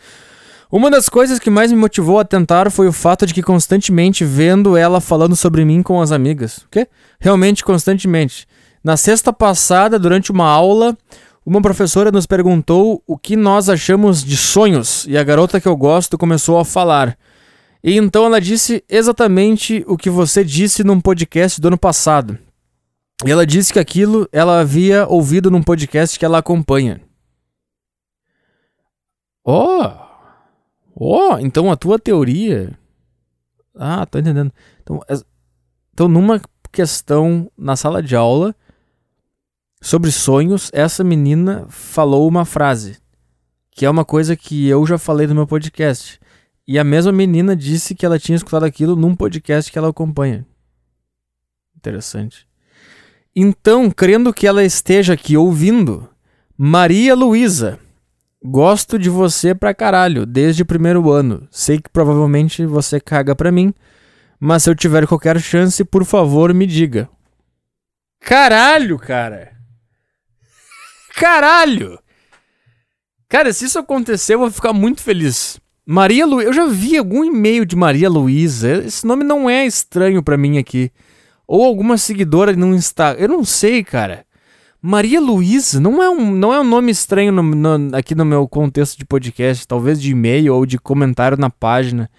Uma 0.71 0.91
das 0.91 1.09
coisas 1.09 1.39
que 1.39 1.49
mais 1.49 1.73
me 1.73 1.79
motivou 1.79 2.19
a 2.19 2.25
tentar 2.25 2.71
foi 2.71 2.87
o 2.87 2.93
fato 2.93 3.25
de 3.25 3.33
que 3.33 3.43
constantemente 3.43 4.27
vendo 4.27 4.77
ela 4.77 5.01
falando 5.01 5.35
sobre 5.35 5.65
mim 5.65 5.83
com 5.83 6.03
as 6.03 6.13
amigas. 6.13 6.59
O 6.59 6.67
quê? 6.71 6.87
Realmente 7.19 7.65
constantemente. 7.65 8.47
Na 8.85 8.95
sexta 8.95 9.33
passada, 9.33 9.99
durante 9.99 10.31
uma 10.31 10.47
aula, 10.47 10.95
uma 11.45 11.63
professora 11.63 12.13
nos 12.13 12.27
perguntou 12.27 13.03
o 13.07 13.17
que 13.17 13.37
nós 13.37 13.71
achamos 13.71 14.23
de 14.23 14.37
sonhos 14.37 15.07
e 15.09 15.17
a 15.17 15.25
garota 15.25 15.59
que 15.59 15.69
eu 15.69 15.77
gosto 15.79 16.19
começou 16.19 16.59
a 16.59 16.65
falar. 16.65 17.17
E 17.83 17.97
então 17.97 18.27
ela 18.27 18.41
disse 18.41 18.85
exatamente 18.87 19.83
o 19.87 19.97
que 19.97 20.11
você 20.11 20.45
disse 20.45 20.85
num 20.85 21.01
podcast 21.01 21.59
do 21.59 21.69
ano 21.69 21.79
passado. 21.79 22.39
E 23.27 23.31
ela 23.31 23.47
disse 23.47 23.73
que 23.73 23.79
aquilo 23.79 24.29
ela 24.31 24.61
havia 24.61 25.07
ouvido 25.07 25.51
num 25.51 25.63
podcast 25.63 26.19
que 26.19 26.25
ela 26.25 26.39
acompanha. 26.39 27.01
Oh! 29.45 29.91
Oh, 30.95 31.39
então 31.39 31.71
a 31.71 31.77
tua 31.77 31.99
teoria. 31.99 32.79
Ah, 33.75 34.07
tô 34.07 34.19
entendendo. 34.19 34.53
Então, 34.83 35.01
então 35.93 36.09
numa 36.09 36.41
questão 36.73 37.51
na 37.57 37.77
sala 37.77 38.03
de 38.03 38.17
aula, 38.17 38.55
Sobre 39.81 40.11
sonhos, 40.11 40.71
essa 40.73 41.05
menina 41.05 41.67
falou 41.69 42.27
uma 42.27 42.45
frase, 42.45 42.99
que 43.71 43.85
é 43.85 43.91
uma 43.91 44.05
coisa 44.05 44.35
que 44.35 44.67
eu 44.67 44.85
já 44.87 44.99
falei 44.99 45.27
no 45.27 45.35
meu 45.35 45.47
podcast. 45.47 46.19
E 46.67 46.79
a 46.79 46.83
mesma 46.83 47.13
menina 47.13 47.55
disse 47.55 47.95
que 47.95 48.05
ela 48.05 48.19
tinha 48.19 48.35
escutado 48.35 48.65
aquilo 48.65 48.97
num 48.97 49.15
podcast 49.15 49.71
que 49.71 49.79
ela 49.79 49.91
acompanha. 49.91 50.45
Interessante. 51.77 52.49
Então, 53.39 53.91
crendo 53.91 54.33
que 54.33 54.47
ela 54.47 54.65
esteja 54.65 55.13
aqui 55.13 55.37
ouvindo, 55.37 56.09
Maria 56.57 57.15
Luísa, 57.15 57.79
gosto 58.43 58.99
de 58.99 59.11
você 59.11 59.55
pra 59.55 59.75
caralho, 59.75 60.25
desde 60.25 60.63
o 60.63 60.67
primeiro 60.67 61.11
ano. 61.11 61.47
Sei 61.51 61.79
que 61.79 61.91
provavelmente 61.91 62.65
você 62.65 62.99
caga 62.99 63.37
pra 63.37 63.53
mim, 63.53 63.75
mas 64.41 64.63
se 64.63 64.71
eu 64.71 64.75
tiver 64.75 65.07
qualquer 65.07 65.39
chance, 65.39 65.85
por 65.85 66.03
favor, 66.07 66.55
me 66.55 66.65
diga. 66.65 67.11
Caralho, 68.21 68.99
cara! 68.99 69.53
Caralho! 71.15 71.99
Cara, 73.29 73.53
se 73.53 73.67
isso 73.67 73.79
acontecer, 73.79 74.33
eu 74.33 74.39
vou 74.39 74.51
ficar 74.51 74.73
muito 74.73 75.03
feliz. 75.03 75.61
Maria 75.85 76.25
Luísa. 76.25 76.49
Eu 76.49 76.53
já 76.55 76.67
vi 76.67 76.97
algum 76.97 77.23
e-mail 77.23 77.67
de 77.67 77.77
Maria 77.77 78.09
Luísa. 78.09 78.85
Esse 78.85 79.07
nome 79.07 79.25
não 79.25 79.51
é 79.51 79.67
estranho 79.67 80.23
para 80.23 80.39
mim 80.39 80.57
aqui. 80.57 80.91
Ou 81.47 81.65
alguma 81.65 81.97
seguidora 81.97 82.55
no 82.55 82.75
Instagram. 82.75 83.23
Eu 83.23 83.29
não 83.29 83.45
sei, 83.45 83.85
cara. 83.85 84.25
Maria 84.81 85.21
Luísa 85.21 85.81
não 85.81 86.03
é 86.03 86.11
um, 86.11 86.31
não 86.33 86.53
é 86.53 86.61
um 86.61 86.65
nome 86.65 86.91
estranho 86.91 87.33
no, 87.33 87.43
no, 87.43 87.97
aqui 87.97 88.15
no 88.15 88.25
meu 88.25 88.47
contexto 88.49 88.99
de 88.99 89.05
podcast. 89.05 89.67
Talvez 89.67 90.01
de 90.01 90.11
e-mail 90.11 90.55
ou 90.55 90.67
de 90.67 90.79
comentário 90.79 91.37
na 91.37 91.51
página. 91.51 92.11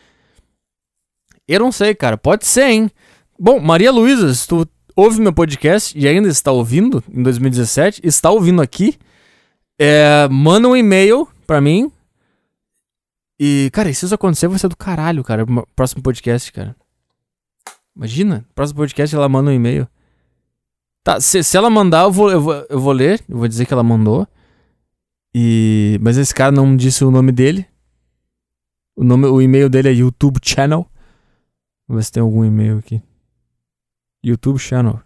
Eu 1.48 1.60
não 1.60 1.72
sei, 1.72 1.96
cara. 1.96 2.18
Pode 2.18 2.46
ser, 2.46 2.70
hein? 2.70 2.92
Bom, 3.40 3.60
Maria 3.60 3.92
Luísa, 3.92 4.34
se 4.34 4.48
tu 4.48 4.68
ouve 4.96 5.22
meu 5.22 5.32
podcast 5.32 5.98
e 5.98 6.08
ainda 6.08 6.28
está 6.28 6.52
ouvindo 6.52 7.04
em 7.10 7.22
2017, 7.22 8.02
está 8.04 8.32
ouvindo 8.32 8.62
aqui, 8.62 8.98
é, 9.80 10.28
manda 10.30 10.68
um 10.68 10.76
e-mail 10.76 11.28
pra 11.46 11.62
mim. 11.62 11.92
E, 13.40 13.70
cara, 13.72 13.94
se 13.94 14.06
isso 14.06 14.16
acontecer, 14.16 14.48
vai 14.48 14.58
ser 14.58 14.68
do 14.68 14.76
caralho, 14.76 15.24
cara. 15.24 15.46
Próximo 15.76 16.02
podcast, 16.02 16.52
cara. 16.52 16.76
Imagina, 17.98 18.46
próximo 18.54 18.78
podcast 18.78 19.16
ela 19.16 19.28
manda 19.28 19.50
um 19.50 19.54
e-mail. 19.54 19.88
Tá, 21.04 21.20
se, 21.20 21.44
se 21.44 21.58
ela 21.58 21.68
mandar, 21.68 22.04
eu 22.04 22.12
vou, 22.12 22.30
eu, 22.30 22.40
vou, 22.40 22.54
eu 22.70 22.80
vou 22.80 22.94
ler, 22.94 23.20
eu 23.28 23.40
vou 23.40 23.48
dizer 23.48 23.66
que 23.66 23.74
ela 23.74 23.82
mandou. 23.82 24.28
E, 25.34 25.98
mas 26.00 26.16
esse 26.16 26.34
cara 26.34 26.52
não 26.52 26.76
disse 26.76 27.04
o 27.04 27.10
nome 27.10 27.32
dele. 27.32 27.66
O, 28.96 29.04
nome, 29.04 29.26
o 29.26 29.42
e-mail 29.42 29.68
dele 29.68 29.90
é 29.90 29.94
YouTube 29.94 30.40
Channel. 30.44 30.86
Vamos 31.88 32.02
ver 32.02 32.06
se 32.06 32.12
tem 32.12 32.22
algum 32.22 32.46
e-mail 32.46 32.78
aqui. 32.78 33.02
YouTube 34.24 34.60
Channel. 34.60 35.00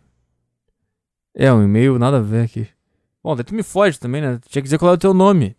É, 1.33 1.51
um 1.53 1.63
e-mail, 1.63 1.97
nada 1.97 2.17
a 2.17 2.21
ver 2.21 2.43
aqui. 2.43 2.67
Bom, 3.23 3.37
daí 3.37 3.45
tu 3.45 3.55
me 3.55 3.63
foge 3.63 3.97
também, 3.97 4.21
né? 4.21 4.37
Tinha 4.49 4.61
que 4.61 4.65
dizer 4.65 4.77
qual 4.77 4.91
é 4.91 4.95
o 4.95 4.97
teu 4.97 5.13
nome. 5.13 5.55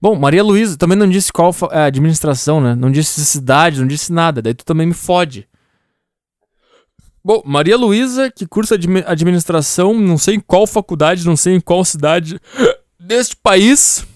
Bom, 0.00 0.14
Maria 0.14 0.44
Luísa 0.44 0.78
também 0.78 0.96
não 0.96 1.08
disse 1.08 1.32
qual 1.32 1.52
é 1.72 1.78
a 1.80 1.86
administração, 1.86 2.60
né? 2.60 2.76
Não 2.76 2.92
disse 2.92 3.24
cidade, 3.24 3.80
não 3.80 3.88
disse 3.88 4.12
nada. 4.12 4.40
Daí 4.40 4.54
tu 4.54 4.64
também 4.64 4.86
me 4.86 4.94
fode. 4.94 5.47
Bom, 7.24 7.42
Maria 7.44 7.76
Luísa, 7.76 8.30
que 8.30 8.46
cursa 8.46 8.76
administração, 9.06 9.92
não 9.94 10.16
sei 10.16 10.36
em 10.36 10.40
qual 10.40 10.66
faculdade, 10.66 11.26
não 11.26 11.36
sei 11.36 11.54
em 11.54 11.60
qual 11.60 11.84
cidade 11.84 12.40
deste 12.98 13.36
país. 13.36 14.06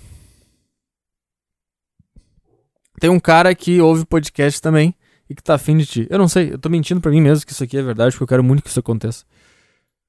Tem 3.00 3.11
um 3.11 3.20
cara 3.20 3.55
que 3.55 3.80
ouve 3.80 4.05
podcast 4.05 4.61
também 4.62 4.94
e 5.28 5.34
que 5.34 5.42
tá 5.42 5.55
afim 5.55 5.76
de 5.76 5.86
ti. 5.86 6.07
Eu 6.09 6.18
não 6.18 6.28
sei, 6.28 6.53
eu 6.53 6.59
tô 6.59 6.68
mentindo 6.68 7.00
pra 7.00 7.11
mim 7.11 7.20
mesmo 7.20 7.44
que 7.44 7.53
isso 7.53 7.64
aqui 7.64 7.76
é 7.76 7.82
verdade, 7.82 8.12
porque 8.12 8.22
eu 8.22 8.28
quero 8.28 8.44
muito 8.44 8.62
que 8.62 8.68
isso 8.68 8.78
aconteça. 8.78 9.24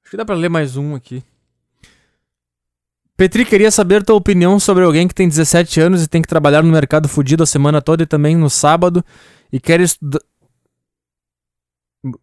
Acho 0.02 0.10
que 0.10 0.16
dá 0.16 0.24
pra 0.24 0.36
ler 0.36 0.48
mais 0.48 0.76
um 0.76 0.94
aqui. 0.94 1.22
Petri 3.16 3.44
queria 3.44 3.70
saber 3.70 4.02
tua 4.02 4.16
opinião 4.16 4.58
sobre 4.58 4.84
alguém 4.84 5.06
que 5.06 5.14
tem 5.14 5.28
17 5.28 5.80
anos 5.80 6.02
e 6.02 6.08
tem 6.08 6.20
que 6.20 6.28
trabalhar 6.28 6.62
no 6.62 6.70
mercado 6.70 7.08
fudido 7.08 7.42
a 7.42 7.46
semana 7.46 7.80
toda 7.80 8.02
e 8.02 8.06
também 8.06 8.36
no 8.36 8.50
sábado 8.50 9.04
e 9.52 9.60
quer 9.60 9.80
estudar. 9.80 10.20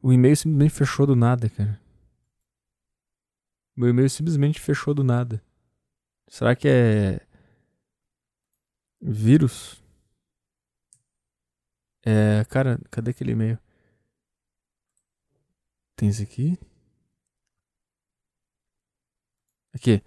O 0.02 0.14
e-mail 0.14 0.36
simplesmente 0.36 0.74
fechou 0.74 1.08
do 1.08 1.16
nada, 1.16 1.50
cara. 1.50 1.80
Meu 3.76 3.90
e-mail 3.90 4.10
simplesmente 4.10 4.60
fechou 4.60 4.94
do 4.94 5.04
nada. 5.04 5.42
Será 6.28 6.56
que 6.56 6.68
é. 6.68 7.20
Vírus? 9.02 9.82
É, 12.06 12.46
cara, 12.50 12.80
cadê 12.92 13.12
aquele 13.12 13.32
e-mail? 13.32 13.58
Tem 15.96 16.10
esse 16.10 16.24
aqui? 16.24 16.58
Aqui. 19.74 20.02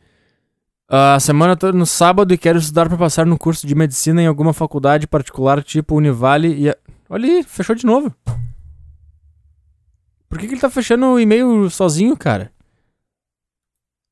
A 0.88 1.18
semana 1.18 1.56
toda 1.56 1.76
no 1.76 1.86
sábado 1.86 2.32
e 2.32 2.38
quero 2.38 2.58
estudar 2.58 2.88
para 2.88 2.98
passar 2.98 3.26
no 3.26 3.38
curso 3.38 3.66
de 3.66 3.74
medicina 3.74 4.22
em 4.22 4.26
alguma 4.26 4.52
faculdade 4.52 5.08
particular, 5.08 5.64
tipo 5.64 5.96
Univale 5.96 6.54
e. 6.54 6.70
A... 6.70 6.76
Olha 7.08 7.26
aí, 7.26 7.42
fechou 7.42 7.74
de 7.74 7.86
novo. 7.86 8.14
Por 10.34 10.40
que, 10.40 10.48
que 10.48 10.54
ele 10.54 10.60
tá 10.60 10.68
fechando 10.68 11.06
o 11.06 11.20
e-mail 11.20 11.70
sozinho, 11.70 12.16
cara? 12.16 12.52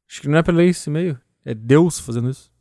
Acho 0.08 0.20
que 0.20 0.28
não 0.28 0.38
é 0.38 0.42
pra 0.44 0.54
ler 0.54 0.68
esse 0.68 0.88
e-mail. 0.88 1.20
É 1.44 1.52
Deus 1.52 1.98
fazendo 1.98 2.30
isso. 2.30 2.51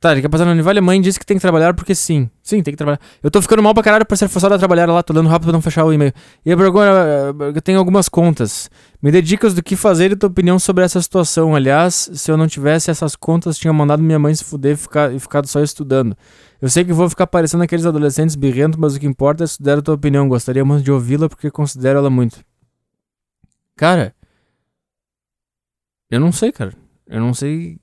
Tá, 0.00 0.12
ele 0.12 0.22
quer 0.22 0.30
passar 0.30 0.46
no 0.46 0.52
Univale, 0.52 0.78
a 0.78 0.82
mãe 0.82 0.98
disse 0.98 1.18
que 1.18 1.26
tem 1.26 1.36
que 1.36 1.42
trabalhar 1.42 1.74
porque 1.74 1.94
sim. 1.94 2.30
Sim, 2.42 2.62
tem 2.62 2.72
que 2.72 2.78
trabalhar. 2.78 2.98
Eu 3.22 3.30
tô 3.30 3.42
ficando 3.42 3.62
mal 3.62 3.74
pra 3.74 3.82
caralho 3.82 4.06
pra 4.06 4.16
ser 4.16 4.28
forçado 4.28 4.54
a 4.54 4.58
trabalhar 4.58 4.86
lá, 4.86 5.02
tô 5.02 5.12
dando 5.12 5.28
rápido 5.28 5.48
pra 5.48 5.52
não 5.52 5.60
fechar 5.60 5.84
o 5.84 5.92
e-mail. 5.92 6.10
E 6.42 6.50
agora, 6.50 7.34
eu 7.54 7.60
tenho 7.60 7.78
algumas 7.78 8.08
contas. 8.08 8.70
Me 9.02 9.12
dê 9.12 9.20
dicas 9.20 9.52
do 9.52 9.62
que 9.62 9.76
fazer 9.76 10.10
e 10.10 10.16
tua 10.16 10.30
opinião 10.30 10.58
sobre 10.58 10.84
essa 10.84 11.02
situação. 11.02 11.54
Aliás, 11.54 12.10
se 12.14 12.30
eu 12.30 12.38
não 12.38 12.48
tivesse 12.48 12.90
essas 12.90 13.14
contas, 13.14 13.58
tinha 13.58 13.74
mandado 13.74 14.02
minha 14.02 14.18
mãe 14.18 14.34
se 14.34 14.42
fuder 14.42 14.72
e, 14.72 14.76
ficar, 14.76 15.12
e 15.14 15.18
ficado 15.20 15.46
só 15.46 15.62
estudando. 15.62 16.16
Eu 16.62 16.70
sei 16.70 16.82
que 16.82 16.94
vou 16.94 17.10
ficar 17.10 17.26
parecendo 17.26 17.62
aqueles 17.62 17.84
adolescentes 17.84 18.36
birrentos, 18.36 18.80
mas 18.80 18.96
o 18.96 19.00
que 19.00 19.06
importa 19.06 19.44
é 19.44 19.46
estudar 19.46 19.78
a 19.78 19.82
tua 19.82 19.96
opinião. 19.96 20.26
Gostaria 20.26 20.64
muito 20.64 20.82
de 20.82 20.90
ouvi-la 20.90 21.28
porque 21.28 21.50
considero 21.50 21.98
ela 21.98 22.08
muito. 22.08 22.42
Cara, 23.76 24.14
eu 26.10 26.18
não 26.18 26.32
sei, 26.32 26.52
cara. 26.52 26.72
Eu 27.06 27.20
não 27.20 27.34
sei 27.34 27.78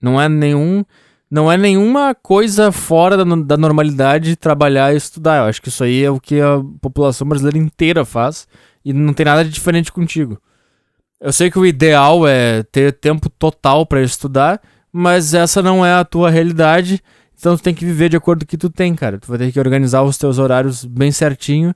Não 0.00 0.20
é 0.20 0.28
nenhum. 0.28 0.84
Não 1.30 1.50
é 1.50 1.56
nenhuma 1.56 2.14
coisa 2.14 2.70
fora 2.70 3.16
da, 3.16 3.24
da 3.24 3.56
normalidade 3.56 4.36
trabalhar 4.36 4.94
e 4.94 4.96
estudar. 4.96 5.38
Eu 5.38 5.44
acho 5.44 5.60
que 5.60 5.68
isso 5.68 5.82
aí 5.82 6.04
é 6.04 6.10
o 6.10 6.20
que 6.20 6.40
a 6.40 6.60
população 6.80 7.26
brasileira 7.26 7.58
inteira 7.58 8.04
faz 8.04 8.46
e 8.84 8.92
não 8.92 9.12
tem 9.12 9.26
nada 9.26 9.44
de 9.44 9.50
diferente 9.50 9.90
contigo. 9.90 10.40
Eu 11.20 11.32
sei 11.32 11.50
que 11.50 11.58
o 11.58 11.66
ideal 11.66 12.26
é 12.28 12.62
ter 12.62 12.92
tempo 12.92 13.28
total 13.28 13.84
para 13.84 14.02
estudar, 14.02 14.60
mas 14.92 15.34
essa 15.34 15.62
não 15.62 15.84
é 15.84 15.94
a 15.94 16.04
tua 16.04 16.30
realidade. 16.30 17.02
Então 17.38 17.56
tu 17.56 17.62
tem 17.62 17.74
que 17.74 17.84
viver 17.84 18.08
de 18.08 18.16
acordo 18.16 18.40
com 18.40 18.44
o 18.44 18.48
que 18.48 18.56
tu 18.56 18.70
tem, 18.70 18.94
cara. 18.94 19.18
Tu 19.18 19.26
vai 19.26 19.38
ter 19.38 19.50
que 19.50 19.58
organizar 19.58 20.02
os 20.02 20.16
teus 20.16 20.38
horários 20.38 20.84
bem 20.84 21.10
certinho 21.10 21.74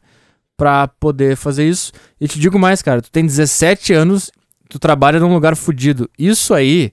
para 0.56 0.86
poder 0.86 1.36
fazer 1.36 1.68
isso. 1.68 1.90
E 2.20 2.28
te 2.28 2.38
digo 2.38 2.58
mais, 2.58 2.82
cara, 2.82 3.02
tu 3.02 3.10
tem 3.10 3.26
17 3.26 3.92
anos, 3.94 4.30
tu 4.68 4.78
trabalha 4.78 5.18
num 5.18 5.32
lugar 5.34 5.56
fodido. 5.56 6.08
Isso 6.18 6.54
aí 6.54 6.92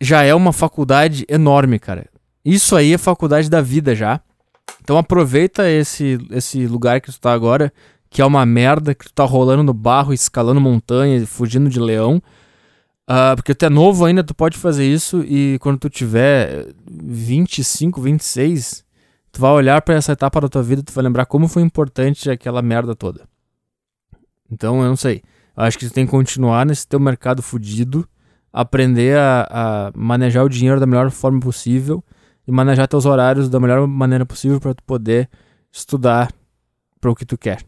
já 0.00 0.22
é 0.22 0.34
uma 0.34 0.52
faculdade 0.52 1.24
enorme, 1.28 1.78
cara. 1.78 2.06
Isso 2.44 2.76
aí 2.76 2.92
é 2.92 2.98
faculdade 2.98 3.50
da 3.50 3.60
vida 3.60 3.94
já. 3.94 4.20
Então 4.82 4.96
aproveita 4.96 5.68
esse, 5.68 6.18
esse 6.30 6.66
lugar 6.66 7.00
que 7.00 7.10
tu 7.10 7.20
tá 7.20 7.32
agora, 7.32 7.72
que 8.08 8.22
é 8.22 8.24
uma 8.24 8.46
merda, 8.46 8.94
que 8.94 9.04
tu 9.04 9.12
tá 9.12 9.24
rolando 9.24 9.62
no 9.62 9.74
barro, 9.74 10.12
escalando 10.12 10.60
montanha, 10.60 11.26
fugindo 11.26 11.68
de 11.68 11.80
leão. 11.80 12.22
Uh, 13.10 13.34
porque 13.36 13.54
tu 13.54 13.64
é 13.64 13.70
novo 13.70 14.04
ainda, 14.04 14.22
tu 14.22 14.34
pode 14.34 14.58
fazer 14.58 14.86
isso 14.86 15.22
e 15.22 15.58
quando 15.60 15.78
tu 15.78 15.88
tiver 15.88 16.66
25, 16.90 18.00
26, 18.00 18.84
tu 19.32 19.40
vai 19.40 19.50
olhar 19.50 19.80
para 19.80 19.94
essa 19.94 20.12
etapa 20.12 20.42
da 20.42 20.48
tua 20.48 20.62
vida, 20.62 20.82
tu 20.82 20.92
vai 20.92 21.02
lembrar 21.02 21.24
como 21.24 21.48
foi 21.48 21.62
importante 21.62 22.30
aquela 22.30 22.60
merda 22.60 22.94
toda. 22.94 23.26
Então, 24.50 24.82
eu 24.82 24.88
não 24.88 24.96
sei. 24.96 25.22
Eu 25.56 25.64
acho 25.64 25.78
que 25.78 25.86
tu 25.86 25.92
tem 25.92 26.04
que 26.04 26.10
continuar 26.10 26.64
nesse 26.66 26.86
teu 26.86 27.00
mercado 27.00 27.42
fudido 27.42 28.06
aprender 28.60 29.16
a, 29.16 29.46
a, 29.48 29.92
manejar 29.94 30.44
o 30.44 30.48
dinheiro 30.48 30.80
da 30.80 30.86
melhor 30.86 31.12
forma 31.12 31.38
possível 31.38 32.02
e 32.44 32.50
manejar 32.50 32.88
teus 32.88 33.06
horários 33.06 33.48
da 33.48 33.60
melhor 33.60 33.86
maneira 33.86 34.26
possível 34.26 34.58
para 34.58 34.74
tu 34.74 34.82
poder 34.82 35.30
estudar 35.70 36.32
para 37.00 37.08
o 37.08 37.14
que 37.14 37.24
tu 37.24 37.38
quer. 37.38 37.62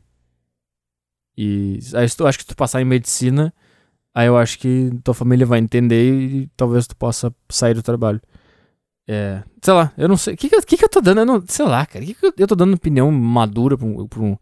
E 1.39 1.79
aí, 1.95 2.11
tu, 2.11 2.27
acho 2.27 2.39
que 2.39 2.45
tu 2.45 2.57
passar 2.57 2.83
em 2.83 2.85
medicina, 2.85 3.55
aí 4.13 4.27
eu 4.27 4.37
acho 4.37 4.59
que 4.59 4.91
tua 5.05 5.15
família 5.15 5.47
vai 5.47 5.61
entender 5.61 6.13
e 6.13 6.51
talvez 6.57 6.89
tu 6.89 6.97
possa 6.97 7.33
sair 7.49 7.75
do 7.75 7.85
trabalho. 7.85 8.21
É, 9.07 9.45
sei 9.63 9.73
lá, 9.73 9.93
eu 9.97 10.09
não 10.09 10.17
sei. 10.17 10.35
O 10.35 10.37
que, 10.37 10.49
que, 10.49 10.77
que, 10.77 10.85
eu 10.85 10.89
tô 10.89 11.01
dando? 11.01 11.21
Eu 11.21 11.27
não, 11.27 11.45
sei 11.47 11.67
lá, 11.67 11.87
cara. 11.87 12.05
Que, 12.05 12.15
que 12.15 12.27
eu, 12.27 12.33
eu 12.37 12.47
tô 12.49 12.57
dando 12.57 12.75
opinião 12.75 13.13
madura 13.13 13.79
pra 13.79 13.87
um, 13.87 14.09
pra 14.09 14.21
um 14.21 14.37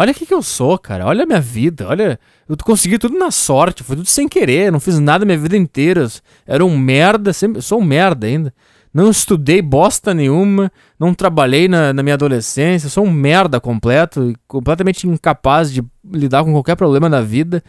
Olha 0.00 0.12
o 0.12 0.14
que, 0.14 0.24
que 0.24 0.32
eu 0.32 0.42
sou, 0.44 0.78
cara. 0.78 1.04
Olha 1.04 1.24
a 1.24 1.26
minha 1.26 1.40
vida. 1.40 1.88
Olha. 1.88 2.20
Eu 2.48 2.56
consegui 2.58 2.98
tudo 2.98 3.18
na 3.18 3.32
sorte. 3.32 3.82
Foi 3.82 3.96
tudo 3.96 4.06
sem 4.06 4.28
querer. 4.28 4.70
Não 4.70 4.78
fiz 4.78 5.00
nada 5.00 5.24
minha 5.24 5.36
vida 5.36 5.56
inteira. 5.56 6.06
Era 6.46 6.64
um 6.64 6.78
merda. 6.78 7.32
Sempre, 7.32 7.60
sou 7.60 7.80
um 7.80 7.84
merda 7.84 8.28
ainda. 8.28 8.54
Não 8.94 9.10
estudei 9.10 9.60
bosta 9.60 10.14
nenhuma. 10.14 10.70
Não 11.00 11.12
trabalhei 11.12 11.66
na, 11.66 11.92
na 11.92 12.00
minha 12.00 12.14
adolescência. 12.14 12.88
Sou 12.88 13.04
um 13.04 13.10
merda 13.10 13.60
completo. 13.60 14.32
Completamente 14.46 15.08
incapaz 15.08 15.72
de 15.72 15.82
lidar 16.08 16.44
com 16.44 16.52
qualquer 16.52 16.76
problema 16.76 17.10
da 17.10 17.20
vida. 17.20 17.60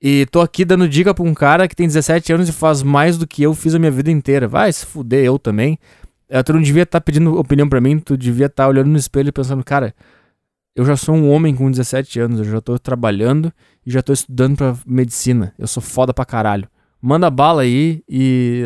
E 0.00 0.24
tô 0.30 0.40
aqui 0.40 0.64
dando 0.64 0.88
dica 0.88 1.12
pra 1.12 1.22
um 1.22 1.34
cara 1.34 1.68
que 1.68 1.76
tem 1.76 1.86
17 1.86 2.32
anos 2.32 2.48
e 2.48 2.52
faz 2.52 2.82
mais 2.82 3.18
do 3.18 3.26
que 3.26 3.42
eu 3.42 3.54
fiz 3.54 3.74
a 3.74 3.78
minha 3.78 3.90
vida 3.90 4.10
inteira. 4.10 4.48
Vai 4.48 4.72
se 4.72 4.86
fuder, 4.86 5.22
eu 5.22 5.38
também. 5.38 5.78
Eh, 6.30 6.42
tu 6.42 6.54
não 6.54 6.62
devia 6.62 6.84
estar 6.84 6.98
tá 6.98 7.04
pedindo 7.04 7.38
opinião 7.38 7.68
para 7.68 7.78
mim. 7.78 7.98
Tu 7.98 8.16
devia 8.16 8.46
estar 8.46 8.62
tá 8.62 8.68
olhando 8.70 8.88
no 8.88 8.96
espelho 8.96 9.28
e 9.28 9.32
pensando, 9.32 9.62
cara 9.62 9.94
eu 10.78 10.84
já 10.84 10.96
sou 10.96 11.16
um 11.16 11.28
homem 11.28 11.56
com 11.56 11.68
17 11.68 12.20
anos, 12.20 12.38
eu 12.38 12.44
já 12.44 12.60
tô 12.60 12.78
trabalhando 12.78 13.52
e 13.84 13.90
já 13.90 14.00
tô 14.00 14.12
estudando 14.12 14.56
pra 14.56 14.76
medicina. 14.86 15.52
Eu 15.58 15.66
sou 15.66 15.82
foda 15.82 16.14
pra 16.14 16.24
caralho. 16.24 16.68
Manda 17.02 17.28
bala 17.28 17.62
aí 17.62 18.00
e. 18.08 18.62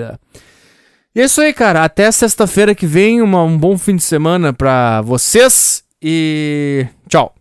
E 1.14 1.20
é 1.22 1.24
isso 1.24 1.40
aí, 1.40 1.54
cara. 1.54 1.82
Até 1.82 2.12
sexta-feira 2.12 2.74
que 2.74 2.86
vem. 2.86 3.22
Uma, 3.22 3.42
um 3.42 3.56
bom 3.56 3.78
fim 3.78 3.96
de 3.96 4.02
semana 4.02 4.52
pra 4.52 5.00
vocês 5.00 5.84
e. 6.02 6.86
Tchau. 7.08 7.34